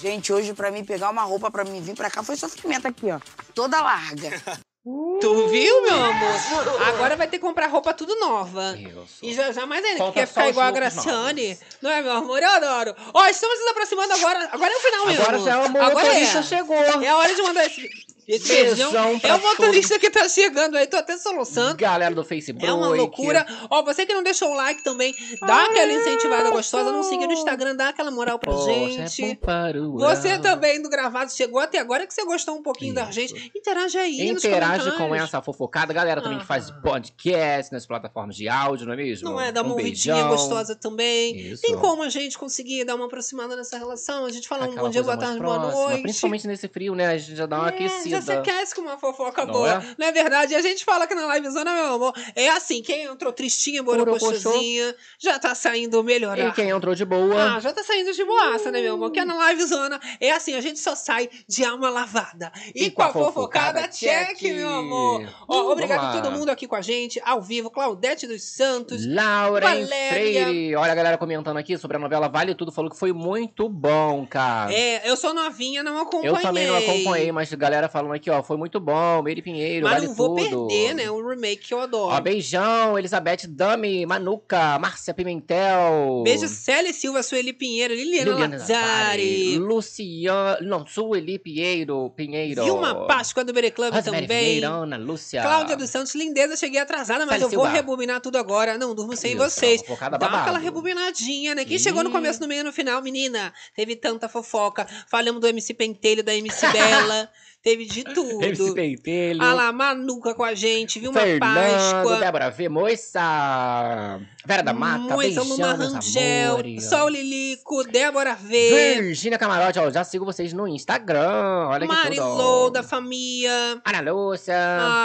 Gente, 0.00 0.32
hoje 0.32 0.54
pra 0.54 0.70
mim 0.70 0.84
pegar 0.84 1.10
uma 1.10 1.22
roupa 1.24 1.50
pra 1.50 1.64
mim 1.64 1.80
vir 1.80 1.94
pra 1.94 2.10
cá 2.10 2.22
foi 2.22 2.36
sofrimento 2.36 2.86
aqui, 2.88 3.10
ó. 3.10 3.20
Toda 3.54 3.80
larga. 3.82 4.30
Tu 5.20 5.48
viu, 5.48 5.82
meu 5.82 6.04
amor? 6.04 6.82
Agora 6.86 7.16
vai 7.16 7.26
ter 7.26 7.38
que 7.38 7.44
comprar 7.44 7.66
roupa 7.66 7.92
tudo 7.92 8.14
nova. 8.20 8.78
E 9.20 9.34
já 9.34 9.50
já 9.50 9.66
mais 9.66 9.84
ainda, 9.84 10.04
que 10.04 10.12
quer 10.12 10.28
ficar 10.28 10.48
igual 10.48 10.68
a 10.68 10.70
Graciane. 10.70 11.58
Não 11.82 11.90
é, 11.90 12.02
meu 12.02 12.12
amor? 12.12 12.40
Eu 12.40 12.48
adoro. 12.50 12.94
Ó, 13.12 13.26
estamos 13.26 13.58
nos 13.58 13.68
aproximando 13.70 14.12
agora. 14.12 14.48
Agora 14.52 14.72
é 14.72 14.76
o 14.76 14.80
final 14.80 15.06
mesmo. 15.06 15.22
Agora 15.22 15.38
já 15.40 15.50
é 15.50 15.56
o 15.56 15.62
Agora 15.64 15.94
motorista 15.94 16.38
é. 16.38 16.42
chegou. 16.44 16.76
É 16.76 17.08
a 17.08 17.16
hora 17.16 17.34
de 17.34 17.42
mandar 17.42 17.66
esse, 17.66 17.90
esse 18.26 18.48
beijão. 18.48 19.18
Pra 19.18 19.30
É 19.30 19.34
o 19.34 19.42
motorista 19.42 19.98
que 19.98 20.10
tá 20.10 20.28
chegando 20.28 20.76
aí, 20.76 20.86
tô 20.86 20.96
até 20.96 21.16
soluçando. 21.18 21.76
Galera 21.76 22.14
do 22.14 22.24
Facebook. 22.24 22.66
É 22.66 22.72
uma 22.72 22.88
loucura. 22.88 23.46
Ó, 23.70 23.82
você 23.82 24.04
que 24.06 24.12
não 24.14 24.22
deixou 24.22 24.50
o 24.50 24.54
like 24.54 24.82
também, 24.82 25.14
dá 25.40 25.64
aquela 25.64 25.92
incentivada 25.92 26.50
gostosa. 26.50 26.90
Não 26.90 27.02
siga 27.02 27.26
no 27.26 27.32
Instagram, 27.32 27.76
dá 27.76 27.88
aquela 27.90 28.10
moral 28.10 28.38
pra 28.38 28.52
Poxa, 28.52 28.72
gente. 28.72 29.24
é 29.24 29.34
para 29.34 29.80
o 29.80 29.98
Você 29.98 30.38
também 30.38 30.82
do 30.82 30.88
gravado 30.88 31.32
chegou 31.32 31.60
até 31.60 31.78
agora 31.78 32.06
que 32.06 32.14
você 32.14 32.24
gostou 32.24 32.56
um 32.56 32.62
pouquinho 32.62 32.94
da 32.94 33.10
gente. 33.10 33.50
Interage 33.54 33.98
aí 33.98 34.28
Interage 34.28 34.92
com 34.96 35.14
essa 35.14 35.40
fofocada. 35.42 35.92
Galera 35.92 36.20
também 36.20 36.38
que 36.38 36.46
faz 36.46 36.70
podcast 36.70 37.72
nas 37.72 37.86
plataformas 37.86 38.36
de 38.36 38.48
áudio, 38.48 38.86
não 38.86 38.92
é 38.92 38.96
mesmo? 38.96 39.30
Não 39.30 39.40
é? 39.40 39.52
Dá 39.52 39.62
uma 39.62 39.70
um 39.70 39.76
ouvidinha 39.76 40.24
gostosa 40.24 40.74
também. 40.74 41.36
Isso. 41.36 41.62
Tem 41.62 41.76
como 41.76 42.02
a 42.02 42.08
gente 42.08 42.38
conseguir 42.38 42.84
dar 42.84 42.94
uma 42.94 43.06
aproximada 43.06 43.56
nessa 43.56 43.78
relação? 43.78 44.24
A 44.24 44.30
gente 44.30 44.48
fala 44.48 44.62
um 44.62 44.70
Aquela 44.70 44.82
bom 44.82 44.90
dia, 44.90 45.02
boa 45.02 45.16
tarde, 45.16 45.40
boa 45.40 45.60
próxima, 45.60 45.82
noite. 45.88 46.02
Principalmente 46.02 46.46
nesse 46.46 46.68
frio, 46.68 46.94
né? 46.94 47.06
A 47.06 47.18
gente 47.18 47.36
já 47.36 47.46
dá 47.46 47.58
uma 47.58 47.68
É, 47.68 47.70
aquecida. 47.70 48.15
Já 48.20 48.26
se 48.26 48.32
aquece 48.32 48.74
com 48.74 48.82
uma 48.82 48.98
fofoca 48.98 49.44
Não 49.44 49.52
boa. 49.52 49.72
é? 49.74 49.94
Não 49.98 50.06
é 50.06 50.12
verdade? 50.12 50.52
E 50.52 50.56
a 50.56 50.62
gente 50.62 50.84
fala 50.84 51.06
que 51.06 51.14
na 51.14 51.34
livezona, 51.34 51.74
meu 51.74 51.94
amor, 51.94 52.12
é 52.34 52.48
assim, 52.50 52.82
quem 52.82 53.04
entrou 53.04 53.32
tristinha, 53.32 53.82
borocochosinha, 53.82 54.94
já 55.18 55.38
tá 55.38 55.54
saindo 55.54 56.02
melhorar. 56.02 56.48
E 56.48 56.52
quem 56.52 56.70
entrou 56.70 56.94
de 56.94 57.04
boa. 57.04 57.56
Ah, 57.56 57.60
já 57.60 57.72
tá 57.72 57.82
saindo 57.82 58.12
de 58.12 58.24
boaça, 58.24 58.70
né, 58.70 58.80
meu 58.80 58.94
amor? 58.94 59.10
Que 59.10 59.20
é 59.20 59.24
na 59.24 59.50
livezona 59.52 60.00
é 60.20 60.30
assim, 60.32 60.54
a 60.54 60.60
gente 60.60 60.78
só 60.78 60.94
sai 60.94 61.28
de 61.48 61.64
alma 61.64 61.90
lavada. 61.90 62.52
E, 62.74 62.90
com 62.90 63.02
a 63.02 63.12
fofocada, 63.12 63.88
check, 63.88 64.40
meu 64.42 64.68
amor. 64.68 65.28
Ó, 65.48 65.56
Hum, 65.66 65.70
obrigado 65.72 66.04
a 66.04 66.22
todo 66.22 66.32
mundo 66.32 66.50
aqui 66.50 66.66
com 66.66 66.76
a 66.76 66.80
gente, 66.80 67.20
ao 67.24 67.40
vivo. 67.40 67.70
Claudete 67.70 68.26
dos 68.26 68.42
Santos. 68.42 69.06
Laura 69.06 69.66
Valéria. 69.66 70.08
Freire. 70.10 70.76
Olha 70.76 70.92
a 70.92 70.94
galera 70.94 71.18
comentando 71.18 71.56
aqui 71.56 71.76
sobre 71.78 71.96
a 71.96 72.00
novela 72.00 72.28
Vale 72.28 72.54
Tudo. 72.54 72.70
Falou 72.72 72.90
que 72.90 72.98
foi 72.98 73.12
muito 73.12 73.68
bom, 73.68 74.26
cara. 74.26 74.72
É, 74.72 75.08
eu 75.08 75.16
sou 75.16 75.32
novinha, 75.34 75.82
não 75.82 75.98
acompanhei. 75.98 76.30
Eu 76.30 76.40
também 76.40 76.66
não 76.66 76.76
acompanhei, 76.76 77.32
mas 77.32 77.52
a 77.52 77.56
galera 77.56 77.88
aqui, 78.12 78.30
ó, 78.30 78.42
foi 78.42 78.56
muito 78.56 78.78
bom. 78.80 79.22
Meire 79.22 79.42
Pinheiro, 79.42 79.84
Mas 79.84 79.94
vale 79.94 80.06
não 80.08 80.14
vou 80.14 80.36
tudo. 80.36 80.66
perder, 80.68 80.94
né? 80.94 81.10
O 81.10 81.28
remake 81.28 81.68
que 81.68 81.74
eu 81.74 81.80
adoro. 81.80 82.14
Ó, 82.14 82.20
beijão, 82.20 82.98
Elizabeth 82.98 83.46
Dami, 83.48 84.04
Manuca, 84.06 84.78
Márcia 84.78 85.12
Pimentel. 85.14 86.22
Beijo, 86.24 86.48
Célia 86.48 86.92
Silva, 86.92 87.22
Sueli 87.22 87.52
Pinheiro, 87.52 87.94
Liliana, 87.94 88.30
Liliana 88.32 88.56
Lazari. 88.56 89.58
Luciana. 89.58 90.58
Não, 90.62 90.86
Sueli 90.86 91.38
Pinheiro. 91.38 92.10
Pinheiro. 92.16 92.64
Vilma 92.64 93.06
Páscoa 93.06 93.44
do 93.44 93.52
Bere 93.52 93.70
Club 93.70 93.92
Rosemary 93.92 94.26
também. 94.26 94.44
Vieira, 94.44 94.68
Ana 94.68 94.96
Lúcia. 94.96 95.42
Cláudia 95.42 95.76
dos 95.76 95.90
Santos, 95.90 96.14
lindeza, 96.14 96.56
cheguei 96.56 96.80
atrasada, 96.80 97.20
mas 97.26 97.34
Célia 97.40 97.44
eu 97.44 97.50
vou 97.50 97.64
Silva. 97.64 97.76
rebobinar 97.76 98.20
tudo 98.20 98.36
agora. 98.36 98.76
Não 98.78 98.94
durmo 98.94 99.16
sem 99.16 99.32
Isso, 99.32 99.38
vocês. 99.42 99.82
Dá 99.82 100.10
babado. 100.10 100.36
aquela 100.36 100.58
rebobinadinha, 100.58 101.54
né? 101.54 101.64
Quem 101.64 101.76
Ih. 101.76 101.80
chegou 101.80 102.02
no 102.02 102.10
começo, 102.10 102.40
no 102.40 102.48
meio 102.48 102.60
e 102.60 102.64
no 102.64 102.72
final, 102.72 103.00
menina, 103.02 103.52
teve 103.74 103.96
tanta 103.96 104.28
fofoca. 104.28 104.86
Falamos 105.08 105.40
do 105.40 105.46
MC 105.46 105.74
Pentelho, 105.74 106.22
da 106.22 106.34
MC 106.34 106.66
Bela. 106.72 107.28
teve 107.66 107.84
de 107.84 108.04
tudo. 108.14 108.40
MC 108.44 108.72
Pentelho. 108.74 109.42
Ah 109.42 109.52
lá, 109.52 109.72
Manuca 109.72 110.32
com 110.34 110.44
a 110.44 110.54
gente, 110.54 111.00
viu? 111.00 111.10
Uma 111.10 111.18
Fernando, 111.20 111.54
Páscoa. 111.56 112.20
Débora 112.20 112.48
V, 112.48 112.68
Moissa, 112.68 114.20
Vera 114.46 114.62
da 114.62 114.72
Mata, 114.72 115.16
Luna 115.16 115.76
meus 115.76 115.92
Rangel, 115.92 116.50
amores. 116.52 116.84
Sol 116.84 117.08
Lilico, 117.08 117.82
Débora 117.82 118.36
V. 118.36 119.00
Virgínia 119.02 119.36
Camarote, 119.36 119.80
ó, 119.80 119.90
já 119.90 120.04
sigo 120.04 120.24
vocês 120.24 120.52
no 120.52 120.68
Instagram, 120.68 121.66
olha 121.68 121.88
que 121.88 122.16
tudo, 122.16 122.70
da 122.70 122.84
família. 122.84 123.80
Ana 123.84 124.12
Lúcia. 124.12 124.54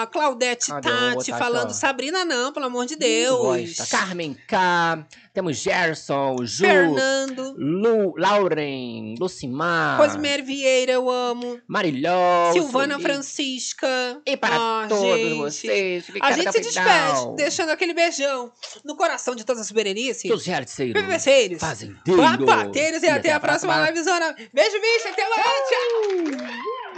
A 0.03 0.07
Claudete 0.11 0.67
Cadê 0.67 0.87
Tati 0.87 1.15
outra 1.15 1.37
falando. 1.37 1.69
ó? 1.71 1.73
Sabrina 1.73 2.23
não, 2.23 2.53
pelo 2.53 2.67
amor 2.67 2.85
de 2.85 2.95
Deus. 2.95 3.39
Gosta. 3.39 3.87
Carmen 3.97 4.37
K, 4.47 5.03
temos 5.33 5.57
Gerson, 5.57 6.37
Ju, 6.45 6.65
Fernando. 6.65 7.55
Lu, 7.57 8.13
Lauren, 8.17 9.15
Lucimar, 9.19 9.99
Rosemary 10.01 10.41
Vieira, 10.41 10.91
eu 10.93 11.09
amo. 11.09 11.59
Marilhão, 11.67 12.51
Silvana. 12.53 12.99
Francisca. 12.99 13.87
E 14.25 14.35
para 14.37 14.55
Ah, 14.55 14.85
todos 14.89 15.03
gente. 15.03 15.37
vocês, 15.37 16.05
A 16.21 16.27
até 16.27 16.35
gente 16.35 16.51
se 16.51 16.59
despede, 16.61 17.35
deixando 17.37 17.69
aquele 17.69 17.93
beijão 17.93 18.51
no 18.83 18.95
coração 18.95 19.35
de 19.35 19.43
todas 19.45 19.61
as 19.61 19.71
berenices. 19.71 20.23
Todos 20.23 20.41
os 20.41 20.47
realizeiros, 20.47 21.01
Bebeceiros. 21.01 21.59
fazendeiros. 21.59 22.25
Papateiros 22.45 23.03
e, 23.03 23.07
até, 23.09 23.31
a 23.31 23.39
próxima 23.39 23.89
livezona. 23.89 24.35
Beijo, 24.53 24.77
bicho. 24.81 25.07
Até 25.09 25.29
mais. 25.29 25.45
Tchau. 25.69 26.90